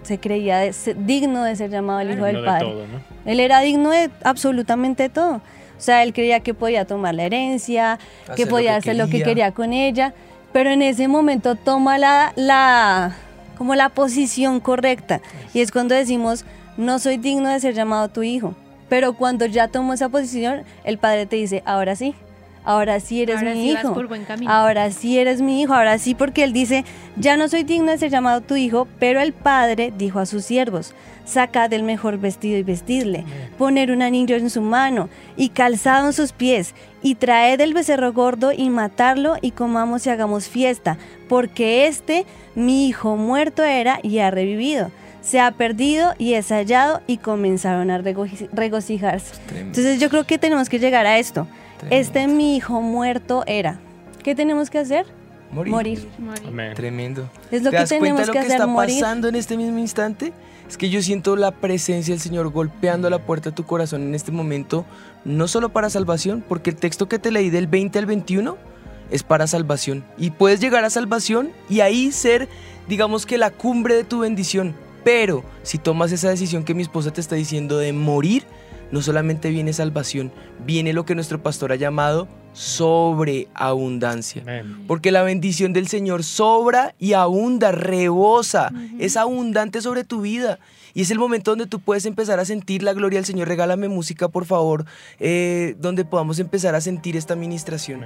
se 0.01 0.19
creía 0.19 0.57
de 0.57 0.73
ser- 0.73 1.05
digno 1.05 1.43
de 1.43 1.55
ser 1.55 1.69
llamado 1.69 1.99
el 1.99 2.07
Hijo 2.11 2.25
Digno 2.25 2.25
del 2.25 2.35
de 2.41 2.47
Padre. 2.47 2.65
todo, 2.71 2.87
¿no? 2.87 3.01
Él 3.31 3.39
era 3.39 3.59
digno 3.59 3.91
de 3.91 4.09
absolutamente 4.23 5.09
todo. 5.09 5.41
O 5.81 5.83
sea, 5.83 6.03
él 6.03 6.13
creía 6.13 6.41
que 6.41 6.53
podía 6.53 6.85
tomar 6.85 7.15
la 7.15 7.23
herencia, 7.23 7.97
que 8.35 8.45
lo 8.45 8.51
podía 8.51 8.73
que 8.73 8.77
hacer 8.77 8.95
lo 8.97 9.07
que 9.07 9.23
quería. 9.23 9.51
con 9.51 9.73
ella, 9.73 10.13
pero 10.53 10.69
en 10.69 10.83
ese 10.83 11.07
momento 11.07 11.55
toma 11.55 11.97
la, 11.97 12.33
la, 12.35 13.15
como 13.57 13.73
la 13.73 13.89
posición 13.89 14.59
correcta. 14.59 15.21
Y 15.55 15.61
es 15.61 15.71
cuando 15.71 15.95
decimos, 15.95 16.45
no 16.77 16.99
soy 16.99 17.17
digno 17.17 17.49
de 17.49 17.59
ser 17.59 17.73
llamado 17.73 18.09
tu 18.09 18.21
hijo. 18.21 18.53
Pero 18.89 19.13
cuando 19.13 19.47
ya 19.47 19.69
tomo 19.69 19.93
esa 19.93 20.07
posición, 20.09 20.65
el 20.83 20.99
padre 20.99 21.25
te 21.25 21.37
dice, 21.37 21.63
ahora 21.65 21.95
sí, 21.95 22.13
ahora 22.63 22.99
sí 22.99 23.21
eres 23.21 23.37
Ahora 23.37 23.53
mi 23.53 23.67
sí 23.69 23.73
vas 23.73 23.83
hijo. 23.83 23.93
por 23.93 24.07
buen 24.07 24.23
camino. 24.25 24.51
Ahora 24.51 24.91
sí 24.91 25.17
eres 25.17 25.41
mi 25.41 25.61
hijo, 25.61 25.73
ahora 25.73 25.97
sí, 25.97 26.15
porque 26.15 26.43
él 26.43 26.53
dice, 26.53 26.85
ya 27.17 27.37
no 27.37 27.47
soy 27.47 27.63
digno 27.63 27.91
de 27.91 27.97
ser 27.97 28.09
llamado 28.11 28.41
tu 28.41 28.55
hijo, 28.55 28.87
pero 28.99 29.19
el 29.21 29.33
padre 29.33 29.93
dijo 29.97 30.19
a 30.19 30.25
sus 30.25 30.45
siervos, 30.45 30.93
sacad 31.25 31.71
el 31.73 31.83
mejor 31.83 32.17
vestido 32.17 32.57
y 32.57 32.63
vestidle, 32.63 33.23
poner 33.57 33.91
un 33.91 34.01
anillo 34.01 34.35
en 34.35 34.49
su 34.49 34.61
mano 34.61 35.09
y 35.37 35.49
calzado 35.49 36.07
en 36.07 36.13
sus 36.13 36.31
pies, 36.33 36.73
y 37.03 37.15
traed 37.15 37.59
el 37.61 37.73
becerro 37.73 38.13
gordo 38.13 38.51
y 38.51 38.69
matarlo 38.69 39.35
y 39.41 39.51
comamos 39.51 40.05
y 40.05 40.09
hagamos 40.09 40.47
fiesta, 40.47 40.97
porque 41.29 41.87
este 41.87 42.25
mi 42.55 42.87
hijo 42.87 43.15
muerto 43.17 43.63
era 43.63 43.99
y 44.03 44.19
ha 44.19 44.29
revivido. 44.31 44.91
Se 45.21 45.39
ha 45.39 45.51
perdido 45.51 46.13
y 46.17 46.33
es 46.33 46.49
hallado 46.51 47.01
y 47.05 47.17
comenzaron 47.17 47.91
a 47.91 47.99
regoci- 47.99 48.49
regocijarse. 48.51 49.35
Entonces 49.55 49.99
yo 49.99 50.09
creo 50.09 50.25
que 50.25 50.39
tenemos 50.39 50.67
que 50.67 50.79
llegar 50.79 51.05
a 51.05 51.19
esto. 51.19 51.45
Este 51.89 52.27
mi 52.27 52.55
hijo 52.55 52.81
muerto 52.81 53.43
era. 53.47 53.79
¿Qué 54.23 54.35
tenemos 54.35 54.69
que 54.69 54.77
hacer? 54.79 55.05
Morir. 55.51 55.71
Morir. 55.73 56.07
Amén. 56.47 56.73
Tremendo. 56.75 57.29
Es 57.51 57.63
lo 57.63 57.71
¿Te 57.71 57.77
que 57.77 57.81
das 57.81 57.89
cuenta 57.89 58.05
tenemos 58.05 58.27
lo 58.27 58.33
que 58.33 58.39
que 58.39 58.39
hacer, 58.39 58.51
está 58.51 58.67
morir. 58.67 59.01
pasando 59.01 59.27
en 59.27 59.35
este 59.35 59.57
mismo 59.57 59.79
instante? 59.79 60.31
Es 60.69 60.77
que 60.77 60.89
yo 60.89 61.01
siento 61.01 61.35
la 61.35 61.51
presencia 61.51 62.13
del 62.13 62.21
Señor 62.21 62.49
golpeando 62.51 63.09
la 63.09 63.19
puerta 63.19 63.49
de 63.49 63.55
tu 63.55 63.65
corazón 63.65 64.03
en 64.03 64.15
este 64.15 64.31
momento, 64.31 64.85
no 65.25 65.49
solo 65.49 65.69
para 65.69 65.89
salvación, 65.89 66.43
porque 66.47 66.69
el 66.69 66.77
texto 66.77 67.09
que 67.09 67.19
te 67.19 67.31
leí 67.31 67.49
del 67.49 67.67
20 67.67 67.99
al 67.99 68.05
21 68.05 68.57
es 69.09 69.23
para 69.23 69.47
salvación. 69.47 70.05
Y 70.17 70.29
puedes 70.29 70.61
llegar 70.61 70.85
a 70.85 70.89
salvación 70.89 71.51
y 71.69 71.81
ahí 71.81 72.13
ser, 72.13 72.47
digamos 72.87 73.25
que 73.25 73.37
la 73.37 73.51
cumbre 73.51 73.95
de 73.95 74.05
tu 74.05 74.19
bendición. 74.19 74.73
Pero 75.03 75.43
si 75.63 75.77
tomas 75.77 76.13
esa 76.13 76.29
decisión 76.29 76.63
que 76.63 76.73
mi 76.73 76.83
esposa 76.83 77.11
te 77.11 77.19
está 77.19 77.35
diciendo 77.35 77.77
de 77.77 77.91
morir, 77.91 78.45
no 78.91 79.01
solamente 79.01 79.49
viene 79.49 79.73
salvación, 79.73 80.31
viene 80.65 80.93
lo 80.93 81.05
que 81.05 81.15
nuestro 81.15 81.41
pastor 81.41 81.71
ha 81.71 81.75
llamado 81.75 82.27
sobreabundancia. 82.53 84.43
Porque 84.87 85.11
la 85.11 85.23
bendición 85.23 85.73
del 85.73 85.87
Señor 85.87 86.23
sobra 86.23 86.93
y 86.99 87.13
abunda, 87.13 87.71
rebosa, 87.71 88.71
es 88.99 89.17
abundante 89.17 89.81
sobre 89.81 90.03
tu 90.03 90.21
vida. 90.21 90.59
Y 90.93 91.01
es 91.03 91.11
el 91.11 91.19
momento 91.19 91.51
donde 91.51 91.67
tú 91.67 91.79
puedes 91.79 92.05
empezar 92.05 92.39
a 92.39 92.45
sentir 92.45 92.83
la 92.83 92.93
gloria 92.93 93.17
del 93.17 93.25
Señor. 93.25 93.47
Regálame 93.47 93.87
música, 93.87 94.27
por 94.27 94.45
favor, 94.45 94.85
eh, 95.19 95.75
donde 95.79 96.03
podamos 96.03 96.39
empezar 96.39 96.75
a 96.75 96.81
sentir 96.81 97.15
esta 97.15 97.33
administración. 97.33 98.05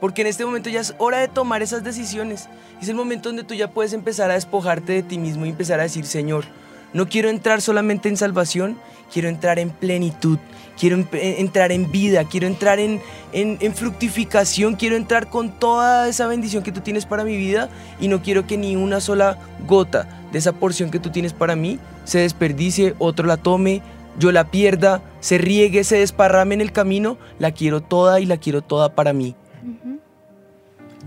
Porque 0.00 0.20
en 0.20 0.28
este 0.28 0.44
momento 0.44 0.68
ya 0.68 0.80
es 0.80 0.94
hora 0.98 1.18
de 1.18 1.28
tomar 1.28 1.62
esas 1.62 1.82
decisiones. 1.82 2.48
Es 2.80 2.88
el 2.88 2.94
momento 2.94 3.30
donde 3.30 3.44
tú 3.44 3.54
ya 3.54 3.70
puedes 3.70 3.94
empezar 3.94 4.30
a 4.30 4.34
despojarte 4.34 4.92
de 4.92 5.02
ti 5.02 5.18
mismo 5.18 5.46
y 5.46 5.48
empezar 5.48 5.80
a 5.80 5.84
decir, 5.84 6.04
Señor, 6.04 6.44
no 6.92 7.08
quiero 7.08 7.28
entrar 7.28 7.60
solamente 7.60 8.08
en 8.08 8.16
salvación, 8.16 8.76
quiero 9.12 9.28
entrar 9.28 9.58
en 9.58 9.70
plenitud, 9.70 10.38
quiero 10.78 10.98
eh, 11.12 11.36
entrar 11.38 11.72
en 11.72 11.90
vida, 11.90 12.24
quiero 12.24 12.46
entrar 12.46 12.78
en, 12.78 13.00
en- 13.32 13.58
en 13.60 13.74
fructificación, 13.74 14.76
quiero 14.76 14.96
entrar 14.96 15.28
con 15.28 15.50
toda 15.58 16.08
esa 16.08 16.26
bendición 16.26 16.62
que 16.62 16.72
tú 16.72 16.80
tienes 16.80 17.06
para 17.06 17.24
mi 17.24 17.36
vida 17.36 17.68
y 18.00 18.08
no 18.08 18.22
quiero 18.22 18.46
que 18.46 18.56
ni 18.56 18.76
una 18.76 19.00
sola 19.00 19.38
gota 19.66 20.08
de 20.32 20.38
esa 20.38 20.52
porción 20.52 20.90
que 20.90 20.98
tú 20.98 21.10
tienes 21.10 21.32
para 21.32 21.56
mí 21.56 21.78
se 22.04 22.18
desperdicie, 22.20 22.94
otro 22.98 23.26
la 23.26 23.36
tome, 23.38 23.82
yo 24.18 24.32
la 24.32 24.50
pierda, 24.50 25.02
se 25.20 25.38
riegue, 25.38 25.84
se 25.84 25.98
desparrame 25.98 26.54
en 26.54 26.60
el 26.60 26.72
camino, 26.72 27.18
la 27.38 27.52
quiero 27.52 27.80
toda 27.82 28.18
y 28.20 28.26
la 28.26 28.36
quiero 28.38 28.62
toda 28.62 28.94
para 28.94 29.12
mí. 29.12 29.34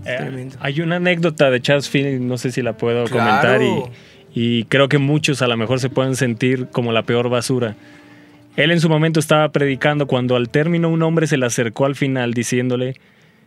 Eh, 0.04 0.16
tremendo. 0.18 0.56
hay 0.60 0.80
una 0.80 0.96
anécdota 0.96 1.48
de 1.50 1.60
Charles 1.60 1.88
Finney, 1.88 2.18
no 2.18 2.36
sé 2.36 2.50
si 2.50 2.60
la 2.62 2.76
puedo 2.76 3.04
Claro. 3.04 3.20
comentar 3.50 3.62
y, 3.62 3.82
y 4.34 4.64
creo 4.64 4.88
que 4.88 4.98
muchos 4.98 5.42
a 5.42 5.46
lo 5.46 5.56
mejor 5.56 5.80
se 5.80 5.90
pueden 5.90 6.16
sentir 6.16 6.68
como 6.68 6.92
la 6.92 7.02
peor 7.02 7.28
basura. 7.28 7.76
Él 8.56 8.70
en 8.70 8.80
su 8.80 8.88
momento 8.88 9.20
estaba 9.20 9.50
predicando 9.50 10.06
cuando 10.06 10.36
al 10.36 10.48
término 10.48 10.88
un 10.88 11.02
hombre 11.02 11.26
se 11.26 11.36
le 11.36 11.46
acercó 11.46 11.86
al 11.86 11.94
final 11.94 12.34
diciéndole 12.34 12.96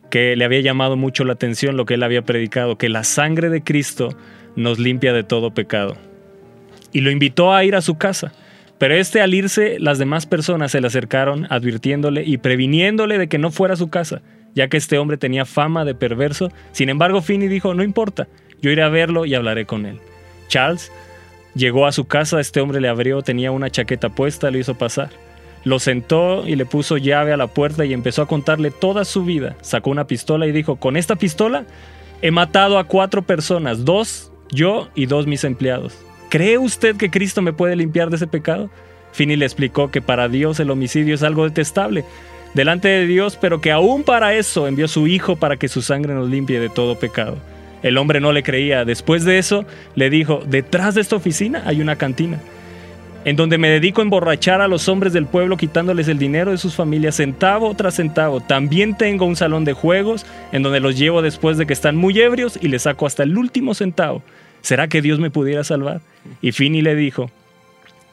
que 0.09 0.35
le 0.35 0.45
había 0.45 0.61
llamado 0.61 0.95
mucho 0.95 1.23
la 1.23 1.33
atención 1.33 1.77
lo 1.77 1.85
que 1.85 1.95
él 1.95 2.03
había 2.03 2.23
predicado, 2.23 2.77
que 2.77 2.89
la 2.89 3.03
sangre 3.03 3.49
de 3.49 3.63
Cristo 3.63 4.15
nos 4.55 4.79
limpia 4.79 5.13
de 5.13 5.23
todo 5.23 5.51
pecado. 5.51 5.95
Y 6.91 7.01
lo 7.01 7.11
invitó 7.11 7.53
a 7.53 7.63
ir 7.63 7.75
a 7.75 7.81
su 7.81 7.97
casa. 7.97 8.31
Pero 8.77 8.93
este 8.95 9.21
al 9.21 9.33
irse, 9.33 9.77
las 9.79 9.99
demás 9.99 10.25
personas 10.25 10.71
se 10.71 10.81
le 10.81 10.87
acercaron 10.87 11.47
advirtiéndole 11.49 12.23
y 12.23 12.37
previniéndole 12.37 13.17
de 13.17 13.27
que 13.27 13.37
no 13.37 13.51
fuera 13.51 13.73
a 13.73 13.77
su 13.77 13.89
casa, 13.89 14.21
ya 14.53 14.67
que 14.67 14.77
este 14.77 14.97
hombre 14.97 15.17
tenía 15.17 15.45
fama 15.45 15.85
de 15.85 15.95
perverso. 15.95 16.51
Sin 16.71 16.89
embargo, 16.89 17.21
Finney 17.21 17.47
dijo, 17.47 17.73
no 17.73 17.83
importa, 17.83 18.27
yo 18.61 18.71
iré 18.71 18.83
a 18.83 18.89
verlo 18.89 19.25
y 19.25 19.33
hablaré 19.33 19.65
con 19.65 19.85
él. 19.85 19.99
Charles 20.47 20.91
llegó 21.55 21.85
a 21.85 21.91
su 21.91 22.05
casa, 22.05 22.39
este 22.39 22.61
hombre 22.61 22.81
le 22.81 22.89
abrió, 22.89 23.21
tenía 23.21 23.51
una 23.51 23.69
chaqueta 23.69 24.09
puesta, 24.09 24.51
lo 24.51 24.57
hizo 24.57 24.75
pasar. 24.75 25.09
Lo 25.63 25.79
sentó 25.79 26.47
y 26.47 26.55
le 26.55 26.65
puso 26.65 26.97
llave 26.97 27.33
a 27.33 27.37
la 27.37 27.47
puerta 27.47 27.85
y 27.85 27.93
empezó 27.93 28.21
a 28.21 28.27
contarle 28.27 28.69
toda 28.69 29.03
su 29.03 29.23
vida. 29.25 29.55
Sacó 29.61 29.89
una 29.89 30.05
pistola 30.05 30.45
y 30.45 30.51
dijo, 30.51 30.75
con 30.75 30.95
esta 30.95 31.15
pistola 31.15 31.65
he 32.21 32.29
matado 32.29 32.77
a 32.77 32.83
cuatro 32.83 33.23
personas, 33.23 33.83
dos 33.83 34.31
yo 34.51 34.89
y 34.93 35.07
dos 35.07 35.25
mis 35.25 35.43
empleados. 35.43 35.97
¿Cree 36.29 36.57
usted 36.57 36.97
que 36.97 37.09
Cristo 37.09 37.41
me 37.41 37.53
puede 37.53 37.75
limpiar 37.75 38.09
de 38.09 38.17
ese 38.17 38.27
pecado? 38.27 38.69
Finney 39.13 39.37
le 39.37 39.45
explicó 39.45 39.89
que 39.89 40.01
para 40.01 40.27
Dios 40.27 40.59
el 40.59 40.69
homicidio 40.69 41.15
es 41.15 41.23
algo 41.23 41.45
detestable 41.45 42.03
delante 42.53 42.87
de 42.87 43.05
Dios, 43.05 43.37
pero 43.39 43.61
que 43.61 43.71
aún 43.71 44.03
para 44.03 44.33
eso 44.33 44.67
envió 44.67 44.87
su 44.87 45.07
Hijo 45.07 45.35
para 45.35 45.57
que 45.57 45.67
su 45.67 45.81
sangre 45.81 46.13
nos 46.13 46.29
limpie 46.29 46.59
de 46.59 46.69
todo 46.69 46.97
pecado. 46.97 47.37
El 47.85 47.99
hombre 47.99 48.19
no 48.19 48.31
le 48.31 48.41
creía. 48.41 48.83
Después 48.83 49.25
de 49.25 49.37
eso, 49.37 49.63
le 49.93 50.09
dijo, 50.09 50.41
detrás 50.47 50.95
de 50.95 51.01
esta 51.01 51.17
oficina 51.17 51.61
hay 51.67 51.81
una 51.81 51.97
cantina, 51.97 52.39
en 53.25 53.35
donde 53.35 53.59
me 53.59 53.69
dedico 53.69 54.01
a 54.01 54.03
emborrachar 54.03 54.59
a 54.59 54.67
los 54.67 54.89
hombres 54.89 55.13
del 55.13 55.27
pueblo 55.27 55.55
quitándoles 55.55 56.07
el 56.07 56.17
dinero 56.17 56.49
de 56.49 56.57
sus 56.57 56.73
familias 56.73 57.17
centavo 57.17 57.75
tras 57.75 57.97
centavo. 57.97 58.41
También 58.41 58.97
tengo 58.97 59.25
un 59.25 59.35
salón 59.35 59.65
de 59.65 59.73
juegos 59.73 60.25
en 60.51 60.63
donde 60.63 60.79
los 60.79 60.97
llevo 60.97 61.21
después 61.21 61.59
de 61.59 61.67
que 61.67 61.73
están 61.73 61.95
muy 61.95 62.19
ebrios 62.19 62.57
y 62.59 62.69
les 62.69 62.81
saco 62.81 63.05
hasta 63.05 63.21
el 63.21 63.37
último 63.37 63.75
centavo. 63.75 64.23
¿Será 64.61 64.87
que 64.87 65.03
Dios 65.03 65.19
me 65.19 65.29
pudiera 65.29 65.63
salvar? 65.63 66.01
Y 66.41 66.53
Finney 66.53 66.81
le 66.81 66.95
dijo 66.95 67.29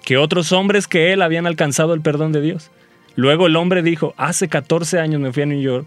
que 0.04 0.18
otros 0.18 0.52
hombres 0.52 0.86
que 0.86 1.14
él 1.14 1.22
habían 1.22 1.46
alcanzado 1.46 1.94
el 1.94 2.02
perdón 2.02 2.32
de 2.32 2.42
Dios. 2.42 2.70
Luego 3.16 3.46
el 3.46 3.56
hombre 3.56 3.82
dijo, 3.82 4.12
hace 4.18 4.48
14 4.48 4.98
años 4.98 5.22
me 5.22 5.32
fui 5.32 5.44
a 5.44 5.46
New 5.46 5.62
York 5.62 5.86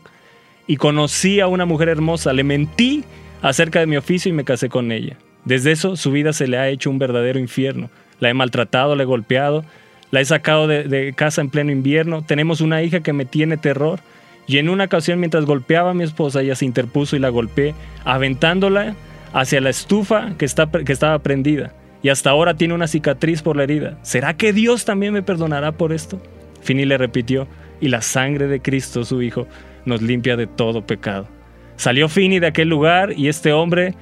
y 0.66 0.78
conocí 0.78 1.40
a 1.40 1.46
una 1.46 1.66
mujer 1.66 1.90
hermosa, 1.90 2.34
le 2.34 2.44
mentí 2.44 3.04
acerca 3.46 3.80
de 3.80 3.86
mi 3.86 3.96
oficio 3.96 4.30
y 4.30 4.34
me 4.34 4.44
casé 4.44 4.70
con 4.70 4.92
ella. 4.92 5.18
Desde 5.46 5.72
eso 5.72 5.96
su 5.96 6.12
vida 6.12 6.34
se 6.34 6.48
le 6.48 6.58
ha 6.58 6.68
hecho 6.70 6.90
un 6.90 6.98
verdadero 6.98 7.40
infierno. 7.40 7.92
La 8.20 8.30
he 8.30 8.34
maltratado, 8.34 8.96
la 8.96 9.04
he 9.04 9.06
golpeado, 9.06 9.64
la 10.10 10.20
he 10.20 10.26
sacado 10.26 10.68
de, 10.68 11.14
casa 11.16 11.42
en 11.42 11.52
pleno 11.52 11.72
invierno. 11.72 12.24
Tenemos 12.24 12.60
una 12.60 12.82
hija 12.82 13.02
que 13.02 13.14
me 13.14 13.26
tiene 13.26 13.58
terror. 13.58 14.00
Y 14.48 14.58
en 14.58 14.68
una 14.68 14.86
ocasión 14.86 15.20
mientras 15.20 15.46
golpeaba 15.46 15.92
a 15.92 15.94
mi 15.94 16.04
esposa, 16.04 16.42
ella 16.42 16.56
se 16.56 16.66
interpuso 16.66 17.16
y 17.16 17.20
la 17.20 17.30
golpeé, 17.30 17.76
aventándola 18.04 18.96
hacia 19.32 19.62
la 19.62 19.70
estufa 19.70 20.34
que, 20.40 20.46
está, 20.46 20.68
que 20.68 20.94
estaba 20.94 21.20
prendida. 21.20 21.72
Y 22.02 22.10
hasta 22.10 22.32
ahora 22.32 22.56
tiene 22.56 22.74
una 22.74 22.88
cicatriz 22.88 23.44
por 23.44 23.58
la 23.58 23.64
herida. 23.64 24.00
¿Será 24.02 24.36
que 24.36 24.54
Dios 24.54 24.86
también 24.86 25.14
me 25.14 25.24
perdonará 25.24 25.72
por 25.72 25.94
esto? 25.94 26.20
Finney 26.62 26.86
le 26.86 26.98
repitió, 26.98 27.48
y 27.80 27.90
la 27.90 28.02
sangre 28.02 28.48
de 28.48 28.62
Cristo, 28.62 29.04
su 29.04 29.22
Hijo, 29.22 29.48
nos 29.86 30.02
limpia 30.02 30.36
de 30.36 30.48
todo 30.48 30.86
pecado. 30.86 31.28
Salió 31.78 32.10
Finney 32.10 32.40
de 32.40 32.48
aquel 32.48 32.70
lugar 32.70 33.14
y 33.16 33.28
este 33.28 33.52
hombre 33.54 33.96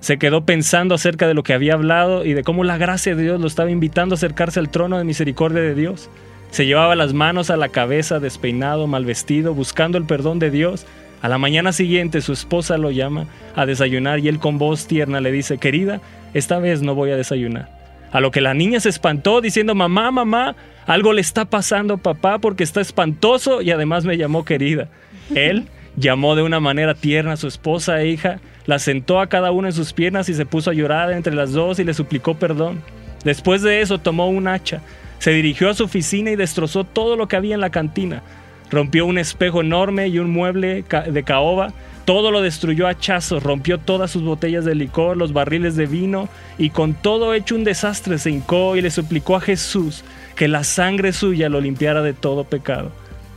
se 0.00 0.18
quedó 0.18 0.44
pensando 0.44 0.94
acerca 0.94 1.26
de 1.26 1.34
lo 1.34 1.42
que 1.42 1.54
había 1.54 1.74
hablado 1.74 2.24
y 2.24 2.34
de 2.34 2.42
cómo 2.42 2.64
la 2.64 2.78
gracia 2.78 3.16
de 3.16 3.22
Dios 3.22 3.40
lo 3.40 3.46
estaba 3.46 3.70
invitando 3.70 4.14
a 4.14 4.16
acercarse 4.16 4.60
al 4.60 4.68
trono 4.68 4.98
de 4.98 5.04
misericordia 5.04 5.60
de 5.62 5.74
Dios. 5.74 6.10
Se 6.50 6.66
llevaba 6.66 6.94
las 6.94 7.12
manos 7.12 7.50
a 7.50 7.56
la 7.56 7.70
cabeza, 7.70 8.20
despeinado, 8.20 8.86
mal 8.86 9.04
vestido, 9.04 9.54
buscando 9.54 9.98
el 9.98 10.04
perdón 10.04 10.38
de 10.38 10.50
Dios. 10.50 10.86
A 11.22 11.28
la 11.28 11.38
mañana 11.38 11.72
siguiente 11.72 12.20
su 12.20 12.32
esposa 12.32 12.78
lo 12.78 12.90
llama 12.90 13.26
a 13.56 13.66
desayunar 13.66 14.20
y 14.20 14.28
él 14.28 14.38
con 14.38 14.58
voz 14.58 14.86
tierna 14.86 15.20
le 15.20 15.32
dice, 15.32 15.58
querida, 15.58 16.00
esta 16.34 16.58
vez 16.58 16.82
no 16.82 16.94
voy 16.94 17.10
a 17.10 17.16
desayunar. 17.16 17.74
A 18.12 18.20
lo 18.20 18.30
que 18.30 18.40
la 18.40 18.54
niña 18.54 18.78
se 18.80 18.90
espantó 18.90 19.40
diciendo, 19.40 19.74
mamá, 19.74 20.10
mamá, 20.10 20.54
algo 20.86 21.12
le 21.12 21.20
está 21.20 21.46
pasando 21.46 21.94
a 21.94 21.98
papá 21.98 22.38
porque 22.38 22.62
está 22.62 22.80
espantoso 22.80 23.60
y 23.60 23.72
además 23.72 24.04
me 24.04 24.16
llamó 24.16 24.44
querida. 24.44 24.88
Él 25.34 25.66
llamó 25.96 26.36
de 26.36 26.42
una 26.42 26.60
manera 26.60 26.94
tierna 26.94 27.32
a 27.32 27.36
su 27.36 27.48
esposa 27.48 28.00
e 28.00 28.08
hija, 28.08 28.40
la 28.66 28.78
sentó 28.78 29.20
a 29.20 29.28
cada 29.28 29.50
una 29.50 29.68
en 29.68 29.74
sus 29.74 29.92
piernas 29.92 30.28
y 30.28 30.34
se 30.34 30.46
puso 30.46 30.70
a 30.70 30.74
llorar 30.74 31.12
entre 31.12 31.34
las 31.34 31.52
dos 31.52 31.78
y 31.78 31.84
le 31.84 31.94
suplicó 31.94 32.34
perdón. 32.34 32.82
Después 33.24 33.62
de 33.62 33.80
eso 33.80 33.98
tomó 33.98 34.28
un 34.28 34.48
hacha, 34.48 34.80
se 35.18 35.30
dirigió 35.30 35.70
a 35.70 35.74
su 35.74 35.84
oficina 35.84 36.30
y 36.30 36.36
destrozó 36.36 36.84
todo 36.84 37.16
lo 37.16 37.28
que 37.28 37.36
había 37.36 37.54
en 37.54 37.60
la 37.60 37.70
cantina. 37.70 38.22
Rompió 38.70 39.06
un 39.06 39.18
espejo 39.18 39.60
enorme 39.60 40.08
y 40.08 40.18
un 40.18 40.30
mueble 40.30 40.84
de 40.84 41.22
caoba. 41.22 41.72
Todo 42.04 42.30
lo 42.30 42.42
destruyó 42.42 42.86
a 42.86 42.90
hachazos, 42.90 43.42
rompió 43.42 43.78
todas 43.78 44.10
sus 44.10 44.22
botellas 44.22 44.64
de 44.64 44.74
licor, 44.74 45.16
los 45.16 45.32
barriles 45.32 45.74
de 45.74 45.86
vino, 45.86 46.28
y 46.56 46.70
con 46.70 46.94
todo 46.94 47.34
hecho 47.34 47.56
un 47.56 47.64
desastre 47.64 48.18
se 48.18 48.30
hincó 48.30 48.76
y 48.76 48.82
le 48.82 48.90
suplicó 48.90 49.36
a 49.36 49.40
Jesús 49.40 50.04
que 50.36 50.46
la 50.46 50.62
sangre 50.62 51.12
suya 51.12 51.48
lo 51.48 51.60
limpiara 51.60 52.02
de 52.02 52.12
todo 52.12 52.44
pecado. 52.44 52.92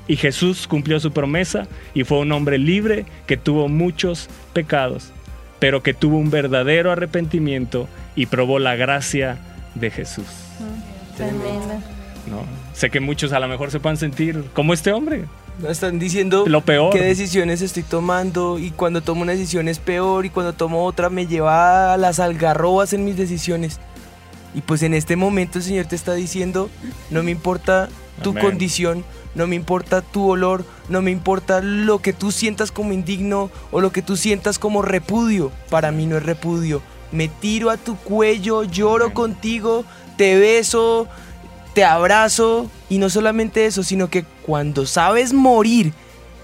Y 0.10 0.18
Jesús 0.18 0.68
cumplió 0.68 1.00
su 1.00 1.12
promesa 1.12 1.68
y 1.94 2.04
fue 2.04 2.18
un 2.18 2.32
hombre 2.32 2.58
libre 2.58 3.06
que 3.28 3.38
tuvo 3.38 3.70
muchos 3.70 4.28
pecados, 4.54 5.12
pero 5.60 5.84
que 5.84 5.94
tuvo 5.94 6.18
un 6.18 6.32
verdadero 6.32 6.92
arrepentimiento 6.92 7.88
y 8.16 8.26
probó 8.26 8.58
la 8.58 8.76
gracia 8.76 9.38
de 9.76 9.92
Jesús. 9.92 10.26
Tremendo. 11.16 11.76
¿no? 12.28 12.44
Sé 12.74 12.90
que 12.90 13.00
muchos 13.00 13.34
a 13.34 13.40
lo 13.40 13.48
mejor 13.48 13.70
se 13.70 13.80
puedan 13.80 13.98
sentir 13.98 14.46
como 14.54 14.74
este 14.74 14.92
hombre. 14.92 15.26
Están 15.68 16.00
diciendo 16.00 16.46
Lo 16.48 16.62
peor. 16.62 16.92
qué 16.92 17.02
decisiones 17.04 17.62
estoy 17.62 17.84
tomando 17.84 18.58
y 18.58 18.72
cuando 18.72 19.02
tomo 19.02 19.22
una 19.22 19.34
decisión 19.34 19.68
es 19.68 19.78
peor 19.78 20.26
y 20.26 20.32
cuando 20.32 20.54
tomo 20.54 20.86
otra 20.86 21.10
me 21.10 21.28
lleva 21.28 21.94
a 21.94 21.98
las 21.98 22.20
algarrobas 22.20 22.94
en 22.94 23.06
mis 23.06 23.16
decisiones. 23.16 23.80
Y 24.56 24.62
pues 24.62 24.82
en 24.82 24.96
este 24.96 25.16
momento 25.16 25.60
el 25.60 25.64
Señor 25.66 25.86
te 25.86 25.96
está 25.96 26.16
diciendo, 26.16 26.68
no 27.12 27.22
me 27.22 27.30
importa 27.30 27.90
tu 28.24 28.32
Amén. 28.32 28.44
condición, 28.44 29.06
no 29.36 29.48
me 29.48 29.56
importa 29.56 30.02
tu 30.02 30.28
olor, 30.30 30.66
no 30.90 31.02
me 31.02 31.12
importa 31.12 31.62
lo 31.62 32.00
que 32.02 32.14
tú 32.14 32.32
sientas 32.32 32.72
como 32.72 32.94
indigno 32.94 33.50
o 33.72 33.80
lo 33.82 33.92
que 33.92 34.02
tú 34.02 34.16
sientas 34.18 34.60
como 34.60 34.82
repudio. 34.82 35.52
Para 35.70 35.92
mí 35.92 36.06
no 36.06 36.18
es 36.18 36.24
repudio. 36.24 36.82
Me 37.12 37.28
tiro 37.28 37.70
a 37.70 37.78
tu 37.78 37.96
cuello, 37.98 38.64
lloro 38.64 39.14
contigo, 39.14 39.86
te 40.18 40.38
beso, 40.38 41.08
te 41.74 41.84
abrazo 41.84 42.70
y 42.90 42.98
no 42.98 43.10
solamente 43.10 43.66
eso, 43.66 43.84
sino 43.84 44.10
que 44.10 44.26
cuando 44.46 44.86
sabes 44.86 45.34
morir 45.34 45.94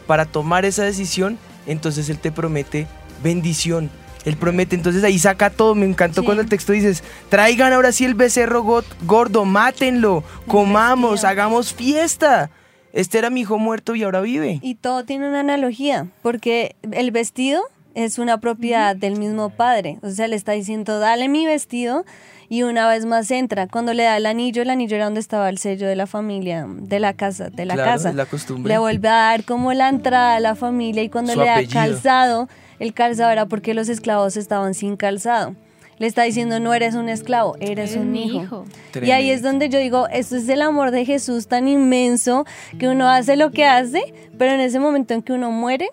para 0.07 0.25
tomar 0.25 0.65
esa 0.65 0.83
decisión, 0.83 1.37
entonces 1.67 2.09
Él 2.09 2.19
te 2.19 2.31
promete 2.31 2.87
bendición. 3.23 3.89
Él 4.25 4.37
promete, 4.37 4.75
entonces 4.75 5.03
ahí 5.03 5.19
saca 5.19 5.51
todo. 5.51 5.75
Me 5.75 5.85
encantó 5.85 6.21
Sí. 6.21 6.25
cuando 6.25 6.41
el 6.41 6.49
texto 6.49 6.73
dices, 6.73 7.03
traigan 7.29 7.73
ahora 7.73 7.91
sí 7.91 8.05
el 8.05 8.15
becerro 8.15 8.63
go- 8.63 8.83
gordo, 9.03 9.45
mátenlo, 9.45 10.23
comamos, 10.47 11.23
hagamos 11.23 11.73
fiesta. 11.73 12.49
Este 12.95 13.17
era 13.19 13.29
mi 13.29 13.41
hijo 13.41 13.59
muerto 13.59 13.93
y 13.95 14.01
ahora 14.03 14.21
vive. 14.21 14.59
Y 14.63 14.75
todo 14.75 15.03
tiene 15.03 15.27
una 15.29 15.41
analogía, 15.41 16.07
porque 16.23 16.75
el 16.91 17.11
vestido 17.11 17.61
es 17.93 18.17
una 18.19 18.39
propiedad 18.39 18.95
del 18.95 19.19
mismo 19.19 19.49
padre. 19.51 19.99
O 20.01 20.09
sea, 20.09 20.27
le 20.27 20.35
está 20.35 20.53
diciendo, 20.53 20.99
dale 20.99 21.27
mi 21.29 21.45
vestido 21.45 22.05
y 22.49 22.63
una 22.63 22.87
vez 22.87 23.05
más 23.05 23.29
entra. 23.31 23.67
Cuando 23.67 23.93
le 23.93 24.03
da 24.03 24.15
el 24.17 24.25
anillo, 24.25 24.61
el 24.61 24.69
anillo 24.69 24.95
era 24.95 25.05
donde 25.05 25.19
estaba 25.19 25.49
el 25.49 25.57
sello 25.57 25.87
de 25.87 25.95
la 25.97 26.07
familia, 26.07 26.65
de 26.69 26.99
la 26.99 27.13
casa, 27.13 27.49
de 27.49 27.65
la 27.65 27.73
Claro, 27.75 27.91
casa. 27.91 28.13
la 28.13 28.25
costumbre. 28.25 28.71
Le 28.73 28.79
vuelve 28.79 29.07
a 29.09 29.13
dar 29.13 29.43
como 29.43 29.73
la 29.73 29.89
entrada 29.89 30.35
a 30.35 30.39
la 30.39 30.55
familia 30.55 31.03
y 31.03 31.09
cuando 31.09 31.33
Su 31.33 31.39
le 31.39 31.45
da 31.47 31.53
apellido. 31.55 31.73
calzado, 31.73 32.49
el 32.79 32.93
calzado 32.93 33.29
era 33.31 33.45
porque 33.45 33.73
los 33.73 33.89
esclavos 33.89 34.37
estaban 34.37 34.73
sin 34.73 34.95
calzado. 34.95 35.53
Le 35.97 36.07
está 36.07 36.23
diciendo, 36.23 36.59
no 36.59 36.73
eres 36.73 36.95
un 36.95 37.07
esclavo, 37.07 37.55
eres, 37.59 37.91
Eres 37.91 37.95
un 37.95 38.15
hijo. 38.15 38.43
hijo. 38.43 38.65
Y 39.01 39.11
ahí 39.11 39.29
es 39.29 39.41
donde 39.41 39.69
yo 39.69 39.79
digo, 39.79 40.07
esto 40.09 40.35
es 40.35 40.49
el 40.49 40.61
amor 40.61 40.91
de 40.91 41.05
Jesús 41.05 41.47
tan 41.47 41.67
inmenso 41.67 42.45
que 42.77 42.89
uno 42.89 43.09
hace 43.09 43.35
lo 43.37 43.51
que 43.51 43.65
hace, 43.65 44.13
pero 44.37 44.53
en 44.53 44.59
ese 44.59 44.79
momento 44.79 45.13
en 45.13 45.21
que 45.21 45.31
uno 45.33 45.51
muere, 45.51 45.89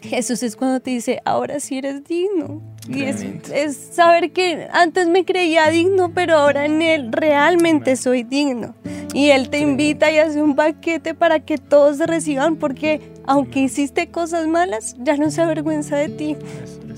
Jesús 0.00 0.42
es 0.42 0.56
cuando 0.56 0.80
te 0.80 0.90
dice, 0.90 1.20
ahora 1.24 1.60
sí 1.60 1.78
eres 1.78 2.04
digno. 2.04 2.62
Y 2.88 3.02
es, 3.02 3.22
es 3.52 3.76
saber 3.76 4.32
que 4.32 4.66
antes 4.72 5.08
me 5.08 5.26
creía 5.26 5.68
digno, 5.68 6.12
pero 6.14 6.38
ahora 6.38 6.64
en 6.64 6.80
Él 6.80 7.12
realmente 7.12 7.96
soy 7.96 8.22
digno. 8.22 8.74
Y 9.12 9.30
Él 9.30 9.50
te 9.50 9.58
invita 9.58 10.10
y 10.10 10.18
hace 10.18 10.40
un 10.40 10.54
paquete 10.54 11.12
para 11.14 11.40
que 11.40 11.58
todos 11.58 11.98
se 11.98 12.06
reciban, 12.06 12.56
porque 12.56 13.00
aunque 13.28 13.60
hiciste 13.60 14.10
cosas 14.10 14.46
malas, 14.46 14.96
ya 14.98 15.18
no 15.18 15.30
se 15.30 15.42
avergüenza 15.42 15.96
de 15.96 16.08
ti. 16.08 16.36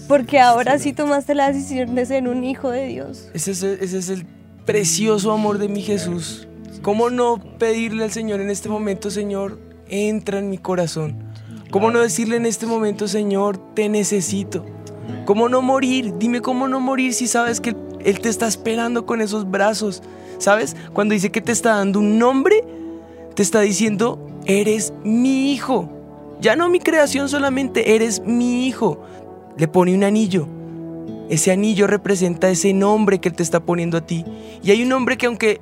Porque 0.07 0.39
ahora 0.39 0.79
sí 0.79 0.93
tomaste 0.93 1.35
la 1.35 1.53
decisión 1.53 1.97
de 1.97 2.07
ser 2.07 2.29
un 2.29 2.45
hijo 2.45 2.71
de 2.71 2.87
Dios. 2.87 3.29
Ese 3.35 3.51
es, 3.51 3.63
ese 3.65 3.99
es 3.99 4.09
el 4.09 4.27
precioso 4.65 5.33
amor 5.33 5.59
de 5.59 5.69
mi 5.69 5.83
Jesús. 5.83 6.47
¿Cómo 6.83 7.11
no 7.11 7.39
pedirle 7.59 8.05
al 8.05 8.13
Señor 8.13 8.41
en 8.41 8.49
este 8.49 8.69
momento, 8.69 9.11
Señor, 9.11 9.59
entra 9.89 10.39
en 10.39 10.51
mi 10.51 10.59
corazón? 10.59 11.17
¿Cómo 11.73 11.91
no 11.91 11.99
decirle 12.01 12.37
en 12.37 12.47
este 12.47 12.65
momento, 12.65 13.09
Señor, 13.09 13.59
te 13.75 13.89
necesito? 13.89 14.65
¿Cómo 15.25 15.49
no 15.49 15.63
morir? 15.63 16.15
Dime 16.17 16.41
cómo 16.41 16.69
no 16.69 16.79
morir 16.79 17.13
si 17.13 17.27
sabes 17.27 17.61
que 17.61 17.75
Él 18.05 18.21
te 18.21 18.29
está 18.29 18.47
esperando 18.47 19.05
con 19.05 19.21
esos 19.21 19.51
brazos. 19.51 20.01
¿Sabes? 20.39 20.77
Cuando 20.93 21.13
dice 21.13 21.31
que 21.31 21.41
te 21.41 21.51
está 21.51 21.75
dando 21.75 21.99
un 21.99 22.21
nombre, 22.21 22.65
te 23.35 23.43
está 23.43 23.61
diciendo, 23.61 24.25
eres 24.47 24.93
mi 25.03 25.53
hijo. 25.53 26.00
Ya 26.41 26.57
no 26.57 26.71
mi 26.71 26.81
creación 26.81 27.29
solamente, 27.29 27.95
eres 27.95 28.23
mi 28.25 28.67
hijo. 28.67 29.03
Le 29.59 29.69
pone 29.69 29.95
un 29.95 30.05
anillo. 30.05 30.49
Ese 31.29 31.53
anillo 31.53 31.87
representa 31.87 32.49
ese 32.49 32.73
nombre 32.73 33.21
que 33.21 33.29
Él 33.29 33.35
te 33.35 33.43
está 33.43 33.61
poniendo 33.61 33.99
a 33.99 34.07
ti. 34.07 34.25
Y 34.63 34.71
hay 34.71 34.83
un 34.83 34.89
nombre 34.89 35.19
que 35.19 35.27
aunque 35.27 35.61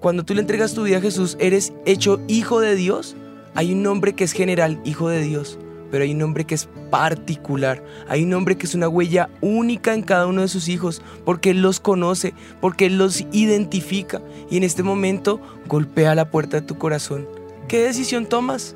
cuando 0.00 0.24
tú 0.24 0.34
le 0.34 0.40
entregas 0.40 0.72
tu 0.72 0.84
vida 0.84 0.98
a 0.98 1.02
Jesús 1.02 1.36
eres 1.40 1.74
hecho 1.84 2.20
hijo 2.26 2.60
de 2.60 2.74
Dios, 2.74 3.16
hay 3.54 3.72
un 3.72 3.82
nombre 3.82 4.14
que 4.14 4.24
es 4.24 4.32
general, 4.32 4.80
hijo 4.84 5.08
de 5.08 5.20
Dios. 5.20 5.58
Pero 5.90 6.04
hay 6.04 6.12
un 6.12 6.18
nombre 6.18 6.44
que 6.44 6.54
es 6.54 6.68
particular. 6.90 7.84
Hay 8.08 8.22
un 8.22 8.30
nombre 8.30 8.56
que 8.56 8.64
es 8.64 8.74
una 8.74 8.88
huella 8.88 9.28
única 9.42 9.92
en 9.92 10.02
cada 10.02 10.26
uno 10.26 10.40
de 10.40 10.48
sus 10.48 10.68
hijos. 10.68 11.02
Porque 11.26 11.50
Él 11.50 11.60
los 11.60 11.80
conoce, 11.80 12.32
porque 12.62 12.86
Él 12.86 12.96
los 12.96 13.26
identifica. 13.32 14.22
Y 14.50 14.56
en 14.56 14.64
este 14.64 14.82
momento 14.82 15.40
golpea 15.66 16.14
la 16.14 16.30
puerta 16.30 16.60
de 16.60 16.66
tu 16.66 16.78
corazón. 16.78 17.26
¿Qué 17.68 17.82
decisión 17.82 18.26
tomas? 18.26 18.74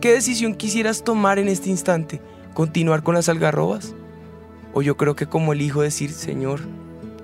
¿Qué 0.00 0.12
decisión 0.12 0.54
quisieras 0.54 1.04
tomar 1.04 1.38
en 1.38 1.48
este 1.48 1.70
instante? 1.70 2.20
¿Continuar 2.52 3.02
con 3.02 3.14
las 3.14 3.28
algarrobas? 3.30 3.94
O 4.74 4.82
yo 4.82 4.96
creo 4.98 5.16
que 5.16 5.26
como 5.26 5.54
el 5.54 5.62
hijo 5.62 5.80
decir, 5.80 6.12
Señor, 6.12 6.60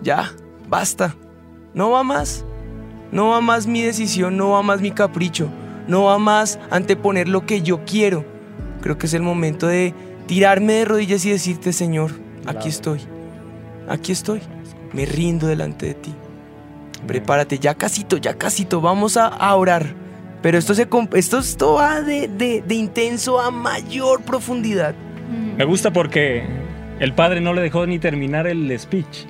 ya, 0.03 0.33
basta, 0.68 1.14
no 1.75 1.91
va 1.91 2.03
más, 2.03 2.47
no 3.11 3.29
va 3.29 3.43
más 3.43 3.66
mi 3.66 3.83
decisión, 3.83 4.39
no 4.39 4.51
va 4.51 4.62
más 4.62 4.81
mi 4.81 4.91
capricho, 4.91 5.51
no 5.87 6.05
va 6.05 6.18
más 6.18 6.59
anteponer 6.70 7.29
lo 7.29 7.45
que 7.45 7.61
yo 7.61 7.85
quiero. 7.85 8.25
Creo 8.81 8.97
que 8.97 9.07
es 9.07 9.12
el 9.12 9.23
momento 9.23 9.66
de 9.66 9.95
tirarme 10.27 10.73
de 10.73 10.85
rodillas 10.87 11.27
y 11.27 11.31
decirte, 11.31 11.75
Señor, 11.75 12.12
aquí 12.47 12.70
estoy, 12.70 13.01
aquí 13.87 14.12
estoy, 14.12 14.41
me 14.95 15.05
rindo 15.05 15.47
delante 15.47 15.87
de 15.87 15.95
ti. 15.95 16.14
Prepárate, 17.07 17.59
ya 17.59 17.75
casito, 17.75 18.16
ya 18.16 18.39
casito, 18.39 18.81
vamos 18.81 19.18
a, 19.18 19.27
a 19.27 19.55
orar. 19.57 20.01
Pero 20.43 20.59
esto, 20.59 20.74
se, 20.74 20.88
comp- 20.90 21.16
esto, 21.16 21.38
esto 21.38 21.74
va 21.74 22.03
de, 22.03 22.28
de- 22.28 22.62
de 22.66 22.74
intenso 22.74 23.40
a 23.40 23.51
mayor 23.51 24.22
profundidad. 24.22 24.95
Me 25.57 25.64
gusta 25.64 25.93
porque 25.93 26.43
el 26.99 27.12
padre 27.14 27.40
no 27.40 27.55
le 27.55 27.62
dejó 27.62 27.86
ni 27.86 27.99
terminar 27.99 28.47
el 28.47 28.76
speech. 28.78 29.24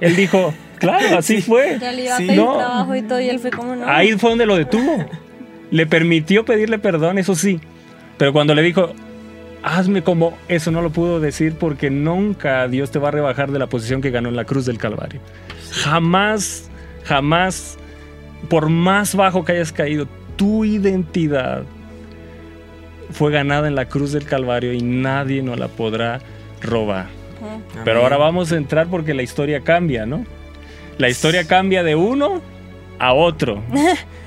Él 0.00 0.14
dijo, 0.16 0.52
claro, 0.78 1.18
así 1.18 1.40
fue. 1.40 1.78
Ya 1.80 1.92
le 1.92 2.04
iba 2.04 2.14
a 2.14 2.18
Sí. 2.18 2.26
pedir 2.26 2.40
No. 2.42 2.56
trabajo 2.58 2.94
y 2.94 3.02
todo, 3.02 3.20
y 3.20 3.28
él 3.30 3.38
fue 3.38 3.50
como 3.50 3.74
no. 3.74 3.86
Ahí 3.88 4.12
fue 4.12 4.30
donde 4.30 4.46
lo 4.46 4.56
detuvo. 4.56 5.06
Le 5.70 5.86
permitió 5.86 6.44
pedirle 6.44 6.78
perdón, 6.78 7.18
eso 7.18 7.34
sí. 7.34 7.58
Pero 8.18 8.32
cuando 8.34 8.54
le 8.54 8.60
dijo, 8.62 8.92
hazme 9.62 10.02
como, 10.02 10.36
eso 10.48 10.70
no 10.70 10.82
lo 10.82 10.90
pudo 10.90 11.18
decir 11.18 11.54
porque 11.58 11.88
nunca 11.88 12.68
Dios 12.68 12.90
te 12.90 12.98
va 12.98 13.08
a 13.08 13.10
rebajar 13.12 13.50
de 13.52 13.58
la 13.58 13.68
posición 13.68 14.02
que 14.02 14.10
ganó 14.10 14.28
en 14.28 14.36
la 14.36 14.44
cruz 14.44 14.66
del 14.66 14.76
Calvario. 14.76 15.20
Jamás, 15.70 16.68
jamás, 17.04 17.78
por 18.50 18.68
más 18.68 19.14
bajo 19.14 19.44
que 19.44 19.52
hayas 19.52 19.72
caído, 19.72 20.06
tu 20.36 20.64
identidad 20.64 21.62
fue 23.10 23.30
ganada 23.32 23.68
en 23.68 23.74
la 23.74 23.86
cruz 23.86 24.12
del 24.12 24.24
Calvario 24.24 24.72
y 24.72 24.82
nadie 24.82 25.42
nos 25.42 25.58
la 25.58 25.68
podrá 25.68 26.20
robar. 26.60 27.06
Pero 27.84 28.02
ahora 28.02 28.16
vamos 28.16 28.52
a 28.52 28.56
entrar 28.56 28.86
porque 28.86 29.14
la 29.14 29.22
historia 29.22 29.60
cambia, 29.60 30.06
¿no? 30.06 30.24
La 30.98 31.08
historia 31.08 31.44
cambia 31.46 31.82
de 31.82 31.94
uno 31.96 32.40
a 32.98 33.12
otro. 33.12 33.62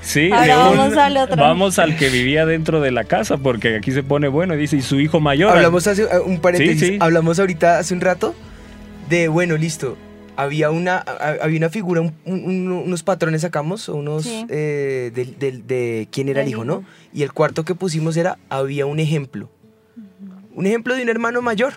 Sí, 0.02 0.30
Ahora 0.32 0.68
un- 0.68 0.76
vamos 0.76 0.96
al 0.98 1.16
otro. 1.16 1.36
vamos 1.36 1.78
al 1.80 1.96
que 1.96 2.10
vivía 2.10 2.46
dentro 2.46 2.80
de 2.80 2.92
la 2.92 3.02
casa, 3.02 3.38
porque 3.38 3.74
aquí 3.74 3.90
se 3.90 4.04
pone 4.04 4.28
bueno 4.28 4.54
y 4.54 4.56
dice, 4.56 4.76
y 4.76 4.82
su 4.82 5.00
hijo 5.00 5.18
mayor. 5.18 5.50
Hablamos 5.50 5.84
hace 5.88 6.02
eh, 6.04 6.20
un 6.24 6.38
paréntesis, 6.38 6.78
Sí, 6.80 6.86
sí. 6.90 6.98
hablamos 7.00 7.40
ahorita 7.40 7.80
hace 7.80 7.92
un 7.92 8.00
rato 8.00 8.32
de, 9.08 9.26
bueno, 9.26 9.56
listo, 9.56 9.96
había 10.36 10.70
una, 10.70 10.96
a- 10.98 11.36
había 11.42 11.58
una 11.58 11.70
figura, 11.70 12.00
un- 12.00 12.14
un- 12.24 12.70
unos 12.72 13.02
patrones 13.02 13.42
sacamos, 13.42 13.88
unos 13.88 14.24
Sí. 14.24 14.46
eh, 14.48 15.10
del- 15.14 15.38
del- 15.38 15.66
de, 15.66 16.08
quién 16.10 16.28
era 16.28 16.42
el 16.42 16.48
hijo, 16.48 16.58
hijo. 16.64 16.64
¿no? 16.64 16.84
Y 17.12 17.22
el 17.22 17.32
cuarto 17.32 17.64
que 17.64 17.74
pusimos 17.74 18.16
era, 18.16 18.38
había 18.48 18.86
un 18.86 19.00
ejemplo. 19.00 19.48
Un 20.54 20.66
ejemplo 20.66 20.94
de 20.94 21.02
un 21.02 21.08
hermano 21.08 21.42
mayor, 21.42 21.74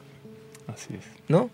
Así 0.67 0.93
es. 0.93 1.05
¿no? 1.27 1.49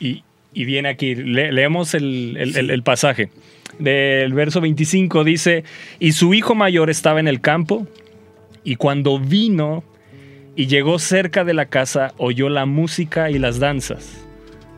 Y, 0.00 0.22
y 0.54 0.64
viene 0.64 0.88
aquí, 0.88 1.14
le- 1.14 1.52
leemos 1.52 1.94
el, 1.94 2.36
el- 2.38 2.56
el- 2.56 2.70
el 2.70 2.82
pasaje. 2.82 3.30
Del 3.78 4.32
verso 4.32 4.60
25 4.60 5.22
dice, 5.24 5.64
y 5.98 6.12
su 6.12 6.32
hijo 6.34 6.54
mayor 6.54 6.88
estaba 6.90 7.20
en 7.20 7.28
el 7.28 7.40
campo, 7.40 7.86
y 8.64 8.76
cuando 8.76 9.18
vino 9.18 9.84
y 10.56 10.66
llegó 10.66 10.98
cerca 10.98 11.44
de 11.44 11.52
la 11.54 11.66
casa, 11.66 12.14
oyó 12.16 12.48
la 12.48 12.64
música 12.64 13.30
y 13.30 13.38
las 13.38 13.58
danzas. 13.58 14.16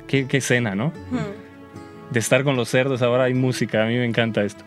Qué, 0.09 0.27
qué 0.27 0.39
escena, 0.39 0.75
¿no? 0.75 0.87
Ujú. 1.13 1.21
De 2.11 2.21
estar 2.21 2.43
con 2.43 2.57
los 2.57 2.71
cerdos, 2.71 3.03
ahora 3.03 3.25
hay 3.25 3.35
música, 3.35 3.83
a 3.83 3.87
mí 3.87 3.95
me 3.97 4.07
encanta 4.07 4.43
esto. 4.43 4.65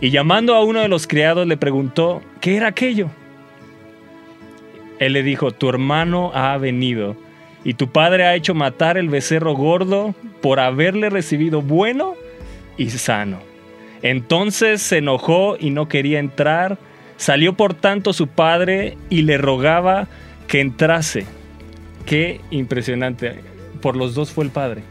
Y 0.00 0.10
llamando 0.10 0.54
a 0.54 0.64
uno 0.64 0.80
de 0.80 0.88
los 0.88 1.06
criados 1.06 1.46
le 1.46 1.56
preguntó, 1.56 2.20
¿qué 2.40 2.56
era 2.56 2.68
aquello? 2.68 3.10
Él 4.98 5.12
le 5.12 5.22
dijo, 5.22 5.52
tu 5.52 5.68
hermano 5.68 6.32
ha 6.34 6.56
venido 6.58 7.16
y 7.64 7.74
tu 7.74 7.90
padre 7.90 8.24
ha 8.24 8.34
hecho 8.34 8.54
matar 8.54 8.98
el 8.98 9.08
becerro 9.08 9.54
gordo 9.54 10.14
por 10.42 10.60
haberle 10.60 11.10
recibido 11.10 11.62
bueno 11.62 12.14
y 12.76 12.90
sano. 12.90 13.38
Entonces 14.02 14.82
se 14.82 14.98
enojó 14.98 15.56
y 15.58 15.70
no 15.70 15.88
quería 15.88 16.18
entrar. 16.18 16.78
Salió 17.16 17.54
por 17.54 17.72
tanto 17.72 18.12
su 18.12 18.26
padre 18.26 18.98
y 19.08 19.22
le 19.22 19.38
rogaba 19.38 20.08
que 20.46 20.60
entrase. 20.60 21.24
Qué 22.04 22.40
impresionante. 22.50 23.40
Por 23.80 23.96
los 23.96 24.14
dos 24.14 24.30
fue 24.30 24.44
el 24.44 24.50
padre. 24.50 24.82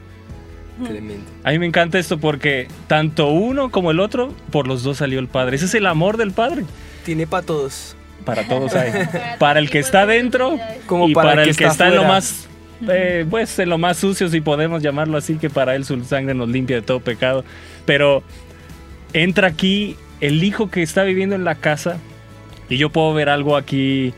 Tremendo. 0.82 1.26
A 1.44 1.52
mí 1.52 1.60
me 1.60 1.66
encanta 1.66 2.00
esto 2.00 2.18
porque 2.18 2.68
tanto 2.88 3.28
uno 3.28 3.70
como 3.70 3.92
el 3.92 4.00
otro, 4.00 4.34
por 4.52 4.68
los 4.68 4.84
dos 4.84 4.98
salió 4.98 5.20
el 5.20 5.28
Padre. 5.28 5.58
Ese 5.58 5.66
es 5.66 5.76
el 5.76 5.86
amor 5.86 6.18
del 6.18 6.32
Padre. 6.32 6.64
Tiene 7.06 7.28
para 7.28 7.46
todos. 7.46 7.96
Para 8.26 8.48
todos 8.48 8.74
hay. 8.74 8.92
Para 9.40 9.60
el 9.60 9.70
que 9.70 9.80
está 9.80 10.06
dentro 10.06 10.58
Como 10.86 11.10
y 11.10 11.14
para 11.14 11.30
para, 11.30 11.44
el 11.44 11.50
que 11.50 11.56
que 11.56 11.64
está 11.66 11.88
está 11.88 11.88
en 11.90 11.96
lo 11.96 12.06
más, 12.06 12.48
eh, 12.90 13.26
pues 13.30 13.60
en 13.60 13.70
lo 13.70 13.78
más 13.78 13.98
sucio, 13.98 14.30
si 14.30 14.40
podemos 14.40 14.82
llamarlo 14.82 15.18
así, 15.18 15.36
que 15.36 15.50
para 15.50 15.76
él 15.76 15.84
su 15.84 16.02
sangre 16.06 16.34
nos 16.34 16.48
limpia 16.48 16.78
de 16.78 16.82
todo 16.82 17.02
pecado. 17.02 17.44
Pero 17.86 18.24
entra 19.12 19.50
aquí 19.50 19.98
el 20.22 20.44
hijo 20.44 20.70
que 20.70 20.82
está 20.82 21.04
viviendo 21.04 21.36
en 21.36 21.44
la 21.44 21.56
casa 21.56 21.98
y 22.70 22.78
yo 22.78 22.90
puedo 22.90 23.14
ver 23.14 23.30
algo 23.30 23.58
aquí 23.58 24.14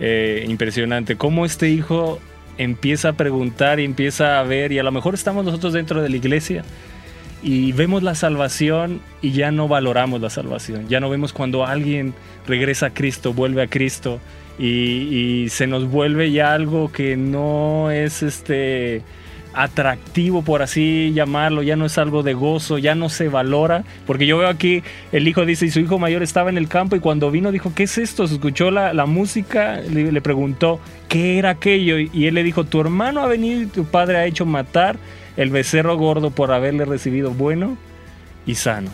eh, 0.00 0.44
impresionante. 0.48 1.16
Cómo 1.16 1.44
este 1.44 1.68
hijo 1.68 2.18
empieza 2.60 3.10
a 3.10 3.12
preguntar 3.14 3.80
y 3.80 3.84
empieza 3.84 4.38
a 4.38 4.42
ver 4.42 4.70
y 4.70 4.78
a 4.78 4.82
lo 4.82 4.92
mejor 4.92 5.14
estamos 5.14 5.44
nosotros 5.46 5.72
dentro 5.72 6.02
de 6.02 6.10
la 6.10 6.16
iglesia 6.16 6.62
y 7.42 7.72
vemos 7.72 8.02
la 8.02 8.14
salvación 8.14 9.00
y 9.22 9.32
ya 9.32 9.50
no 9.50 9.66
valoramos 9.66 10.20
la 10.20 10.28
salvación. 10.28 10.86
Ya 10.88 11.00
no 11.00 11.08
vemos 11.08 11.32
cuando 11.32 11.64
alguien 11.64 12.12
regresa 12.46 12.86
a 12.86 12.90
Cristo, 12.90 13.32
vuelve 13.32 13.62
a 13.62 13.66
Cristo 13.66 14.20
y, 14.58 15.46
se 15.48 15.66
nos 15.66 15.90
vuelve 15.90 16.32
ya 16.32 16.52
algo 16.52 16.92
que 16.92 17.16
no 17.16 17.90
es 17.90 18.22
este 18.22 19.02
atractivo 19.52 20.42
por 20.42 20.62
así 20.62 21.12
llamarlo, 21.14 21.62
ya 21.62 21.76
no 21.76 21.86
es 21.86 21.98
algo 21.98 22.22
de 22.22 22.34
gozo, 22.34 22.78
ya 22.78 22.94
no 22.94 23.08
se 23.08 23.28
valora, 23.28 23.84
porque 24.06 24.26
yo 24.26 24.38
veo 24.38 24.48
aquí 24.48 24.82
el 25.12 25.26
hijo 25.26 25.44
dice, 25.44 25.66
y 25.66 25.70
su 25.70 25.80
hijo 25.80 25.98
mayor 25.98 26.22
estaba 26.22 26.50
en 26.50 26.58
el 26.58 26.68
campo 26.68 26.96
y 26.96 27.00
cuando 27.00 27.30
vino 27.30 27.52
dijo, 27.52 27.72
¿qué 27.74 27.84
es 27.84 27.98
esto? 27.98 28.26
Se 28.26 28.34
escuchó 28.34 28.70
la, 28.70 28.92
la 28.92 29.06
música, 29.06 29.80
le, 29.80 30.12
le 30.12 30.20
preguntó, 30.20 30.80
¿qué 31.08 31.38
era 31.38 31.50
aquello? 31.50 31.98
Y, 31.98 32.26
él 32.26 32.34
le 32.34 32.42
dijo, 32.42 32.64
tu 32.64 32.80
hermano 32.80 33.20
ha 33.20 33.26
venido 33.26 33.62
y 33.62 33.66
tu 33.66 33.84
padre 33.84 34.18
ha 34.18 34.26
hecho 34.26 34.46
matar 34.46 34.96
el 35.36 35.50
becerro 35.50 35.96
gordo 35.96 36.30
por 36.30 36.52
haberle 36.52 36.84
recibido 36.84 37.30
bueno 37.32 37.76
y 38.46 38.54
sano. 38.54 38.90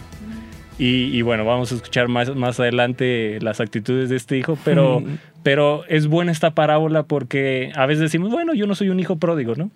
Y, 0.78 1.16
y 1.16 1.22
bueno, 1.22 1.44
vamos 1.46 1.72
a 1.72 1.76
escuchar 1.76 2.08
más, 2.08 2.34
más 2.36 2.60
adelante 2.60 3.38
las 3.40 3.60
actitudes 3.60 4.10
de 4.10 4.16
este 4.16 4.36
hijo, 4.36 4.58
pero, 4.62 5.00
Mm. 5.00 5.18
pero 5.42 5.84
es 5.88 6.06
buena 6.06 6.32
esta 6.32 6.50
parábola 6.50 7.04
porque 7.04 7.72
a 7.74 7.86
veces 7.86 8.02
decimos, 8.02 8.30
bueno, 8.30 8.52
yo 8.52 8.66
no 8.66 8.74
soy 8.74 8.90
un 8.90 9.00
hijo 9.00 9.16
pródigo, 9.16 9.54
¿no? 9.54 9.70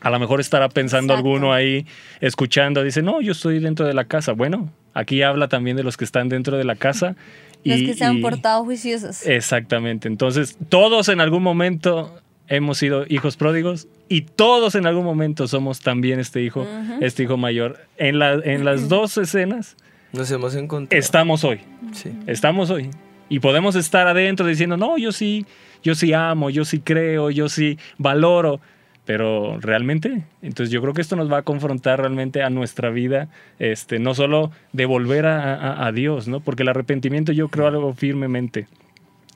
A 0.00 0.10
lo 0.10 0.18
mejor 0.18 0.40
estará 0.40 0.68
pensando 0.68 1.12
Exacto. 1.14 1.28
alguno 1.28 1.52
ahí 1.52 1.86
escuchando, 2.20 2.82
dice, 2.84 3.02
no, 3.02 3.20
yo 3.20 3.32
estoy 3.32 3.58
dentro 3.58 3.86
de 3.86 3.94
la 3.94 4.04
casa. 4.04 4.32
Bueno, 4.32 4.70
aquí 4.94 5.22
habla 5.22 5.48
también 5.48 5.76
de 5.76 5.82
los 5.82 5.96
que 5.96 6.04
están 6.04 6.28
dentro 6.28 6.56
de 6.56 6.64
la 6.64 6.76
casa. 6.76 7.16
Los 7.64 7.80
y- 7.80 7.86
que 7.86 7.94
se 7.94 8.04
han 8.04 8.18
y- 8.18 8.22
portado 8.22 8.64
juiciosos. 8.64 9.26
Exactamente. 9.26 10.06
Entonces, 10.06 10.56
todos 10.68 11.08
en 11.08 11.20
algún 11.20 11.42
momento 11.42 12.20
hemos 12.46 12.78
sido 12.78 13.04
hijos 13.08 13.36
pródigos 13.36 13.88
y 14.08 14.22
todos 14.22 14.76
en 14.76 14.86
algún 14.86 15.04
momento 15.04 15.48
somos 15.48 15.80
también 15.80 16.20
este 16.20 16.40
hijo, 16.42 16.64
este 17.00 17.24
hijo 17.24 17.36
mayor. 17.36 17.80
En, 17.96 18.20
la, 18.20 18.34
en 18.34 18.64
las 18.64 18.88
dos 18.88 19.18
escenas 19.18 19.76
Nos 20.12 20.30
hemos 20.30 20.54
encontrado. 20.54 20.98
estamos 20.98 21.42
hoy. 21.42 21.60
Sí. 21.92 22.12
Estamos 22.28 22.70
hoy. 22.70 22.90
Y 23.28 23.40
podemos 23.40 23.74
estar 23.74 24.06
adentro 24.06 24.46
diciendo, 24.46 24.76
no, 24.76 24.96
yo 24.96 25.10
sí, 25.12 25.44
yo 25.82 25.94
sí 25.96 26.12
amo, 26.12 26.48
yo 26.50 26.64
sí 26.64 26.78
creo, 26.78 27.30
yo 27.30 27.48
sí 27.48 27.76
valoro. 27.98 28.60
Pero 29.08 29.56
realmente, 29.58 30.24
entonces 30.42 30.70
yo 30.70 30.82
creo 30.82 30.92
que 30.92 31.00
esto 31.00 31.16
nos 31.16 31.32
va 31.32 31.38
a 31.38 31.42
confrontar 31.42 31.98
realmente 32.00 32.42
a 32.42 32.50
nuestra 32.50 32.90
vida, 32.90 33.28
este, 33.58 33.98
no 33.98 34.12
solo 34.12 34.50
de 34.74 34.84
volver 34.84 35.24
a, 35.24 35.54
a- 35.54 35.86
a 35.86 35.92
Dios, 35.92 36.28
¿no? 36.28 36.40
Porque 36.40 36.62
el 36.62 36.68
arrepentimiento 36.68 37.32
yo 37.32 37.48
creo 37.48 37.68
algo 37.68 37.94
firmemente, 37.94 38.66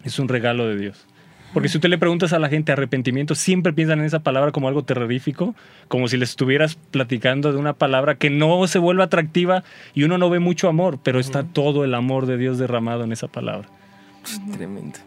es 0.05 0.19
un 0.19 0.29
regalo 0.29 0.67
de 0.69 0.77
Dios. 0.77 1.07
Porque 1.55 1.71
si 1.71 1.79
tú 1.79 1.89
le 1.89 1.97
preguntas 1.97 2.35
a 2.35 2.39
la 2.39 2.51
gente 2.51 2.71
arrepentimiento, 2.71 3.35
siempre 3.35 3.73
piensan 3.73 4.01
en 4.01 4.05
esa 4.05 4.21
palabra 4.21 4.53
como 4.53 4.69
algo 4.69 4.85
terrorífico, 4.85 5.55
como 5.89 6.07
si 6.07 6.19
le 6.19 6.25
estuvieras 6.25 6.75
platicando 6.91 7.51
de 7.51 7.57
una 7.59 7.73
palabra 7.73 8.17
que 8.17 8.29
no 8.29 8.67
se 8.67 8.79
vuelve 8.79 9.03
atractiva 9.05 9.65
y 9.95 10.03
uno 10.03 10.19
no 10.19 10.29
ve 10.29 10.39
mucho 10.39 10.69
amor, 10.69 10.99
pero 11.03 11.19
está 11.19 11.45
todo 11.45 11.85
el 11.87 11.95
amor 11.95 12.27
de 12.27 12.37
Dios 12.37 12.59
derramado 12.59 13.05
en 13.05 13.13
esa 13.13 13.29
palabra. 13.29 13.71
Tremendo. 14.53 14.99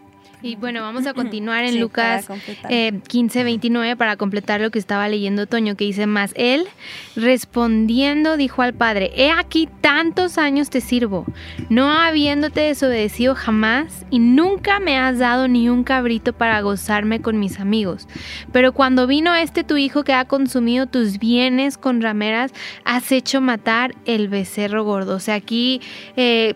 Y 0.45 0.55
bueno, 0.57 0.81
vamos 0.81 1.07
a 1.07 1.15
continuar 1.15 1.63
en 1.63 1.73
Sí, 1.73 1.79
Lucas 1.79 2.25
para 2.27 2.39
completar. 2.39 2.71
eh, 2.71 3.01
15, 3.07 3.43
29 3.43 3.95
para 3.95 4.15
completar 4.15 4.61
lo 4.61 4.69
que 4.69 4.77
estaba 4.77 5.09
leyendo 5.09 5.47
Toño, 5.47 5.75
que 5.75 5.85
dice 5.85 6.05
más, 6.05 6.33
él 6.35 6.67
respondiendo 7.15 8.37
dijo 8.37 8.61
al 8.61 8.75
padre, 8.75 9.11
he 9.15 9.31
aquí 9.31 9.67
tantos 9.81 10.37
años 10.37 10.69
te 10.69 10.81
sirvo, 10.81 11.25
no 11.69 11.91
habiéndote 11.91 12.61
desobedecido 12.61 13.33
jamás 13.33 14.05
y 14.11 14.19
nunca 14.19 14.79
me 14.79 14.99
has 14.99 15.17
dado 15.17 15.47
ni 15.47 15.67
un 15.67 15.83
cabrito 15.83 16.31
para 16.31 16.61
gozarme 16.61 17.21
con 17.21 17.39
mis 17.39 17.59
amigos. 17.59 18.07
Pero 18.51 18.71
cuando 18.71 19.07
vino 19.07 19.33
este 19.33 19.63
tu 19.63 19.77
hijo 19.77 20.03
que 20.03 20.13
ha 20.13 20.25
consumido 20.25 20.85
tus 20.85 21.17
bienes 21.17 21.75
con 21.79 22.03
rameras, 22.03 22.51
has 22.83 23.11
hecho 23.11 23.41
matar 23.41 23.95
el 24.05 24.27
becerro 24.27 24.83
gordo. 24.83 25.15
O 25.15 25.19
sea, 25.19 25.33
aquí... 25.33 25.81
eh, 26.15 26.53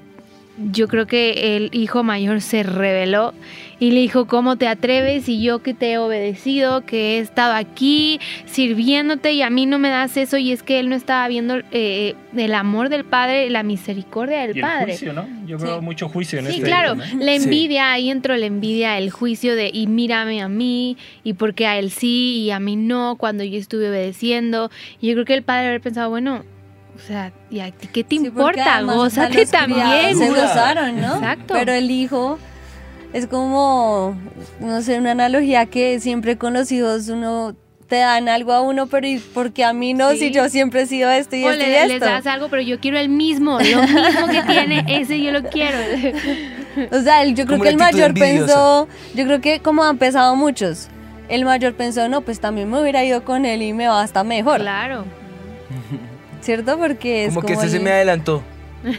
yo 0.71 0.87
creo 0.87 1.07
que 1.07 1.55
el 1.55 1.69
hijo 1.73 2.03
mayor 2.03 2.41
se 2.41 2.63
rebeló 2.63 3.33
y 3.79 3.91
le 3.91 4.01
dijo, 4.01 4.27
¿cómo 4.27 4.57
te 4.57 4.67
atreves? 4.67 5.29
Y 5.29 5.41
yo 5.41 5.59
que 5.59 5.73
te 5.73 5.93
he 5.93 5.97
obedecido, 5.97 6.85
que 6.85 7.15
he 7.15 7.19
estado 7.19 7.53
aquí 7.53 8.19
sirviéndote 8.45 9.31
y 9.31 9.41
a 9.41 9.49
mí 9.49 9.65
no 9.65 9.79
me 9.79 9.89
das 9.89 10.17
eso. 10.17 10.37
Y 10.37 10.51
es 10.51 10.63
que 10.63 10.79
él 10.79 10.89
no 10.89 10.95
estaba 10.95 11.25
viendo 11.29 11.61
eh, 11.71 12.13
el 12.35 12.53
amor 12.55 12.89
del 12.89 13.05
Padre, 13.05 13.49
la 13.49 13.63
misericordia 13.63 14.41
del 14.41 14.55
Y 14.57 14.59
el 14.59 14.65
Padre. 14.65 14.85
juicio, 14.87 15.13
¿no? 15.13 15.25
Yo 15.47 15.57
Sí. 15.59 15.65
veo 15.65 15.81
mucho 15.81 16.09
juicio 16.09 16.39
en 16.39 16.47
Sí, 16.47 16.51
este 16.57 16.63
claro, 16.63 16.95
la 16.95 17.05
Sí. 17.37 17.43
envidia, 17.43 17.91
ahí 17.93 18.09
entró 18.09 18.35
la 18.35 18.45
envidia, 18.47 18.97
el 18.97 19.11
juicio 19.11 19.55
de, 19.55 19.69
y 19.73 19.87
mírame 19.87 20.41
a 20.41 20.49
mí, 20.49 20.97
y 21.23 21.33
porque 21.33 21.65
a 21.65 21.79
él 21.79 21.89
sí, 21.89 22.41
y 22.43 22.51
a 22.51 22.59
mí 22.59 22.75
no, 22.75 23.15
cuando 23.17 23.45
yo 23.45 23.57
estuve 23.57 23.87
obedeciendo. 23.89 24.69
Y 24.99 25.07
yo 25.07 25.13
creo 25.13 25.25
que 25.25 25.33
el 25.35 25.43
padre 25.43 25.67
haber 25.69 25.81
pensado, 25.81 26.09
bueno, 26.09 26.43
o 27.03 27.07
sea, 27.07 27.31
¿y 27.49 27.59
a 27.61 27.71
ti 27.71 27.87
qué 27.87 28.03
te 28.03 28.17
Sí, 28.17 28.29
porque 28.29 28.59
importa? 28.59 28.75
además, 28.75 28.95
o 28.97 29.09
sea, 29.09 29.27
Gózate 29.27 29.45
también. 29.47 30.17
Se 30.17 30.29
gozaron, 30.29 30.99
¿no? 31.01 31.15
Exacto. 31.15 31.53
Pero 31.53 31.71
el 31.73 31.89
hijo 31.91 32.37
es 33.13 33.25
como, 33.27 34.15
no 34.59 34.81
sé, 34.81 34.99
una 34.99 35.11
analogía 35.11 35.65
que 35.65 35.99
siempre 35.99 36.37
con 36.37 36.53
los 36.53 36.71
hijos 36.71 37.07
uno 37.09 37.55
te 37.87 37.95
dan 37.97 38.29
algo 38.29 38.53
a 38.53 38.61
uno, 38.61 38.85
pero 38.85 39.07
¿y 39.07 39.17
por 39.17 39.51
qué 39.51 39.63
a 39.65 39.73
mí 39.73 39.95
no? 39.95 40.11
Sí. 40.11 40.17
Si 40.19 40.31
yo 40.31 40.47
siempre 40.49 40.81
he 40.81 40.85
sido 40.85 41.09
esto 41.09 41.35
y 41.35 41.43
O 41.43 41.49
esto 41.49 41.63
y 41.63 41.67
le- 41.69 41.77
esto. 41.77 41.87
les 41.93 41.99
das 42.01 42.27
algo, 42.27 42.47
pero 42.49 42.61
yo 42.61 42.79
quiero 42.79 42.99
el 42.99 43.09
mismo, 43.09 43.53
lo 43.59 43.81
mismo 43.81 44.27
que 44.31 44.43
tiene, 44.43 44.83
ese 44.87 45.19
yo 45.19 45.31
lo 45.31 45.41
quiero. 45.43 45.77
O 46.91 46.99
sea, 47.01 47.23
el- 47.23 47.33
yo 47.33 47.47
creo 47.47 47.59
que 47.59 47.69
el 47.69 47.77
mayor 47.77 48.09
envidiosa. 48.09 48.45
pensó, 48.45 48.87
yo 49.15 49.25
creo 49.25 49.41
que 49.41 49.59
como 49.61 49.83
han 49.83 49.97
pensado 49.97 50.35
muchos, 50.35 50.87
el 51.29 51.45
mayor 51.45 51.73
pensó, 51.73 52.07
no, 52.09 52.21
pues 52.21 52.39
también 52.39 52.69
me 52.69 52.79
hubiera 52.79 53.03
ido 53.03 53.23
con 53.23 53.43
él 53.45 53.63
y 53.63 53.73
me 53.73 53.87
va 53.87 54.01
hasta 54.03 54.23
mejor, 54.23 54.59
Claro. 54.61 55.05
¿cierto? 56.41 56.77
Porque 56.77 57.25
es 57.25 57.29
Como 57.29 57.41
como, 57.41 57.47
que 57.47 57.53
este 57.53 57.69
se 57.69 57.79
me 57.79 57.91
adelantó. 57.91 58.43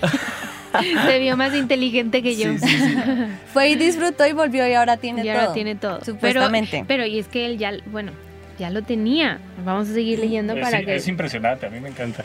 Se 1.06 1.18
vio 1.18 1.36
más 1.36 1.52
inteligente 1.54 2.22
que 2.22 2.36
yo. 2.36 2.52
Sí, 2.52 2.58
sí, 2.60 2.78
sí. 2.78 2.96
fue 3.52 3.70
y 3.70 3.74
disfrutó 3.74 4.24
y 4.26 4.32
volvió 4.32 4.68
y 4.68 4.72
ahora 4.74 4.98
tiene 4.98 5.24
y 5.24 5.28
ahora 5.28 5.46
todo. 5.46 5.54
tiene 5.54 5.74
todo. 5.74 6.04
Supuestamente. 6.04 6.70
Pero, 6.70 6.86
pero 6.86 7.06
y 7.06 7.18
es 7.18 7.26
que 7.26 7.46
él 7.46 7.58
ya, 7.58 7.72
bueno, 7.86 8.12
ya 8.56 8.70
lo 8.70 8.82
tenía. 8.82 9.40
Vamos 9.64 9.88
a 9.88 9.94
seguir 9.94 10.20
leyendo 10.20 10.54
Es, 10.54 10.60
para 10.60 10.82
que... 10.82 10.94
es 10.94 11.08
impresionante, 11.08 11.66
a 11.66 11.70
mí 11.70 11.80
me 11.80 11.88
encanta. 11.88 12.24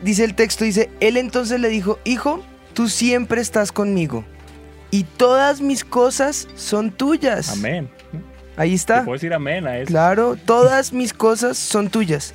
Dice 0.00 0.24
el 0.24 0.34
texto, 0.34 0.64
dice, 0.64 0.88
él 1.00 1.18
entonces 1.18 1.60
le 1.60 1.68
dijo, 1.68 1.98
hijo, 2.04 2.42
tú 2.72 2.88
siempre 2.88 3.42
estás 3.42 3.72
conmigo 3.72 4.24
y 4.90 5.04
todas 5.04 5.60
mis 5.60 5.84
cosas 5.84 6.48
son 6.54 6.92
tuyas. 6.92 7.50
Amén. 7.50 7.88
Ahí 8.56 8.70
Te 8.70 8.76
está. 8.76 9.04
puedo 9.04 9.14
decir 9.14 9.32
amén 9.32 9.66
a 9.66 9.78
eso. 9.78 9.86
Claro, 9.88 10.36
todas 10.36 10.92
mis 10.92 11.12
cosas 11.14 11.56
son 11.58 11.88
tuyas. 11.88 12.34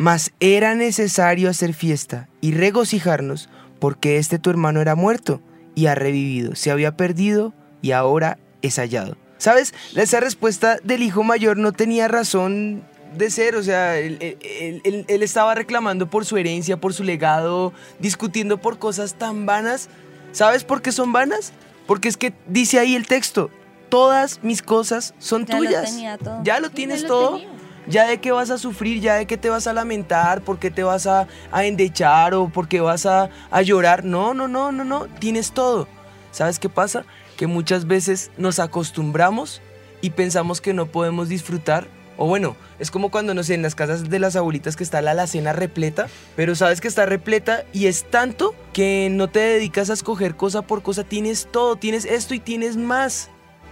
Mas 0.00 0.32
era 0.40 0.74
necesario 0.74 1.50
hacer 1.50 1.74
fiesta 1.74 2.26
y 2.40 2.52
regocijarnos 2.52 3.50
porque 3.80 4.16
este 4.16 4.38
tu 4.38 4.48
hermano 4.48 4.80
era 4.80 4.94
muerto 4.94 5.42
y 5.74 5.88
ha 5.88 5.94
revivido, 5.94 6.54
se 6.54 6.70
había 6.70 6.96
perdido 6.96 7.52
y 7.82 7.90
ahora 7.92 8.38
es 8.62 8.76
hallado. 8.78 9.18
¿Sabes? 9.36 9.74
Esa 9.94 10.18
respuesta 10.20 10.78
del 10.82 11.02
hijo 11.02 11.22
mayor 11.22 11.58
no 11.58 11.72
tenía 11.72 12.08
razón 12.08 12.82
de 13.14 13.30
ser, 13.30 13.56
o 13.56 13.62
sea, 13.62 13.98
él, 13.98 14.16
él- 14.20 14.80
él- 14.84 15.04
él 15.06 15.22
estaba 15.22 15.54
reclamando 15.54 16.08
por 16.08 16.24
su 16.24 16.38
herencia, 16.38 16.78
por 16.80 16.94
su 16.94 17.04
legado, 17.04 17.74
discutiendo 17.98 18.58
por 18.58 18.78
cosas 18.78 19.16
tan 19.18 19.44
vanas. 19.44 19.90
¿Sabes 20.32 20.64
por 20.64 20.80
qué 20.80 20.92
son 20.92 21.12
vanas? 21.12 21.52
Porque 21.86 22.08
es 22.08 22.16
que 22.16 22.32
dice 22.46 22.78
ahí 22.78 22.94
el 22.96 23.06
texto, 23.06 23.50
todas 23.90 24.40
mis 24.42 24.62
cosas 24.62 25.12
son 25.18 25.44
Ya 25.44 25.58
lo 25.58 25.66
tuyas. 25.66 25.84
tenía 25.90 26.16
todo. 26.16 26.40
Ya 26.42 26.58
lo 26.58 26.68
Ya 26.68 26.74
tienes 26.74 27.02
lo 27.02 27.08
todo. 27.08 27.36
tenía. 27.36 27.59
Ya 27.90 28.06
de 28.06 28.20
qué 28.20 28.30
vas 28.30 28.50
a 28.50 28.58
sufrir, 28.58 29.00
ya 29.00 29.16
de 29.16 29.26
qué 29.26 29.36
te 29.36 29.50
vas 29.50 29.66
a 29.66 29.72
lamentar, 29.72 30.42
por 30.42 30.60
qué 30.60 30.70
te 30.70 30.84
vas 30.84 31.08
a, 31.08 31.26
a 31.50 31.64
endechar 31.64 32.34
o 32.34 32.48
por 32.48 32.68
qué 32.68 32.80
vas 32.80 33.04
a, 33.04 33.30
a 33.50 33.62
llorar. 33.62 34.04
No, 34.04 34.32
no, 34.32 34.46
no, 34.46 34.70
no, 34.70 34.84
no. 34.84 35.06
Tienes 35.18 35.50
todo. 35.50 35.88
¿Sabes 36.30 36.60
qué 36.60 36.68
pasa? 36.68 37.04
Que 37.36 37.48
muchas 37.48 37.88
veces 37.88 38.30
nos 38.38 38.60
acostumbramos 38.60 39.60
y 40.00 40.10
pensamos 40.10 40.60
que 40.60 40.72
no 40.72 40.86
podemos 40.86 41.28
disfrutar. 41.28 41.88
O 42.16 42.26
bueno, 42.26 42.54
es 42.78 42.92
como 42.92 43.10
cuando, 43.10 43.34
no 43.34 43.42
sé, 43.42 43.54
en 43.54 43.62
las 43.62 43.74
casas 43.74 44.08
de 44.08 44.18
las 44.20 44.36
abuelitas 44.36 44.76
que 44.76 44.84
está 44.84 45.02
la 45.02 45.10
alacena 45.10 45.52
repleta, 45.52 46.06
pero 46.36 46.54
sabes 46.54 46.80
que 46.80 46.86
está 46.86 47.06
repleta 47.06 47.64
y 47.72 47.86
es 47.86 48.08
tanto 48.08 48.54
que 48.72 49.08
no 49.10 49.28
te 49.28 49.40
dedicas 49.40 49.90
a 49.90 49.94
escoger 49.94 50.36
cosa 50.36 50.62
por 50.62 50.82
cosa. 50.82 51.02
Tienes 51.02 51.48
todo, 51.50 51.74
tienes 51.74 52.04
esto 52.04 52.34
y 52.34 52.38
tienes 52.38 52.76
más. 52.76 53.30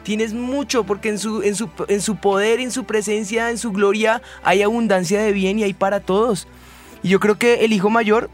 Tienes 0.09 0.33
mucho 0.33 0.85
porque 0.85 1.11
en 1.11 1.19
su, 1.19 1.43
en, 1.43 1.55
su, 1.55 1.69
en 1.87 2.01
su 2.01 2.17
poder, 2.17 2.61
en 2.61 2.71
su 2.71 2.85
presencia, 2.85 3.51
en 3.51 3.59
su 3.59 3.73
gloria 3.73 4.23
hay 4.43 4.63
abundancia 4.63 5.21
de 5.21 5.33
bien 5.33 5.59
y 5.59 5.65
hay 5.65 5.75
para 5.75 6.01
todos. 6.01 6.49
Y 7.03 7.11
yo 7.11 7.21
creo 7.21 7.39
que 7.39 7.67
el 7.67 7.75
hijo 7.75 7.91
mayor 7.91 8.31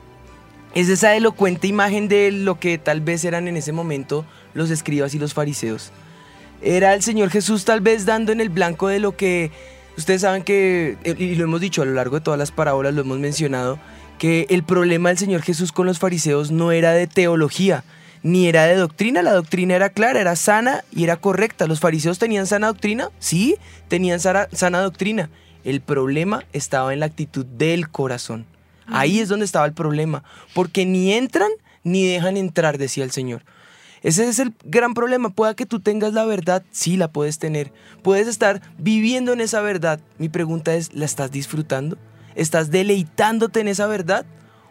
es 0.77 0.89
esa 0.89 1.17
elocuente 1.17 1.67
imagen 1.67 2.07
de 2.07 2.31
lo 2.31 2.61
que 2.61 2.79
tal 2.79 3.01
vez 3.01 3.25
eran 3.25 3.49
en 3.49 3.57
ese 3.57 3.73
momento 3.73 4.25
los 4.55 4.71
escribas 4.71 5.15
y 5.15 5.19
los 5.19 5.35
fariseos. 5.35 5.91
Era 6.63 6.95
el 6.95 7.03
Señor 7.03 7.31
Jesús 7.31 7.65
tal 7.65 7.81
vez 7.81 8.07
dando 8.07 8.31
en 8.31 8.41
el 8.41 8.51
blanco 8.51 8.87
de 8.87 9.01
lo 9.01 9.17
que 9.17 9.51
ustedes 9.97 10.21
saben 10.21 10.45
que, 10.45 10.97
eh, 11.03 11.17
y 11.19 11.35
lo 11.35 11.43
hemos 11.43 11.61
dicho 11.61 11.83
a 11.83 11.87
lo 11.87 11.95
largo 11.95 12.21
de 12.21 12.23
todas 12.23 12.39
las 12.39 12.53
parábolas, 12.53 12.95
lo 12.95 13.01
hemos 13.01 13.19
mencionado, 13.19 13.81
que 14.21 14.47
el 14.49 14.63
problema 14.63 15.09
del 15.09 15.19
Señor 15.19 15.43
Jesús 15.43 15.73
con 15.73 15.87
los 15.87 15.99
fariseos 15.99 16.53
no 16.53 16.71
era 16.71 16.93
de 16.93 17.09
teología, 17.09 17.83
ni 18.25 18.49
era 18.49 18.65
de 18.65 18.77
doctrina, 18.77 19.21
la 19.21 19.35
doctrina 19.35 19.77
era 19.77 19.91
clara, 19.91 20.19
era 20.19 20.35
sana 20.35 20.83
y 20.91 21.05
era 21.05 21.19
correcta. 21.19 21.67
¿Los 21.67 21.79
fariseos 21.79 22.19
tenían 22.19 22.47
sana 22.47 22.69
doctrina? 22.69 23.11
Sí, 23.19 23.57
tenían 23.89 24.19
sana, 24.19 24.49
sana 24.51 24.81
doctrina. 24.81 25.29
El 25.63 25.83
problema 25.83 26.43
estaba 26.55 26.95
en 26.95 27.01
la 27.01 27.07
actitud 27.07 27.45
del 27.45 27.91
corazón. 27.91 28.47
Ahí 28.87 29.21
es 29.21 29.29
donde 29.29 29.45
estaba 29.45 29.67
el 29.67 29.75
problema, 29.75 30.25
porque 30.55 30.87
ni 30.87 31.13
entran 31.13 31.51
ni 31.83 32.07
dejan 32.07 32.39
entrar, 32.39 32.79
decía 32.79 33.05
el 33.05 33.11
Señor. 33.11 33.43
Ese 34.03 34.27
es 34.27 34.39
el 34.39 34.55
gran 34.65 34.95
problema. 34.95 35.29
Pueda 35.29 35.55
que 35.55 35.67
tú 35.67 35.81
tengas 35.81 36.15
la 36.15 36.25
verdad, 36.25 36.63
sí 36.71 36.97
la 36.97 37.09
puedes 37.09 37.39
tener. 37.39 37.73
Puedes 38.03 38.27
estar 38.27 38.63
viviendo 38.79 39.35
en 39.35 39.43
esa 39.43 39.61
verdad. 39.61 40.01
Mi 40.17 40.31
pregunta 40.31 40.75
es, 40.75 40.95
¿la 40.95 41.05
estás 41.05 41.31
disfrutando? 41.31 41.99
¿Estás 42.37 42.71
deleitándote 42.71 43.61
en 43.61 43.69
esa 43.69 43.87
verdad? 43.87 44.25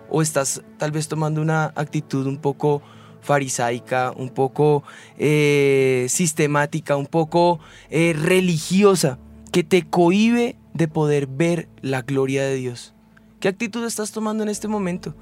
¿O 0.10 0.24
estás 0.24 0.64
tal 0.80 0.92
vez 0.92 1.08
tomando 1.08 1.40
una 1.40 1.66
actitud 1.76 2.26
un 2.26 2.38
poco 2.38 2.82
farisaica, 3.24 4.14
un 4.16 4.30
poco 4.30 4.84
eh, 5.18 6.06
sistemática, 6.10 6.96
un 6.98 7.08
poco 7.08 7.60
eh, 7.90 8.14
religiosa, 8.16 9.18
que 9.52 9.64
te 9.64 9.84
cohíbe 9.84 10.56
de 10.74 10.88
poder 10.88 11.28
ver 11.28 11.68
la 11.82 12.02
gloria 12.02 12.44
de 12.44 12.56
Dios? 12.56 12.94
¿Qué 13.40 13.48
actitud 13.48 13.86
estás 13.86 14.12
tomando 14.12 14.44
en 14.44 14.50
este 14.50 14.68
momento? 14.68 15.16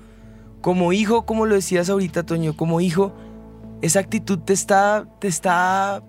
Como 0.62 0.94
hijo, 0.94 1.26
como 1.26 1.46
lo 1.46 1.56
decías 1.56 1.90
ahorita, 1.90 2.24
Toño, 2.24 2.56
como 2.56 2.82
hijo, 2.82 3.14
esa 3.82 4.00
actitud 4.00 4.40
te 4.40 4.54
está, 4.54 5.08
te 5.20 5.28
está 5.28 6.04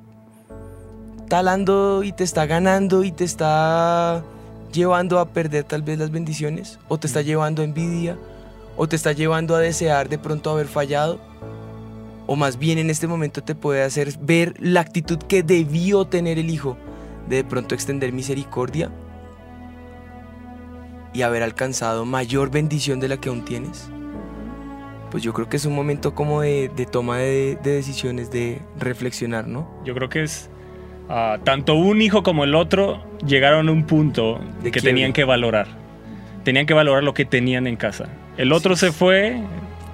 talando 1.28 2.02
y 2.02 2.12
te 2.12 2.24
está 2.24 2.44
ganando 2.44 3.04
y 3.04 3.12
te 3.12 3.24
está 3.24 4.22
llevando 4.72 5.18
a 5.18 5.28
perder 5.28 5.64
tal 5.64 5.82
vez 5.82 5.98
las 5.98 6.10
bendiciones, 6.10 6.78
o 6.88 6.98
te 6.98 7.06
está 7.06 7.22
llevando 7.22 7.62
a 7.62 7.64
envidia, 7.64 8.18
o 8.76 8.86
te 8.86 8.96
está 8.96 9.12
llevando 9.12 9.54
a 9.54 9.60
desear 9.60 10.08
de 10.08 10.18
pronto 10.18 10.50
haber 10.50 10.66
fallado, 10.66 11.20
o 12.32 12.36
más 12.36 12.58
bien 12.58 12.78
en 12.78 12.88
este 12.88 13.06
momento 13.06 13.42
te 13.42 13.54
puede 13.54 13.82
hacer 13.82 14.14
ver 14.22 14.54
la 14.58 14.80
actitud 14.80 15.18
que 15.18 15.42
debió 15.42 16.06
tener 16.06 16.38
el 16.38 16.48
hijo 16.48 16.78
de 17.28 17.36
de 17.36 17.44
pronto 17.44 17.74
extender 17.74 18.10
misericordia 18.10 18.90
y 21.12 21.22
haber 21.22 21.42
alcanzado 21.42 22.06
mayor 22.06 22.50
bendición 22.50 23.00
de 23.00 23.08
la 23.08 23.18
que 23.18 23.28
aún 23.28 23.44
tienes. 23.44 23.90
Pues 25.10 25.22
yo 25.22 25.34
creo 25.34 25.46
que 25.48 25.58
es 25.58 25.66
un 25.66 25.74
momento 25.74 26.14
como 26.14 26.40
de, 26.40 26.70
de 26.74 26.86
toma 26.86 27.18
de, 27.18 27.58
de 27.62 27.72
decisiones, 27.74 28.30
de 28.30 28.62
reflexionar, 28.78 29.46
¿no? 29.46 29.68
Yo 29.84 29.94
creo 29.94 30.08
que 30.08 30.22
es 30.22 30.48
ah, 31.10 31.38
tanto 31.44 31.74
un 31.74 32.00
hijo 32.00 32.22
como 32.22 32.44
el 32.44 32.54
otro 32.54 33.04
llegaron 33.26 33.68
a 33.68 33.72
un 33.72 33.84
punto 33.84 34.40
De 34.62 34.70
que 34.70 34.80
quiebre. 34.80 34.90
tenían 34.90 35.12
que 35.12 35.24
valorar. 35.24 35.66
Tenían 36.44 36.64
que 36.64 36.72
valorar 36.72 37.04
lo 37.04 37.12
que 37.12 37.26
tenían 37.26 37.66
en 37.66 37.76
casa. 37.76 38.08
El 38.38 38.52
otro 38.52 38.74
se 38.74 38.90
fue 38.90 39.42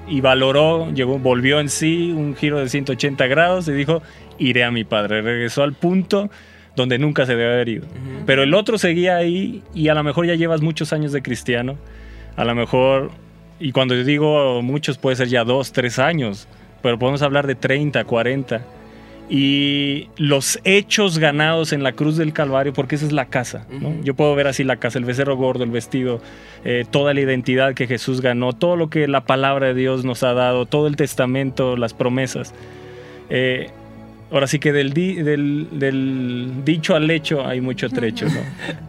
y 0.09 0.21
valoró, 0.21 0.91
llegó, 0.93 1.19
volvió 1.19 1.61
en 1.61 1.69
sí 1.69 2.13
un 2.15 2.35
giro 2.35 2.59
de 2.59 2.69
180 2.69 3.27
grados 3.27 3.69
y 3.69 3.73
dijo, 3.73 4.03
iré 4.39 4.65
a 4.65 4.71
mi 4.71 4.85
padre. 4.85 5.23
Regresó 5.23 5.63
al 5.63 5.75
punto 5.75 6.31
donde 6.77 6.99
nunca 6.99 7.27
se 7.27 7.35
debe 7.35 7.53
haber 7.53 7.69
ido. 7.69 7.87
Pero 8.25 8.43
el 8.43 8.55
otro 8.55 8.79
seguía 8.79 9.17
ahí 9.17 9.63
y 9.75 9.89
a 9.89 9.95
lo 9.95 10.03
mejor 10.03 10.27
ya 10.27 10.35
llevas 10.35 10.63
muchos 10.63 10.93
años 10.93 11.13
de 11.13 11.23
cristiano. 11.23 11.77
A 12.37 12.45
lo 12.45 12.55
mejor, 12.55 13.11
y 13.59 13.73
cuando 13.73 13.95
yo 13.95 14.05
digo 14.05 14.63
muchos 14.63 14.97
puede 14.97 15.17
ser 15.17 15.29
ya 15.29 15.45
dos, 15.45 15.73
tres 15.73 15.99
años, 15.99 16.47
pero 16.83 16.99
podemos 16.99 17.23
hablar 17.23 17.47
de 17.47 17.57
30, 17.57 18.05
40. 18.05 18.65
Y 19.31 20.09
los 20.17 20.59
hechos 20.65 21.19
ganados 21.19 21.73
en 21.75 21.83
la 21.83 21.93
cruz 21.93 22.17
del 22.17 22.33
Calvario, 22.33 22.73
porque 22.73 22.95
esa 22.95 23.05
es 23.05 23.13
la 23.13 23.27
casa. 23.27 23.67
¿no? 23.71 23.89
Ujú. 23.91 24.03
Yo 24.03 24.15
puedo 24.15 24.35
ver 24.35 24.47
así 24.47 24.65
la 24.65 24.77
casa, 24.77 24.99
el 24.99 25.05
becerro 25.05 25.37
gordo, 25.37 25.65
el 25.65 25.71
vestido, 25.71 26.21
eh, 26.65 26.87
toda 26.91 27.13
la 27.13 27.21
identidad 27.21 27.75
que 27.75 27.87
Jesús 27.87 28.21
ganó, 28.23 28.55
todo 28.55 28.77
lo 28.77 28.89
que 28.89 29.07
la 29.07 29.23
palabra 29.25 29.67
de 29.69 29.75
Dios 29.75 30.05
nos 30.05 30.23
ha 30.23 30.33
dado, 30.33 30.65
todo 30.65 30.87
el 30.87 30.97
testamento, 30.97 31.77
las 31.77 31.93
promesas. 31.93 32.55
Eh, 33.29 33.69
ahora 34.31 34.47
sí 34.47 34.59
que 34.59 34.73
del, 34.73 34.95
di- 34.95 35.17
del, 35.17 35.69
del 35.73 36.51
dicho 36.65 36.95
al 36.95 37.11
hecho 37.11 37.47
hay 37.47 37.61
mucho 37.61 37.91
trecho, 37.91 38.27
¿no? 38.27 38.41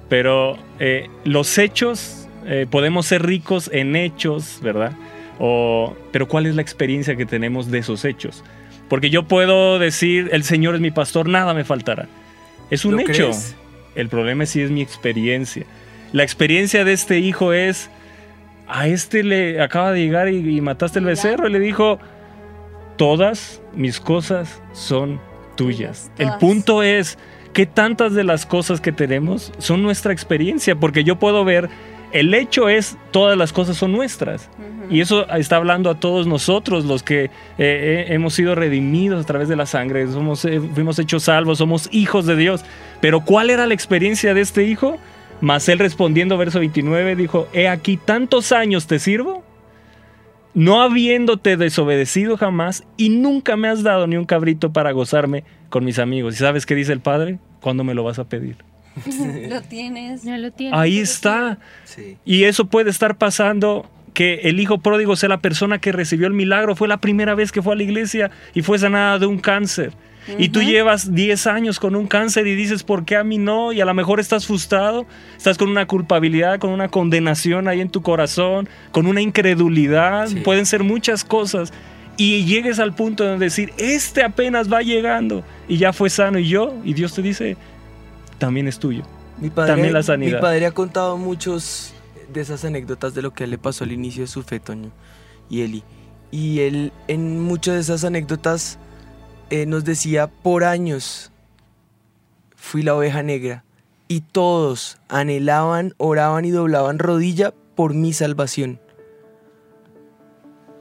Pero 0.07 0.57
eh, 0.79 1.09
los 1.25 1.57
hechos, 1.57 2.27
eh, 2.45 2.65
podemos 2.69 3.07
ser 3.07 3.25
ricos 3.25 3.69
en 3.73 3.97
hechos, 3.97 4.59
¿verdad? 4.63 4.93
O, 5.37 5.95
pero 6.11 6.27
¿cuál 6.29 6.45
es 6.45 6.55
la 6.55 6.61
experiencia 6.61 7.15
que 7.17 7.25
tenemos 7.25 7.69
de 7.71 7.79
esos 7.79 8.05
hechos? 8.05 8.43
Porque 8.89 9.09
yo 9.09 9.23
puedo 9.23 9.79
decir, 9.79 10.29
el 10.33 10.43
Señor 10.43 10.75
es 10.75 10.81
mi 10.81 10.91
pastor, 10.91 11.29
nada 11.29 11.53
me 11.53 11.63
faltará. 11.63 12.07
Es 12.69 12.85
un 12.85 12.95
¿Lo 12.95 12.99
hecho. 13.01 13.11
crees? 13.11 13.55
El 13.95 14.09
problema 14.09 14.43
es 14.43 14.49
si 14.51 14.61
es 14.61 14.71
mi 14.71 14.81
experiencia. 14.81 15.65
La 16.11 16.23
experiencia 16.23 16.83
de 16.83 16.93
este 16.93 17.19
hijo 17.19 17.53
es, 17.53 17.89
a 18.67 18.87
este 18.87 19.23
le 19.23 19.61
acaba 19.61 19.91
de 19.91 20.01
llegar 20.01 20.29
y, 20.29 20.57
y 20.57 20.61
mataste 20.61 20.99
el 20.99 21.05
becerro 21.05 21.47
y 21.47 21.51
le 21.51 21.59
dijo, 21.59 21.99
todas 22.97 23.61
mis 23.73 23.99
cosas 23.99 24.61
son 24.73 25.21
tuyas. 25.55 26.11
El 26.17 26.31
punto 26.39 26.83
es 26.83 27.17
que 27.53 27.65
tantas 27.65 28.13
de 28.13 28.23
las 28.23 28.45
cosas 28.45 28.81
que 28.81 28.91
tenemos 28.91 29.51
son 29.57 29.83
nuestra 29.83 30.13
experiencia, 30.13 30.75
porque 30.75 31.03
yo 31.03 31.17
puedo 31.17 31.43
ver, 31.45 31.69
el 32.11 32.33
hecho 32.33 32.69
es, 32.69 32.97
todas 33.11 33.37
las 33.37 33.53
cosas 33.53 33.77
son 33.77 33.91
nuestras. 33.91 34.49
Y 34.89 35.01
eso 35.01 35.29
está 35.29 35.57
hablando 35.57 35.89
a 35.89 35.99
todos 35.99 36.25
nosotros, 36.25 36.85
los 36.85 37.03
que 37.03 37.25
eh, 37.25 37.29
eh, 37.57 38.05
hemos 38.09 38.33
sido 38.33 38.55
redimidos 38.55 39.23
a 39.23 39.27
través 39.27 39.47
de 39.47 39.55
la 39.55 39.67
sangre, 39.67 40.07
somos, 40.07 40.43
eh, 40.45 40.59
fuimos 40.73 40.97
hechos 40.97 41.23
salvos, 41.23 41.59
somos 41.59 41.87
hijos 41.91 42.25
de 42.25 42.35
Dios. 42.35 42.65
Pero 42.99 43.21
¿cuál 43.21 43.51
era 43.51 43.67
la 43.67 43.75
experiencia 43.75 44.33
de 44.33 44.41
este 44.41 44.63
hijo? 44.63 44.97
Mas 45.41 45.69
él 45.69 45.79
respondiendo, 45.79 46.37
verso 46.37 46.59
29, 46.59 47.15
dijo, 47.15 47.47
he 47.53 47.67
aquí 47.67 47.97
tantos 47.97 48.51
años 48.51 48.87
te 48.87 48.99
sirvo, 48.99 49.43
no 50.55 50.81
habiéndote 50.81 51.55
desobedecido 51.55 52.35
jamás, 52.35 52.83
y 52.97 53.09
nunca 53.09 53.55
me 53.55 53.67
has 53.67 53.83
dado 53.83 54.07
ni 54.07 54.17
un 54.17 54.25
cabrito 54.25 54.73
para 54.73 54.91
gozarme 54.91 55.43
con 55.69 55.85
mis 55.85 55.99
amigos. 55.99 56.33
¿Y 56.33 56.37
sabes 56.37 56.65
qué 56.65 56.73
dice 56.73 56.91
el 56.91 56.99
padre? 56.99 57.39
¿Cuándo 57.61 57.83
me 57.83 57.93
lo 57.93 58.03
vas 58.03 58.17
a 58.19 58.27
pedir? 58.27 58.57
Lo 59.49 59.61
tienes. 59.61 60.23
Ya 60.23 60.37
lo 60.37 60.51
tienes. 60.51 60.77
Ahí 60.79 60.99
está. 60.99 61.57
Sí. 61.85 62.17
Y 62.25 62.43
eso 62.43 62.65
puede 62.65 62.89
estar 62.89 63.17
pasando 63.17 63.89
que 64.13 64.41
el 64.43 64.59
hijo 64.59 64.79
pródigo 64.79 65.15
sea 65.15 65.29
la 65.29 65.39
persona 65.39 65.79
que 65.79 65.91
recibió 65.91 66.27
el 66.27 66.33
milagro, 66.33 66.75
fue 66.75 66.87
la 66.87 66.97
primera 66.97 67.35
vez 67.35 67.51
que 67.51 67.61
fue 67.61 67.73
a 67.73 67.75
la 67.77 67.83
iglesia 67.83 68.31
y 68.53 68.61
fue 68.61 68.77
sanada 68.79 69.19
de 69.19 69.25
un 69.27 69.39
cáncer. 69.39 69.93
Y 70.37 70.49
tú 70.49 70.61
llevas 70.61 71.15
10 71.15 71.47
años 71.47 71.79
con 71.79 71.95
un 71.95 72.05
cáncer 72.05 72.45
y 72.45 72.53
dices, 72.53 72.83
¿por 72.83 73.03
qué 73.03 73.15
a 73.15 73.23
mí 73.23 73.39
no? 73.39 73.71
Y 73.71 73.81
a 73.81 73.85
lo 73.85 73.93
mejor 73.95 74.19
estás 74.19 74.45
frustrado, 74.45 75.07
estás 75.35 75.57
con 75.57 75.69
una 75.69 75.87
culpabilidad, 75.87 76.59
con 76.59 76.69
una 76.69 76.87
condenación 76.87 77.67
ahí 77.67 77.81
en 77.81 77.89
tu 77.89 78.03
corazón, 78.03 78.69
con 78.91 79.07
una 79.07 79.21
incredulidad, 79.21 80.27
Sí. 80.27 80.35
pueden 80.41 80.65
ser 80.67 80.83
muchas 80.83 81.23
cosas. 81.23 81.73
Y 82.17 82.43
llegues 82.45 82.79
al 82.79 82.93
punto 82.93 83.23
de 83.23 83.37
decir, 83.37 83.71
este 83.77 84.21
apenas 84.23 84.71
va 84.71 84.81
llegando 84.81 85.43
y 85.67 85.77
ya 85.77 85.93
fue 85.93 86.09
sano 86.09 86.37
y 86.37 86.47
yo, 86.47 86.75
y 86.83 86.93
Dios 86.93 87.13
te 87.15 87.21
dice, 87.21 87.55
también 88.39 88.67
es 88.67 88.79
tuyo. 88.79 89.03
Mi 89.37 89.49
padre, 89.49 89.73
También 89.73 89.93
la 89.93 90.03
sanidad. 90.03 90.37
Mi 90.37 90.41
padre 90.41 90.65
ha 90.65 90.71
contado 90.71 91.17
muchos 91.17 91.93
de 92.33 92.41
esas 92.41 92.65
anécdotas 92.65 93.13
de 93.13 93.21
lo 93.21 93.33
que 93.33 93.47
le 93.47 93.57
pasó 93.57 93.83
al 93.83 93.91
inicio 93.91 94.23
de 94.23 94.27
su 94.27 94.43
fe, 94.43 94.59
Toño 94.59 94.91
y 95.49 95.61
Eli. 95.61 95.83
Y 96.31 96.61
él 96.61 96.91
en 97.07 97.41
muchas 97.41 97.75
de 97.75 97.81
esas 97.81 98.03
anécdotas 98.03 98.77
eh, 99.49 99.65
nos 99.65 99.83
decía, 99.83 100.27
por 100.27 100.63
años 100.63 101.31
fui 102.55 102.83
la 102.83 102.95
oveja 102.95 103.23
negra 103.23 103.63
y 104.07 104.21
todos 104.21 104.97
anhelaban, 105.07 105.93
oraban 105.97 106.45
y 106.45 106.51
doblaban 106.51 106.99
rodilla 106.99 107.53
por 107.75 107.93
mi 107.93 108.13
salvación. 108.13 108.79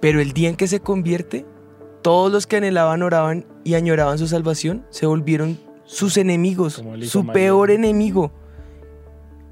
Pero 0.01 0.21
el 0.21 0.33
día 0.33 0.49
en 0.49 0.57
que 0.57 0.69
se 0.69 0.81
convierte, 0.81 1.47
todos 2.03 2.31
los 2.31 2.47
que 2.47 2.57
anhelaban, 2.57 3.03
oraban 3.03 3.47
y 3.65 3.75
añoraban 3.75 4.19
su 4.19 4.29
salvación 4.29 4.85
se 4.91 5.07
volvieron 5.07 5.59
sus 5.89 6.19
enemigos, 6.19 6.83
su 7.03 7.27
peor 7.27 7.71
enemigo. 7.71 8.31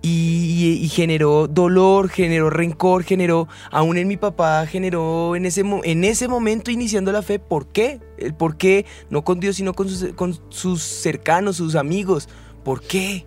Y, 0.03 0.79
y 0.83 0.89
generó 0.89 1.49
dolor, 1.49 2.11
generó 2.11 2.49
rencor, 2.49 3.03
generó, 3.03 3.49
aún 3.73 3.99
en 3.99 4.07
mi 4.07 4.17
papá, 4.17 4.65
generó 4.67 5.35
en 5.35 5.47
ese, 5.47 5.63
en 5.63 6.05
ese 6.05 6.29
momento 6.29 6.71
iniciando 6.71 7.11
la 7.11 7.23
fe, 7.23 7.41
¿por 7.41 7.67
qué? 7.67 8.01
El 8.17 8.33
por 8.33 8.57
qué, 8.57 8.87
no 9.11 9.25
con 9.25 9.41
Dios, 9.41 9.57
sino 9.57 9.75
con 9.75 9.89
sus, 9.89 10.13
con 10.13 10.39
sus 10.51 10.83
cercanos, 10.83 11.57
sus 11.57 11.75
amigos. 11.75 12.29
¿Por 12.63 12.83
qué? 12.83 13.27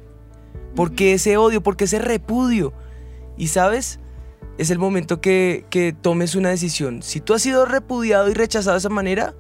¿Por 0.74 0.94
qué 0.94 1.14
ese 1.14 1.36
odio? 1.36 1.62
¿Por 1.62 1.76
qué 1.76 1.84
ese 1.84 2.00
repudio? 2.00 2.72
Y 3.36 3.48
sabes, 3.48 4.00
es 4.58 4.70
el 4.70 4.80
momento 4.80 5.20
que, 5.20 5.66
que 5.70 5.92
tomes 5.92 6.36
una 6.36 6.50
decisión. 6.50 7.02
Si 7.02 7.20
tú 7.20 7.34
has 7.34 7.42
sido 7.42 7.66
repudiado 7.66 8.30
y 8.30 8.34
rechazado 8.34 8.76
de 8.76 8.80
esa 8.80 8.90
manera, 8.90 9.36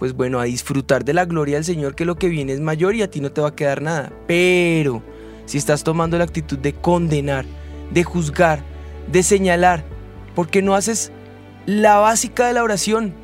pues 0.00 0.14
bueno, 0.14 0.40
a 0.40 0.44
disfrutar 0.44 1.04
de 1.04 1.14
la 1.14 1.26
gloria 1.26 1.54
del 1.54 1.64
Señor, 1.64 1.94
que 1.94 2.04
lo 2.04 2.16
que 2.16 2.28
viene 2.28 2.52
es 2.52 2.60
mayor 2.60 2.96
y 2.96 3.02
a 3.02 3.10
ti 3.10 3.20
no 3.20 3.30
te 3.30 3.40
va 3.40 3.48
a 3.48 3.54
quedar 3.54 3.82
nada. 3.82 4.12
Pero 4.26 5.00
si 5.46 5.58
estás 5.58 5.84
tomando 5.84 6.18
la 6.18 6.24
actitud 6.24 6.58
de 6.58 6.72
condenar, 6.72 7.44
de 7.92 8.02
juzgar, 8.02 8.64
de 9.06 9.22
señalar, 9.22 9.84
¿Por 10.34 10.48
qué 10.48 10.62
no 10.62 10.74
haces 10.74 11.12
la 11.66 11.98
básica 11.98 12.46
de 12.46 12.54
la 12.54 12.62
oración? 12.62 13.14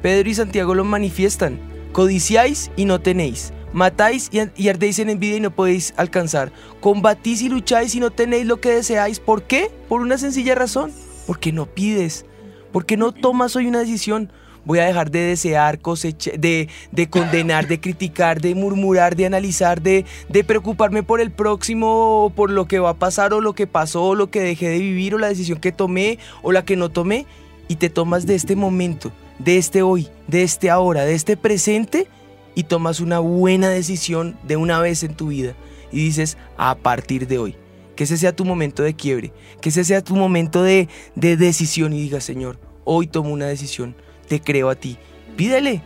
Pedro 0.00 0.28
y 0.28 0.34
Santiago 0.34 0.74
lo 0.74 0.84
manifiestan. 0.84 1.60
Codiciáis 1.92 2.70
y 2.76 2.84
no 2.84 3.00
tenéis. 3.00 3.52
Matáis 3.72 4.30
y 4.32 4.68
ardéis 4.68 4.98
en 4.98 5.10
envidia 5.10 5.36
y 5.36 5.40
no 5.40 5.54
podéis 5.54 5.94
alcanzar. 5.96 6.52
Combatís 6.80 7.42
y 7.42 7.48
lucháis 7.48 7.94
y 7.94 8.00
no 8.00 8.10
tenéis 8.10 8.46
lo 8.46 8.60
que 8.60 8.70
deseáis. 8.70 9.20
¿Por 9.20 9.44
qué? 9.44 9.70
Por 9.88 10.00
una 10.00 10.18
sencilla 10.18 10.54
razón. 10.54 10.90
Porque 11.26 11.52
no 11.52 11.66
pides. 11.66 12.26
Porque 12.72 12.96
no 12.96 13.12
tomas 13.12 13.54
hoy 13.54 13.66
una 13.66 13.80
decisión. 13.80 14.32
Voy 14.64 14.78
a 14.78 14.84
dejar 14.84 15.10
de 15.10 15.20
desear, 15.20 15.80
cosecha- 15.80 16.36
de, 16.38 16.68
de 16.92 17.10
condenar, 17.10 17.66
de 17.66 17.80
criticar, 17.80 18.40
de 18.40 18.54
murmurar, 18.54 19.16
de 19.16 19.26
analizar, 19.26 19.82
de, 19.82 20.04
de 20.28 20.44
preocuparme 20.44 21.02
por 21.02 21.20
el 21.20 21.30
próximo, 21.30 22.24
o 22.24 22.30
por 22.30 22.50
lo 22.50 22.66
que 22.68 22.78
va 22.78 22.90
a 22.90 22.94
pasar, 22.94 23.32
o 23.32 23.40
lo 23.40 23.54
que 23.54 23.66
pasó, 23.66 24.04
o 24.04 24.14
lo 24.14 24.30
que 24.30 24.40
dejé 24.40 24.68
de 24.68 24.78
vivir, 24.78 25.14
o 25.14 25.18
la 25.18 25.28
decisión 25.28 25.58
que 25.58 25.72
tomé, 25.72 26.18
o 26.42 26.52
la 26.52 26.64
que 26.64 26.76
no 26.76 26.90
tomé. 26.90 27.26
Y 27.68 27.76
te 27.76 27.90
tomas 27.90 28.26
de 28.26 28.34
este 28.34 28.54
momento, 28.54 29.12
de 29.38 29.56
este 29.58 29.82
hoy, 29.82 30.08
de 30.28 30.42
este 30.42 30.70
ahora, 30.70 31.04
de 31.04 31.14
este 31.14 31.36
presente, 31.36 32.06
y 32.54 32.64
tomas 32.64 33.00
una 33.00 33.18
buena 33.18 33.68
decisión 33.70 34.36
de 34.42 34.56
una 34.56 34.78
vez 34.78 35.02
en 35.02 35.14
tu 35.14 35.28
vida. 35.28 35.54
Y 35.90 36.04
dices, 36.04 36.36
a 36.56 36.74
partir 36.76 37.26
de 37.26 37.38
hoy, 37.38 37.56
que 37.96 38.04
ese 38.04 38.16
sea 38.16 38.34
tu 38.34 38.44
momento 38.44 38.82
de 38.82 38.94
quiebre, 38.94 39.32
que 39.60 39.70
ese 39.70 39.84
sea 39.84 40.02
tu 40.02 40.16
momento 40.16 40.62
de, 40.62 40.88
de 41.14 41.36
decisión 41.36 41.92
y 41.92 42.00
digas, 42.00 42.24
Señor, 42.24 42.58
hoy 42.84 43.06
tomo 43.06 43.30
una 43.32 43.46
decisión, 43.46 43.94
te 44.32 44.40
creo 44.40 44.70
a 44.70 44.74
ti. 44.74 44.96
Pídele, 45.36 45.82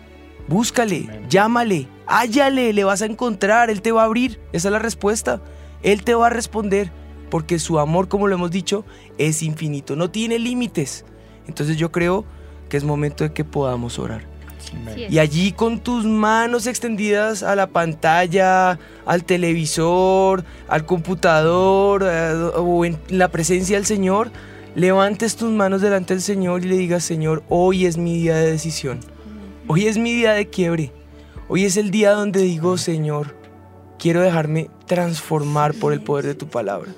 búscale, 0.47 1.07
Amén. 1.09 1.27
llámale, 1.29 1.89
hállale, 2.07 2.73
le 2.73 2.85
vas 2.85 3.03
a 3.03 3.07
encontrar, 3.07 3.71
Él 3.71 3.83
te 3.83 3.91
va 3.91 4.03
a 4.03 4.05
abrir, 4.05 4.39
esa 4.53 4.69
es 4.69 4.73
la 4.73 4.79
respuesta. 4.79 5.41
Él 5.83 6.05
te 6.05 6.15
va 6.15 6.29
a 6.29 6.31
responder, 6.31 6.93
porque 7.29 7.59
su 7.59 7.81
amor, 7.81 8.07
como 8.07 8.29
lo 8.29 8.37
hemos 8.37 8.53
dicho, 8.53 8.85
es 9.19 9.43
infinito, 9.43 9.97
no 9.97 10.13
tiene 10.13 10.39
límites. 10.39 11.05
Entonces 11.49 11.77
yo 11.77 11.91
creo 11.91 12.25
que 12.69 12.77
es 12.77 12.85
momento 12.85 13.25
de 13.25 13.33
que 13.33 13.43
podamos 13.43 13.99
orar. 13.99 14.23
Y 14.97 15.19
allí 15.19 15.51
con 15.51 15.81
tus 15.81 16.05
manos 16.05 16.69
extendidas 16.69 17.43
a 17.43 17.57
la 17.57 17.67
pantalla, 17.67 18.79
al 19.07 19.25
televisor, 19.25 20.45
al 20.69 20.87
computador 20.87 22.05
eh, 22.09 22.33
o 22.55 22.85
en 22.85 22.97
la 23.09 23.29
presencia 23.29 23.77
del 23.77 23.87
Señor, 23.87 24.31
levantes 24.77 25.37
tus 25.37 25.51
manos 25.51 25.81
delante 25.81 26.13
del 26.13 26.23
Señor 26.23 26.63
y 26.63 26.69
le 26.69 26.77
digas, 26.77 27.03
Señor, 27.03 27.43
hoy 27.49 27.87
es 27.87 27.97
mi 27.97 28.15
día 28.15 28.37
de 28.37 28.53
decisión. 28.53 29.01
Hoy 29.67 29.87
es 29.87 29.97
mi 29.97 30.13
día 30.13 30.33
de 30.33 30.49
quiebre. 30.49 30.93
Hoy 31.49 31.65
es 31.65 31.79
el 31.79 31.91
día 31.91 32.11
donde 32.13 32.43
digo, 32.43 32.77
Señor, 32.77 33.35
quiero 33.99 34.21
dejarme 34.21 34.69
transformar 34.85 35.73
por 35.73 35.95
el 35.95 36.03
poder 36.03 36.27
de 36.27 36.35
tu 36.35 36.49
palabra. 36.49 36.93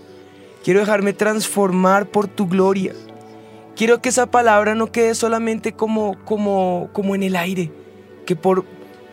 Quiero 0.64 0.80
dejarme 0.80 1.12
transformar 1.12 2.08
por 2.08 2.26
tu 2.26 2.48
gloria. 2.48 2.94
Quiero 3.76 4.02
que 4.02 4.08
esa 4.08 4.26
palabra 4.26 4.74
no 4.74 4.90
quede 4.90 5.14
solamente 5.14 5.72
como, 5.72 6.16
como, 6.24 6.90
como 6.92 7.14
en 7.14 7.22
el 7.22 7.36
aire. 7.36 7.70
Que 8.26 8.34
por, 8.34 8.64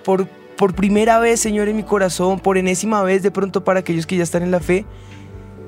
por, 0.04 0.28
por 0.58 0.74
primera 0.74 1.20
vez, 1.20 1.40
Señor, 1.40 1.68
en 1.68 1.76
mi 1.76 1.84
corazón, 1.84 2.40
por 2.40 2.58
enésima 2.58 3.04
vez, 3.04 3.22
de 3.22 3.30
pronto 3.30 3.64
para 3.64 3.82
aquellos 3.82 4.08
que 4.08 4.18
ya 4.18 4.24
están 4.24 4.42
en 4.42 4.50
la 4.50 4.60
fe, 4.60 4.86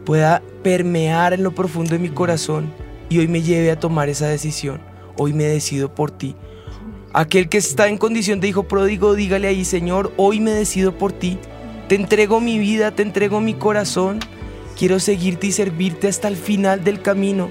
pueda 0.04 0.42
permear 0.64 1.34
en 1.34 1.44
lo 1.44 1.54
profundo 1.54 1.92
de 1.92 2.00
mi 2.00 2.10
corazón 2.10 2.87
y 3.10 3.20
hoy 3.20 3.28
me 3.28 3.42
lleve 3.42 3.72
a 3.72 3.80
tomar 3.80 4.10
esa 4.10 4.28
decisión. 4.28 4.80
Hoy 5.18 5.34
me 5.34 5.46
decido 5.46 5.94
por 5.94 6.12
ti. 6.12 6.36
Aquel 7.14 7.50
que 7.50 7.58
está 7.58 7.88
en 7.88 7.98
condición 7.98 8.40
de 8.40 8.50
hijo 8.50 8.64
pródigo, 8.64 9.16
dígale 9.16 9.48
ahí, 9.48 9.66
Señor, 9.66 10.14
hoy 10.18 10.40
me 10.40 10.52
decido 10.52 10.98
por 10.98 11.14
ti. 11.14 11.40
Te 11.88 11.96
entrego 11.96 12.40
mi 12.40 12.60
vida, 12.60 12.92
te 12.92 13.02
entrego 13.02 13.40
mi 13.40 13.54
corazón. 13.54 14.20
Quiero 14.78 15.00
seguirte 15.00 15.48
y 15.48 15.52
servirte 15.52 16.08
hasta 16.08 16.28
el 16.28 16.36
final 16.36 16.84
del 16.84 17.02
camino. 17.02 17.50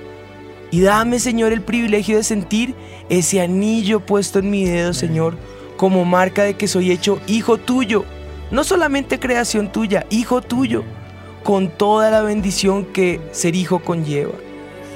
Y 0.70 0.80
dame, 0.80 1.18
Señor, 1.18 1.52
el 1.52 1.62
privilegio 1.62 2.16
de 2.16 2.22
sentir 2.22 2.74
ese 3.08 3.40
anillo 3.40 4.00
puesto 4.00 4.38
en 4.38 4.50
mi 4.50 4.64
dedo, 4.64 4.92
Señor, 4.92 5.36
como 5.76 6.04
marca 6.04 6.44
de 6.44 6.54
que 6.54 6.68
soy 6.68 6.90
hecho 6.90 7.20
hijo 7.26 7.56
tuyo. 7.56 8.04
No 8.50 8.62
solamente 8.62 9.18
creación 9.18 9.72
tuya, 9.72 10.06
hijo 10.10 10.42
tuyo, 10.42 10.84
con 11.42 11.68
toda 11.68 12.10
la 12.10 12.22
bendición 12.22 12.84
que 12.84 13.20
ser 13.32 13.56
hijo 13.56 13.80
conlleva. 13.80 14.34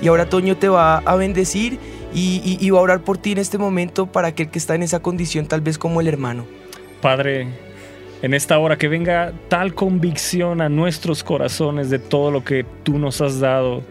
Y 0.03 0.09
ahora 0.09 0.29
Toño 0.29 0.57
te 0.57 0.69
va 0.69 0.99
a 0.99 1.17
bendecir 1.17 1.79
y, 2.15 2.41
y- 2.45 2.59
y 2.65 2.71
va 2.71 2.79
a 2.79 2.83
orar 2.83 3.01
por 3.03 3.19
ti 3.19 3.33
en 3.33 3.39
este 3.39 3.59
momento 3.59 4.07
para 4.07 4.29
aquel 4.29 4.49
que 4.51 4.59
está 4.59 4.75
en 4.75 4.83
esa 4.83 5.01
condición, 5.01 5.47
tal 5.47 5.61
vez 5.61 5.79
como 5.79 6.01
el 6.01 6.09
hermano. 6.09 6.45
Padre, 7.01 7.47
en 8.23 8.35
esta 8.35 8.59
hora 8.59 8.77
que 8.79 8.89
venga 8.89 9.33
tal 9.49 9.75
convicción 9.75 10.61
a 10.61 10.69
nuestros 10.69 11.23
corazones 11.25 11.91
de 11.91 11.99
todo 11.99 12.31
lo 12.31 12.45
que 12.45 12.65
tú 12.83 12.99
nos 12.99 13.21
has 13.21 13.41
dado. 13.41 13.83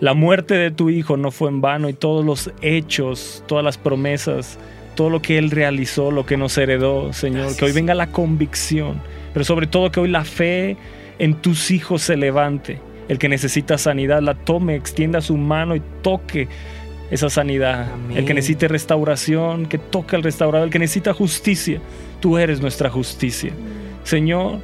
La 0.00 0.14
muerte 0.14 0.54
de 0.54 0.70
tu 0.70 0.88
Hijo 0.90 1.16
no 1.18 1.30
fue 1.30 1.50
en 1.50 1.60
vano 1.60 1.88
y 1.88 1.92
todos 1.92 2.24
los 2.24 2.50
hechos, 2.62 3.44
todas 3.46 3.62
las 3.64 3.76
promesas, 3.76 4.58
todo 4.94 5.10
lo 5.10 5.20
que 5.22 5.36
Él 5.38 5.50
realizó, 5.50 6.10
lo 6.10 6.24
que 6.24 6.36
nos 6.38 6.56
heredó, 6.58 7.12
Señor. 7.12 7.54
Que 7.56 7.66
hoy 7.66 7.72
venga 7.72 7.94
la 7.94 8.06
convicción, 8.08 9.00
pero 9.34 9.44
sobre 9.44 9.66
todo 9.66 9.90
que 9.90 10.00
hoy 10.00 10.08
la 10.08 10.24
fe 10.24 10.76
en 11.18 11.34
tus 11.34 11.70
hijos 11.70 12.00
se 12.02 12.16
levante. 12.16 12.80
El 13.10 13.18
que 13.18 13.28
necesita 13.28 13.76
sanidad 13.76 14.22
la 14.22 14.36
tome, 14.36 14.76
extienda 14.76 15.20
su 15.20 15.36
mano 15.36 15.74
y 15.74 15.82
toque 16.00 16.46
esa 17.10 17.28
sanidad. 17.28 17.90
Amén. 17.92 18.18
El 18.18 18.24
que 18.24 18.34
necesite 18.34 18.68
restauración, 18.68 19.66
que 19.66 19.78
toque 19.78 20.14
al 20.14 20.22
restaurador. 20.22 20.68
El 20.68 20.72
que 20.72 20.78
necesita 20.78 21.12
justicia, 21.12 21.80
tú 22.20 22.38
eres 22.38 22.60
nuestra 22.60 22.88
justicia. 22.88 23.50
Señor, 24.04 24.60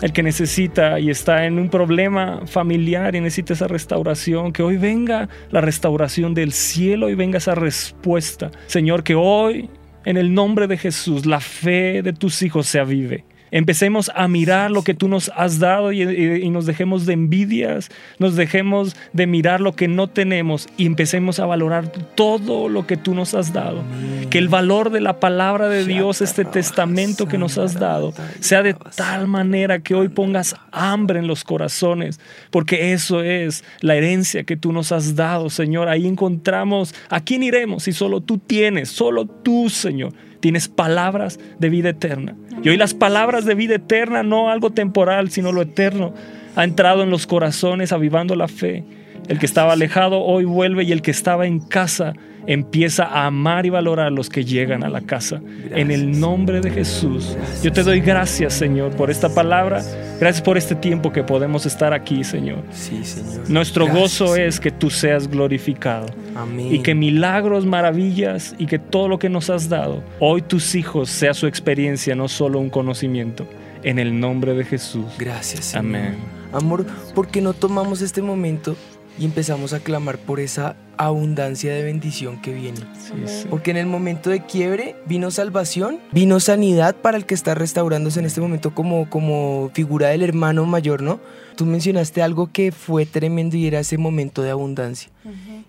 el 0.00 0.12
que 0.12 0.22
necesita 0.22 1.00
y 1.00 1.10
está 1.10 1.44
en 1.44 1.58
un 1.58 1.70
problema 1.70 2.42
familiar 2.46 3.16
y 3.16 3.20
necesita 3.20 3.54
esa 3.54 3.66
restauración, 3.66 4.52
que 4.52 4.62
hoy 4.62 4.76
venga 4.76 5.28
la 5.50 5.60
restauración 5.60 6.34
del 6.34 6.52
cielo 6.52 7.10
y 7.10 7.16
venga 7.16 7.38
esa 7.38 7.56
respuesta. 7.56 8.52
Señor, 8.68 9.02
que 9.02 9.16
hoy, 9.16 9.68
en 10.04 10.16
el 10.16 10.32
nombre 10.32 10.68
de 10.68 10.76
Jesús, 10.76 11.26
la 11.26 11.40
fe 11.40 12.02
de 12.02 12.12
tus 12.12 12.42
hijos 12.42 12.68
se 12.68 12.78
avive. 12.78 13.24
Empecemos 13.50 14.10
a 14.14 14.28
mirar 14.28 14.70
lo 14.70 14.82
que 14.82 14.94
tú 14.94 15.08
nos 15.08 15.30
has 15.34 15.58
dado 15.58 15.92
y, 15.92 16.48
nos 16.50 16.66
dejemos 16.66 17.06
de 17.06 17.12
envidias, 17.14 17.88
nos 18.18 18.36
dejemos 18.36 18.96
de 19.12 19.26
mirar 19.26 19.60
lo 19.60 19.74
que 19.74 19.88
no 19.88 20.08
tenemos 20.08 20.68
y 20.76 20.86
empecemos 20.86 21.38
a 21.40 21.46
valorar 21.46 21.90
todo 22.14 22.68
lo 22.68 22.86
que 22.86 22.96
tú 22.96 23.14
nos 23.14 23.34
has 23.34 23.52
dado. 23.52 23.82
Que 24.30 24.38
el 24.38 24.48
valor 24.48 24.90
de 24.90 25.00
la 25.00 25.20
palabra 25.20 25.68
de 25.68 25.84
Dios, 25.84 26.20
este 26.20 26.44
testamento 26.44 27.26
que 27.26 27.38
nos 27.38 27.58
has 27.58 27.74
dado, 27.74 28.12
sea 28.40 28.62
de 28.62 28.74
tal 28.74 29.28
manera 29.28 29.80
que 29.80 29.94
hoy 29.94 30.08
pongas 30.08 30.56
hambre 30.72 31.18
en 31.18 31.26
los 31.26 31.44
corazones, 31.44 32.20
porque 32.50 32.92
eso 32.92 33.22
es 33.22 33.64
la 33.80 33.96
herencia 33.96 34.44
que 34.44 34.56
tú 34.56 34.72
nos 34.72 34.92
has 34.92 35.14
dado, 35.16 35.50
Señor. 35.50 35.88
Ahí 35.88 36.06
encontramos 36.06 36.94
a 37.08 37.20
quién 37.20 37.42
iremos 37.42 37.84
si 37.84 37.92
solo 37.92 38.20
tú 38.20 38.38
tienes, 38.38 38.88
solo 38.88 39.26
tú, 39.26 39.68
Señor. 39.70 40.12
Tienes 40.40 40.68
palabras 40.68 41.38
de 41.58 41.68
vida 41.68 41.90
eterna. 41.90 42.36
Y 42.62 42.68
hoy 42.68 42.76
las 42.76 42.94
palabras 42.94 43.44
de 43.44 43.54
vida 43.54 43.76
eterna, 43.76 44.22
no 44.22 44.50
algo 44.50 44.70
temporal, 44.70 45.30
sino 45.30 45.52
lo 45.52 45.62
eterno, 45.62 46.12
ha 46.56 46.64
entrado 46.64 47.02
en 47.02 47.10
los 47.10 47.26
corazones, 47.26 47.92
avivando 47.92 48.34
la 48.34 48.48
fe. 48.48 48.84
El 49.28 49.38
que 49.38 49.46
estaba 49.46 49.74
alejado 49.74 50.20
hoy 50.20 50.44
vuelve 50.44 50.84
y 50.84 50.92
el 50.92 51.02
que 51.02 51.10
estaba 51.10 51.46
en 51.46 51.60
casa 51.60 52.14
empieza 52.48 53.04
a 53.04 53.26
amar 53.26 53.66
y 53.66 53.70
valorar 53.70 54.06
a 54.06 54.10
los 54.10 54.30
que 54.30 54.42
llegan 54.42 54.82
a 54.82 54.88
la 54.88 55.02
casa. 55.02 55.42
En 55.70 55.90
el 55.90 56.18
nombre 56.18 56.62
de 56.62 56.70
Jesús. 56.70 57.36
Yo 57.62 57.70
te 57.70 57.82
doy 57.82 58.00
gracias, 58.00 58.54
Señor, 58.54 58.92
por 58.96 59.10
esta 59.10 59.28
palabra. 59.28 59.82
Gracias 60.18 60.42
por 60.42 60.56
este 60.56 60.74
tiempo 60.74 61.12
que 61.12 61.22
podemos 61.22 61.66
estar 61.66 61.92
aquí, 61.92 62.24
Señor. 62.24 62.62
Sí, 62.72 63.04
Señor. 63.04 63.50
Nuestro 63.50 63.84
Gracias, 63.84 64.02
gozo 64.02 64.36
es 64.36 64.58
que 64.60 64.70
tú 64.70 64.88
seas 64.88 65.28
glorificado 65.28 66.06
Amén. 66.34 66.74
y 66.74 66.78
que 66.78 66.94
milagros, 66.94 67.66
maravillas 67.66 68.54
y 68.58 68.64
que 68.64 68.78
todo 68.78 69.08
lo 69.08 69.18
que 69.18 69.28
nos 69.28 69.50
has 69.50 69.68
dado, 69.68 70.02
hoy 70.18 70.40
tus 70.40 70.74
hijos 70.74 71.10
sea 71.10 71.34
su 71.34 71.46
experiencia, 71.46 72.14
no 72.14 72.28
solo 72.28 72.58
un 72.60 72.70
conocimiento. 72.70 73.46
En 73.84 73.98
el 74.00 74.18
nombre 74.18 74.54
de 74.54 74.64
Jesús. 74.64 75.04
Gracias, 75.18 75.66
Señor. 75.66 75.84
Amén. 75.84 76.16
Amor, 76.52 76.86
¿por 77.14 77.28
qué 77.28 77.40
no 77.42 77.52
tomamos 77.52 78.00
este 78.00 78.22
momento 78.22 78.74
y 79.18 79.24
empezamos 79.24 79.72
a 79.72 79.80
clamar 79.80 80.18
por 80.18 80.40
esa 80.40 80.76
abundancia 80.96 81.72
de 81.74 81.82
bendición 81.82 82.40
que 82.40 82.52
viene? 82.52 82.80
Sí, 82.98 83.14
sí. 83.26 83.46
Porque 83.48 83.70
en 83.70 83.76
el 83.76 83.86
momento 83.86 84.30
de 84.30 84.44
quiebre 84.44 84.96
vino 85.06 85.30
salvación, 85.30 85.98
vino 86.12 86.40
sanidad 86.40 86.96
para 86.96 87.16
el 87.16 87.26
que 87.26 87.34
está 87.34 87.54
restaurándose 87.54 88.20
en 88.20 88.26
este 88.26 88.40
momento 88.40 88.74
como, 88.74 89.08
como 89.10 89.70
figura 89.74 90.08
del 90.08 90.22
hermano 90.22 90.66
mayor, 90.66 91.02
¿no? 91.02 91.20
Tú 91.56 91.66
mencionaste 91.66 92.22
algo 92.22 92.50
que 92.52 92.72
fue 92.72 93.06
tremendo 93.06 93.56
y 93.56 93.66
era 93.66 93.80
ese 93.80 93.98
momento 93.98 94.42
de 94.42 94.50
abundancia. 94.50 95.10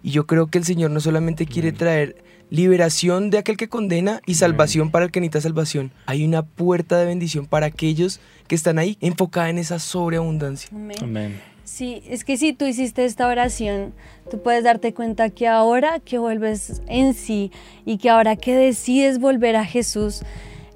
Y 0.02 0.12
yo 0.12 0.26
creo 0.28 0.48
que 0.48 0.58
el 0.58 0.64
Señor 0.64 0.92
no 0.92 1.02
solamente 1.02 1.46
quiere 1.46 1.72
traer 1.72 2.24
liberación 2.50 3.30
de 3.30 3.38
aquel 3.38 3.58
que 3.58 3.70
condena 3.70 4.22
y 4.26 4.36
salvación 4.36 4.92
para 4.92 5.06
el 5.06 5.12
que 5.12 5.20
necesita 5.20 5.42
salvación. 5.42 5.92
Hay 6.06 6.26
una 6.26 6.44
puerta 6.44 6.98
de 6.98 7.06
bendición 7.06 7.46
para 7.46 7.68
aquellos 7.68 8.20
que 8.48 8.56
están 8.56 8.80
ahí 8.80 8.98
enfocada 9.02 9.50
en 9.50 9.58
esa 9.58 9.80
sobreabundancia. 9.80 10.70
Amén. 10.72 10.98
Amén. 11.02 11.42
Sí, 11.72 12.02
es 12.10 12.26
que 12.26 12.36
si 12.36 12.52
tú 12.52 12.66
hiciste 12.66 13.06
esta 13.06 13.28
oración, 13.28 13.94
tú 14.30 14.42
puedes 14.42 14.64
darte 14.64 14.94
cuenta 14.94 15.30
que 15.30 15.48
ahora 15.48 16.00
que 16.00 16.18
vuelves 16.18 16.82
en 16.88 17.14
sí 17.14 17.52
y 17.86 18.00
que 18.00 18.10
ahora 18.10 18.36
que 18.36 18.56
decides 18.56 19.20
volver 19.20 19.56
a 19.56 19.64
Jesús, 19.64 20.24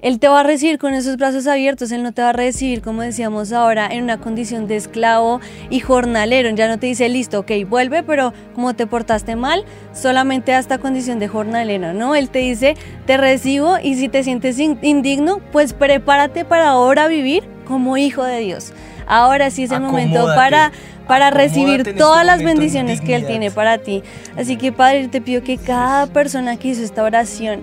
Él 0.02 0.18
te 0.20 0.28
va 0.28 0.40
a 0.40 0.42
recibir 0.44 0.78
con 0.78 0.94
esos 0.94 1.16
brazos 1.16 1.48
abiertos, 1.48 1.90
Él 1.90 2.04
no 2.04 2.12
te 2.12 2.22
va 2.22 2.30
a 2.30 2.32
recibir, 2.32 2.80
como 2.80 3.02
decíamos 3.02 3.52
ahora, 3.52 3.88
en 3.90 4.04
una 4.04 4.20
condición 4.20 4.66
de 4.68 4.76
esclavo 4.76 5.40
y 5.68 5.80
jornalero. 5.80 6.48
Ya 6.50 6.68
no 6.68 6.78
te 6.78 6.86
dice, 6.86 7.08
listo, 7.08 7.40
ok, 7.40 7.50
vuelve, 7.68 8.04
pero 8.04 8.32
como 8.54 8.74
te 8.74 8.86
portaste 8.86 9.34
mal, 9.34 9.64
solamente 9.92 10.52
a 10.52 10.60
esta 10.60 10.78
condición 10.78 11.18
de 11.18 11.26
jornalero, 11.26 11.92
¿no? 11.92 12.14
Él 12.14 12.30
te 12.30 12.38
dice, 12.38 12.76
te 13.04 13.16
recibo 13.16 13.78
y 13.82 13.96
si 13.96 14.08
te 14.08 14.22
sientes 14.22 14.58
indigno, 14.60 15.40
pues 15.50 15.74
prepárate 15.74 16.44
para 16.44 16.68
ahora 16.68 17.08
vivir 17.08 17.42
como 17.66 17.96
hijo 17.96 18.22
de 18.22 18.38
Dios. 18.38 18.72
Ahora 19.06 19.50
sí 19.50 19.64
es 19.64 19.70
el 19.70 19.80
momento 19.80 20.26
para 20.34 20.72
para 21.06 21.30
recibir 21.30 21.80
este 21.80 21.94
todas 21.94 22.24
las 22.24 22.42
bendiciones 22.42 23.00
que 23.00 23.14
Él 23.14 23.26
tiene 23.26 23.50
para 23.50 23.78
ti. 23.78 24.02
Así 24.36 24.56
que 24.56 24.72
Padre, 24.72 25.08
te 25.08 25.20
pido 25.20 25.42
que 25.42 25.58
cada 25.58 26.06
persona 26.06 26.56
que 26.56 26.68
hizo 26.68 26.82
esta 26.82 27.02
oración, 27.02 27.62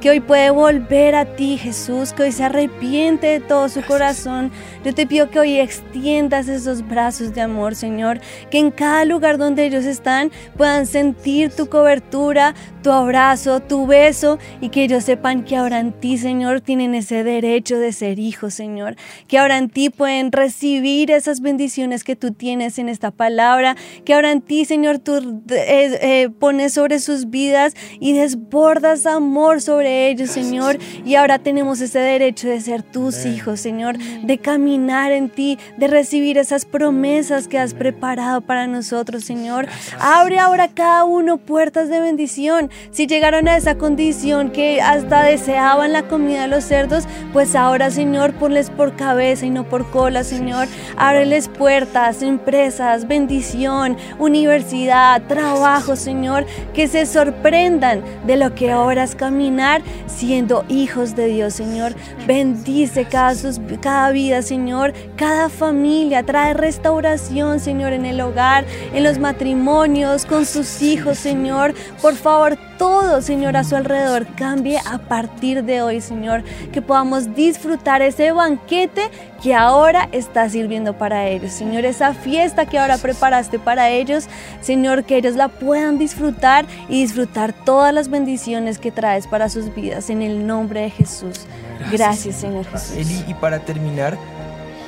que 0.00 0.10
hoy 0.10 0.20
puede 0.20 0.50
volver 0.50 1.14
a 1.14 1.24
ti, 1.24 1.58
Jesús, 1.58 2.12
que 2.12 2.24
hoy 2.24 2.32
se 2.32 2.44
arrepiente 2.44 3.26
de 3.26 3.40
todo 3.40 3.68
su 3.68 3.82
corazón. 3.82 4.52
Yo 4.84 4.94
te 4.94 5.06
pido 5.06 5.30
que 5.30 5.40
hoy 5.40 5.58
extiendas 5.58 6.48
esos 6.48 6.86
brazos 6.86 7.34
de 7.34 7.40
amor, 7.40 7.74
Señor, 7.74 8.20
que 8.50 8.58
en 8.58 8.70
cada 8.70 9.04
lugar 9.04 9.38
donde 9.38 9.66
ellos 9.66 9.84
están 9.84 10.30
puedan 10.56 10.86
sentir 10.86 11.50
tu 11.54 11.68
cobertura, 11.68 12.54
tu 12.82 12.92
abrazo, 12.92 13.60
tu 13.60 13.86
beso 13.86 14.38
y 14.60 14.68
que 14.68 14.84
ellos 14.84 15.04
sepan 15.04 15.44
que 15.44 15.56
ahora 15.56 15.80
en 15.80 15.92
ti, 15.92 16.16
Señor, 16.16 16.60
tienen 16.60 16.94
ese 16.94 17.24
derecho 17.24 17.78
de 17.78 17.92
ser 17.92 18.18
hijos, 18.18 18.54
Señor, 18.54 18.96
que 19.26 19.38
ahora 19.38 19.58
en 19.58 19.68
ti 19.68 19.90
pueden 19.90 20.30
recibir 20.30 21.10
esas 21.10 21.40
bendiciones 21.40 22.04
que 22.04 22.16
tú 22.16 22.32
tienes 22.32 22.78
en 22.78 22.88
esta 22.88 23.10
palabra, 23.10 23.76
que 24.04 24.14
ahora 24.14 24.30
en 24.30 24.42
ti, 24.42 24.64
Señor, 24.64 24.98
tú 24.98 25.42
eh, 25.50 25.98
eh, 26.00 26.30
pones 26.38 26.74
sobre 26.74 27.00
sus 27.00 27.30
vidas 27.30 27.74
y 27.98 28.12
desbordas 28.12 29.06
amor 29.06 29.60
sobre 29.60 29.87
ellos, 29.88 30.30
Señor, 30.30 30.78
y 31.04 31.14
ahora 31.14 31.38
tenemos 31.38 31.80
ese 31.80 31.98
derecho 31.98 32.48
de 32.48 32.60
ser 32.60 32.82
tus 32.82 33.26
hijos, 33.26 33.60
Señor, 33.60 33.98
de 33.98 34.38
caminar 34.38 35.12
en 35.12 35.28
ti, 35.28 35.58
de 35.76 35.88
recibir 35.88 36.38
esas 36.38 36.64
promesas 36.64 37.48
que 37.48 37.58
has 37.58 37.74
preparado 37.74 38.40
para 38.40 38.66
nosotros, 38.66 39.24
Señor. 39.24 39.66
Abre 39.98 40.38
ahora 40.38 40.68
cada 40.68 41.04
uno 41.04 41.38
puertas 41.38 41.88
de 41.88 42.00
bendición 42.00 42.70
si 42.90 43.06
llegaron 43.06 43.48
a 43.48 43.56
esa 43.56 43.76
condición 43.76 44.50
que 44.50 44.80
hasta 44.80 45.22
deseaban 45.22 45.92
la 45.92 46.02
comida 46.02 46.42
de 46.42 46.48
los 46.48 46.64
cerdos, 46.64 47.04
pues 47.32 47.54
ahora, 47.54 47.90
Señor, 47.90 48.34
ponles 48.34 48.70
por 48.70 48.96
cabeza 48.96 49.46
y 49.46 49.50
no 49.50 49.64
por 49.64 49.90
cola, 49.90 50.24
Señor. 50.24 50.66
Ábreles 50.96 51.48
puertas, 51.48 52.22
empresas, 52.22 53.06
bendición, 53.06 53.96
universidad, 54.18 55.22
trabajo, 55.26 55.96
Señor. 55.96 56.46
Que 56.74 56.88
se 56.88 57.06
sorprendan 57.06 58.02
de 58.26 58.36
lo 58.36 58.54
que 58.54 58.70
ahora 58.70 59.04
es 59.04 59.14
caminar 59.14 59.77
siendo 60.06 60.64
hijos 60.68 61.16
de 61.16 61.26
Dios, 61.26 61.54
Señor. 61.54 61.94
Bendice 62.26 63.04
cada, 63.04 63.34
cada 63.80 64.10
vida, 64.10 64.42
Señor, 64.42 64.92
cada 65.16 65.48
familia. 65.48 66.22
Trae 66.24 66.54
restauración, 66.54 67.60
Señor, 67.60 67.92
en 67.92 68.04
el 68.04 68.20
hogar, 68.20 68.64
en 68.92 69.04
los 69.04 69.18
matrimonios, 69.18 70.26
con 70.26 70.46
sus 70.46 70.82
hijos, 70.82 71.18
Señor. 71.18 71.74
Por 72.00 72.14
favor, 72.14 72.58
todo, 72.78 73.20
Señor, 73.22 73.56
a 73.56 73.64
su 73.64 73.76
alrededor 73.76 74.26
cambie 74.36 74.78
a 74.78 74.98
partir 74.98 75.64
de 75.64 75.82
hoy, 75.82 76.00
Señor. 76.00 76.44
Que 76.72 76.80
podamos 76.80 77.34
disfrutar 77.34 78.02
ese 78.02 78.32
banquete 78.32 79.10
que 79.42 79.54
ahora 79.54 80.08
está 80.12 80.48
sirviendo 80.48 80.96
para 80.96 81.26
ellos. 81.26 81.52
Señor, 81.52 81.84
esa 81.84 82.14
fiesta 82.14 82.66
que 82.66 82.78
ahora 82.78 82.98
preparaste 82.98 83.58
para 83.58 83.90
ellos, 83.90 84.28
Señor, 84.60 85.04
que 85.04 85.16
ellos 85.16 85.34
la 85.34 85.48
puedan 85.48 85.98
disfrutar 85.98 86.66
y 86.88 87.02
disfrutar 87.02 87.52
todas 87.52 87.92
las 87.92 88.08
bendiciones 88.08 88.78
que 88.78 88.90
traes 88.90 89.26
para 89.26 89.48
sus 89.48 89.67
vidas. 89.70 90.10
En 90.10 90.22
el 90.22 90.46
nombre 90.46 90.82
de 90.82 90.90
Jesús. 90.90 91.46
Gracias, 91.92 92.36
Señor 92.36 92.64
Jesús. 92.66 92.96
Eli, 92.96 93.24
y 93.28 93.34
para 93.34 93.60
terminar, 93.60 94.18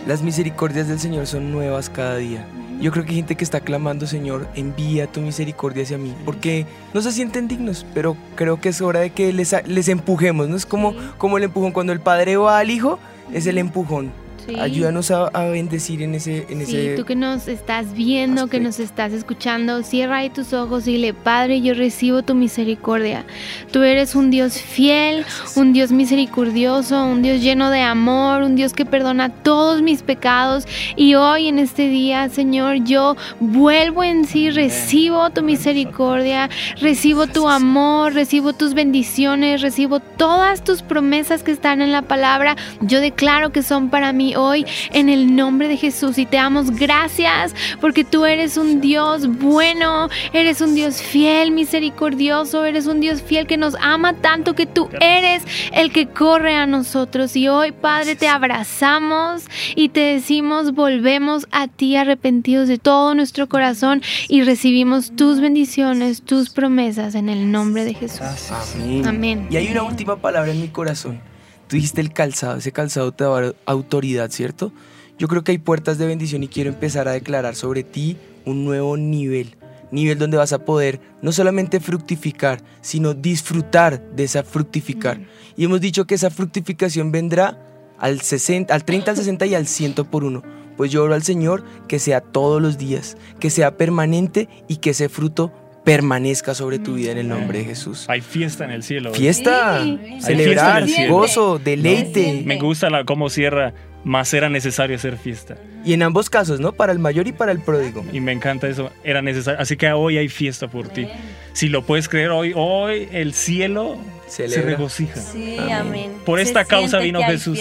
las 0.07 0.23
misericordias 0.23 0.89
del 0.89 0.99
Señor 0.99 1.27
son 1.27 1.53
nuevas 1.53 1.91
cada 1.91 2.17
día. 2.17 2.47
Yo 2.81 2.91
creo 2.93 3.05
que 3.05 3.11
hay 3.11 3.17
gente 3.17 3.37
que 3.37 3.45
está 3.45 3.61
clamando, 3.61 4.07
Señor, 4.07 4.49
envía 4.55 5.07
tu 5.07 5.21
misericordia 5.21 5.83
hacia 5.83 5.99
mí, 5.99 6.15
porque 6.25 6.65
no 6.95 7.03
se 7.03 7.13
sienten 7.13 7.47
dignos, 7.47 7.85
pero 7.93 8.17
creo 8.37 8.59
que 8.59 8.71
es 8.71 8.81
hora 8.81 9.01
de 9.01 9.11
que 9.11 9.35
les, 9.35 9.55
les 9.67 9.89
empujemos, 9.89 10.49
¿no? 10.49 10.57
Es 10.57 10.65
como, 10.65 10.95
como 11.19 11.37
el 11.37 11.45
empujón 11.45 11.73
cuando 11.73 11.93
el 11.93 12.01
padre 12.01 12.39
va 12.39 12.59
al 12.59 12.71
hijo, 12.71 12.99
es 13.35 13.47
el 13.47 13.59
empujón. 13.59 14.11
Ayúdanos 14.59 15.11
a, 15.11 15.31
bendecir 15.51 16.03
en 16.03 16.15
ese, 16.15 16.47
en 16.49 16.67
sí, 16.67 16.91
tú 16.97 17.05
que 17.05 17.15
nos 17.15 17.49
estás 17.49 17.93
viendo, 17.93 18.49
que 18.49 18.61
nos 18.61 18.79
estás 18.79 19.13
escuchando, 19.13 19.83
cierra 19.83 20.19
ahí 20.19 20.31
tus 20.31 20.53
ojos 20.53 20.87
y 20.87 20.93
dile, 20.93 21.15
Padre, 21.15 21.61
yo 21.61 21.75
recibo 21.75 22.23
tu 22.23 22.35
misericordia. 22.35 23.25
Tú 23.73 23.83
eres 23.83 24.15
un 24.15 24.31
Dios 24.31 24.59
fiel, 24.59 25.25
un 25.57 25.73
Dios 25.73 25.93
misericordioso, 25.93 27.05
un 27.05 27.23
Dios 27.23 27.41
lleno 27.41 27.71
de 27.71 27.81
amor, 27.81 28.43
un 28.43 28.57
Dios 28.57 28.73
que 28.73 28.85
perdona 28.85 29.29
todos 29.29 29.83
mis 29.83 30.03
pecados. 30.03 30.67
Y 30.97 31.15
hoy 31.15 31.49
en 31.49 31.59
este 31.59 31.89
día, 31.89 32.29
Señor, 32.29 32.85
yo 32.85 33.17
vuelvo 33.41 34.05
en 34.05 34.25
sí, 34.25 34.51
recibo 34.51 35.31
tu 35.31 35.43
misericordia, 35.43 36.49
recibo 36.81 37.27
tu 37.27 37.49
amor, 37.49 38.15
recibo 38.15 38.53
tus 38.53 38.75
bendiciones, 38.75 39.63
recibo 39.63 40.01
todas 40.01 40.63
tus 40.65 40.83
promesas 40.83 41.43
que 41.43 41.53
están 41.53 41.83
en 41.83 41.93
la 41.93 42.03
palabra. 42.03 42.57
Yo 42.81 43.01
declaro 43.01 43.51
que 43.51 43.63
son 43.63 43.91
para 43.91 44.13
mí 44.13 44.35
hoy 44.41 44.67
en 44.93 45.09
el 45.09 45.35
nombre 45.35 45.69
de 45.69 45.77
Jesús 45.77 46.19
y 46.19 46.27
te 46.27 46.37
damos 46.37 46.71
gracias 46.71 47.55
porque 47.81 48.05
tú 48.05 48.25
eres 48.25 48.57
un 48.57 48.81
Dios 48.81 49.27
bueno, 49.39 50.09
eres 50.33 50.61
un 50.61 50.75
Dios 50.75 51.03
fiel, 51.03 51.51
misericordioso, 51.51 52.65
eres 52.65 52.87
un 52.87 53.01
Dios 53.01 53.23
fiel 53.23 53.47
que 53.47 53.57
nos 53.57 53.75
ama 53.81 54.15
tanto 54.15 54.55
que 54.55 54.67
tú 54.67 54.89
eres 55.01 55.43
el 55.73 55.93
que 55.93 56.07
corre 56.07 56.55
a 56.55 56.67
nosotros 56.67 57.37
y 57.37 57.49
hoy 57.49 57.73
Padre 57.73 58.17
te 58.17 58.29
abrazamos 58.29 59.45
y 59.77 59.91
te 59.91 60.01
decimos 60.01 60.73
volvemos 60.73 61.47
a 61.51 61.69
ti 61.69 61.97
arrepentidos 61.97 62.69
de 62.69 62.79
todo 62.79 63.15
nuestro 63.15 63.49
corazón 63.49 64.03
y 64.29 64.43
recibimos 64.43 65.15
tus 65.17 65.41
bendiciones, 65.41 66.23
tus 66.23 66.51
promesas 66.51 67.15
en 67.15 67.29
el 67.29 67.51
nombre 67.51 67.85
de 67.85 67.95
Jesús. 67.95 68.21
Amén. 68.51 69.07
Amén. 69.07 69.49
Y 69.51 69.57
hay 69.57 69.69
una 69.69 69.83
última 69.83 70.17
palabra 70.17 70.51
en 70.51 70.61
mi 70.61 70.69
corazón 70.69 71.30
Tú 71.71 71.77
dijiste 71.77 72.01
el 72.01 72.13
calzado, 72.13 72.57
ese 72.57 72.73
calzado 72.73 73.13
te 73.13 73.23
da 73.23 73.55
autoridad, 73.65 74.33
¿cierto? 74.33 74.73
Yo 75.21 75.29
creo 75.29 75.45
que 75.45 75.53
hay 75.53 75.59
puertas 75.59 75.99
de 75.99 76.07
bendición 76.09 76.43
y 76.43 76.49
quiero 76.49 76.69
empezar 76.69 77.07
a 77.07 77.13
declarar 77.13 77.55
sobre 77.55 77.85
ti 77.85 78.17
un 78.45 78.65
nuevo 78.65 78.97
nivel. 78.97 79.55
Nivel 79.93 80.19
donde 80.19 80.37
vas 80.37 80.53
a 80.53 80.65
poder 80.65 81.01
no 81.23 81.31
solamente 81.31 81.79
fructificar, 81.79 82.61
sino 82.81 83.15
disfrutar 83.15 84.03
de 84.17 84.25
esa 84.25 84.43
fructificar. 84.43 85.21
Y 85.57 85.63
hemos 85.63 85.81
dicho 85.81 86.09
que 86.09 86.17
esa 86.17 86.31
fructificación 86.31 87.13
vendrá 87.13 87.57
al, 88.01 88.21
60, 88.21 88.75
al 88.75 88.85
30, 88.85 89.13
al 89.13 89.17
60 89.17 89.47
y 89.47 89.55
al 89.55 89.69
100 89.69 89.95
por 90.11 90.25
uno. 90.25 90.43
Pues 90.77 90.91
yo 90.91 91.05
oro 91.05 91.15
al 91.15 91.23
Señor 91.23 91.63
que 91.87 92.01
sea 92.01 92.21
todos 92.21 92.61
los 92.61 92.79
días, 92.79 93.17
que 93.39 93.49
sea 93.49 93.77
permanente 93.77 94.49
y 94.67 94.79
que 94.79 94.91
ese 94.91 95.09
fruto 95.09 95.53
permanezca 95.85 96.55
sobre 96.55 96.79
tu 96.79 96.95
vida 96.95 97.13
en 97.13 97.19
el 97.19 97.29
nombre 97.29 97.61
de 97.61 97.65
Jesús. 97.65 98.05
Hay 98.09 98.21
fiesta 98.21 98.65
en 98.65 98.71
el 98.71 98.83
cielo. 98.83 99.13
Fiesta, 99.15 99.85
celebrar, 100.21 100.87
gozo, 101.09 101.59
deleite. 101.59 102.43
Me 102.45 102.59
gusta 102.59 102.91
la, 102.91 103.05
cómo 103.05 103.31
cierra, 103.31 103.73
más 104.05 104.33
era 104.35 104.49
necesario 104.49 104.97
hacer 104.97 105.17
fiesta. 105.17 105.57
Y 105.85 105.95
en 105.95 106.03
ambos 106.03 106.29
casos, 106.29 106.61
¿no? 106.61 106.73
Para 106.73 106.93
el 106.93 106.99
mayor 106.99 107.27
y 107.27 107.33
para 107.33 107.53
el 107.53 107.61
pródigo. 107.61 108.05
Y 108.13 108.21
me 108.21 108.33
encanta 108.33 108.69
eso, 108.69 108.91
era 109.05 109.23
necesario. 109.23 109.61
Así 109.61 109.77
que 109.77 109.91
hoy 109.93 110.19
hay 110.19 110.29
fiesta 110.29 110.69
por 110.69 110.89
ti. 110.89 111.09
Si 111.53 111.69
lo 111.69 111.85
puedes 111.85 112.09
creer, 112.09 112.31
hoy, 112.31 112.53
hoy 112.55 113.09
el 113.13 113.35
cielo 113.35 113.97
se 114.29 114.47
regocija. 114.47 115.17
Sí, 115.17 115.57
amén. 115.59 116.13
Por 116.25 116.39
esta 116.39 116.65
causa 116.65 116.99
vino 116.99 117.23
Jesús. 117.23 117.59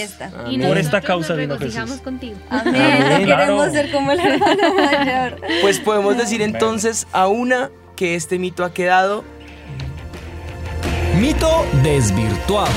Y 0.50 0.60
por 0.60 0.78
esta 0.78 1.02
causa 1.02 1.34
vino 1.34 1.58
Jesús. 1.58 2.02
contigo. 2.02 2.38
Amén. 2.50 3.26
Queremos 3.26 3.72
ser 3.72 3.92
como 3.92 4.12
el 4.12 4.20
hermano 4.20 4.76
mayor. 4.76 5.42
Pues 5.62 5.80
podemos 5.80 6.18
decir 6.18 6.42
entonces 6.42 7.08
a 7.12 7.28
una 7.28 7.72
que 8.00 8.16
este 8.16 8.40
mito 8.40 8.64
ha 8.64 8.74
quedado. 8.74 9.26
Mito 11.20 11.66
desvirtuado. 11.84 12.72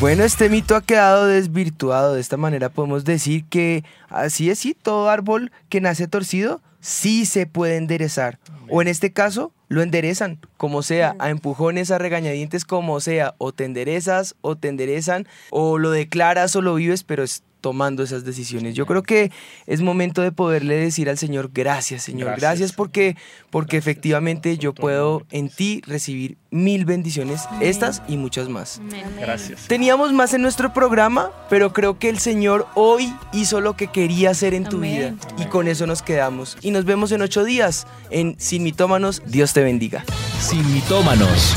Bueno, 0.00 0.24
este 0.24 0.48
mito 0.48 0.74
ha 0.74 0.80
quedado 0.80 1.26
desvirtuado. 1.26 2.14
De 2.14 2.22
esta 2.22 2.38
manera 2.38 2.70
podemos 2.70 3.04
decir 3.04 3.44
que 3.44 3.84
así 4.08 4.48
es, 4.48 4.58
sí, 4.58 4.72
todo 4.72 5.10
árbol 5.10 5.52
que 5.68 5.82
nace 5.82 6.08
torcido 6.08 6.62
sí 6.80 7.26
se 7.26 7.46
puede 7.46 7.76
enderezar. 7.76 8.38
O 8.70 8.82
en 8.82 8.88
este 8.88 9.12
caso, 9.12 9.52
lo 9.68 9.82
enderezan, 9.82 10.38
como 10.56 10.82
sea, 10.82 11.16
a 11.18 11.30
empujones, 11.30 11.90
a 11.90 11.98
regañadientes, 11.98 12.64
como 12.64 13.00
sea. 13.00 13.34
O 13.38 13.52
te 13.52 13.64
enderezas, 13.64 14.36
o 14.40 14.56
te 14.56 14.68
enderezan, 14.68 15.26
o 15.50 15.78
lo 15.78 15.90
declaras 15.90 16.54
o 16.56 16.62
lo 16.62 16.74
vives, 16.74 17.04
pero 17.04 17.22
es 17.22 17.42
tomando 17.66 18.04
esas 18.04 18.24
decisiones. 18.24 18.76
Yo 18.76 18.86
creo 18.86 19.02
que 19.02 19.32
es 19.66 19.80
momento 19.80 20.22
de 20.22 20.30
poderle 20.30 20.76
decir 20.76 21.08
al 21.10 21.18
Señor, 21.18 21.50
gracias 21.52 22.04
Señor, 22.04 22.26
gracias, 22.26 22.40
Gracias. 22.40 22.72
porque, 22.72 23.16
porque 23.50 23.76
efectivamente 23.76 24.56
yo 24.56 24.72
puedo 24.72 25.26
en 25.32 25.48
ti 25.48 25.82
recibir 25.84 26.38
mil 26.52 26.84
bendiciones, 26.84 27.40
estas 27.60 28.04
y 28.06 28.18
muchas 28.18 28.48
más. 28.48 28.80
Gracias. 29.18 29.66
Teníamos 29.66 30.12
más 30.12 30.32
en 30.32 30.42
nuestro 30.42 30.72
programa, 30.72 31.32
pero 31.50 31.72
creo 31.72 31.98
que 31.98 32.08
el 32.08 32.20
Señor 32.20 32.68
hoy 32.76 33.12
hizo 33.32 33.60
lo 33.60 33.74
que 33.74 33.88
quería 33.88 34.30
hacer 34.30 34.54
en 34.54 34.62
tu 34.62 34.78
vida. 34.78 35.08
Amén. 35.08 35.18
Y 35.38 35.46
con 35.46 35.66
eso 35.66 35.88
nos 35.88 36.02
quedamos. 36.02 36.56
Y 36.62 36.70
nos 36.70 36.84
vemos 36.84 37.10
en 37.10 37.22
ocho 37.22 37.42
días 37.42 37.88
en 38.10 38.36
Sin 38.38 38.62
Mitómanos. 38.62 39.24
Dios 39.26 39.52
te 39.54 39.64
bendiga. 39.64 40.04
Sin 40.40 40.72
mitómanos. 40.72 41.56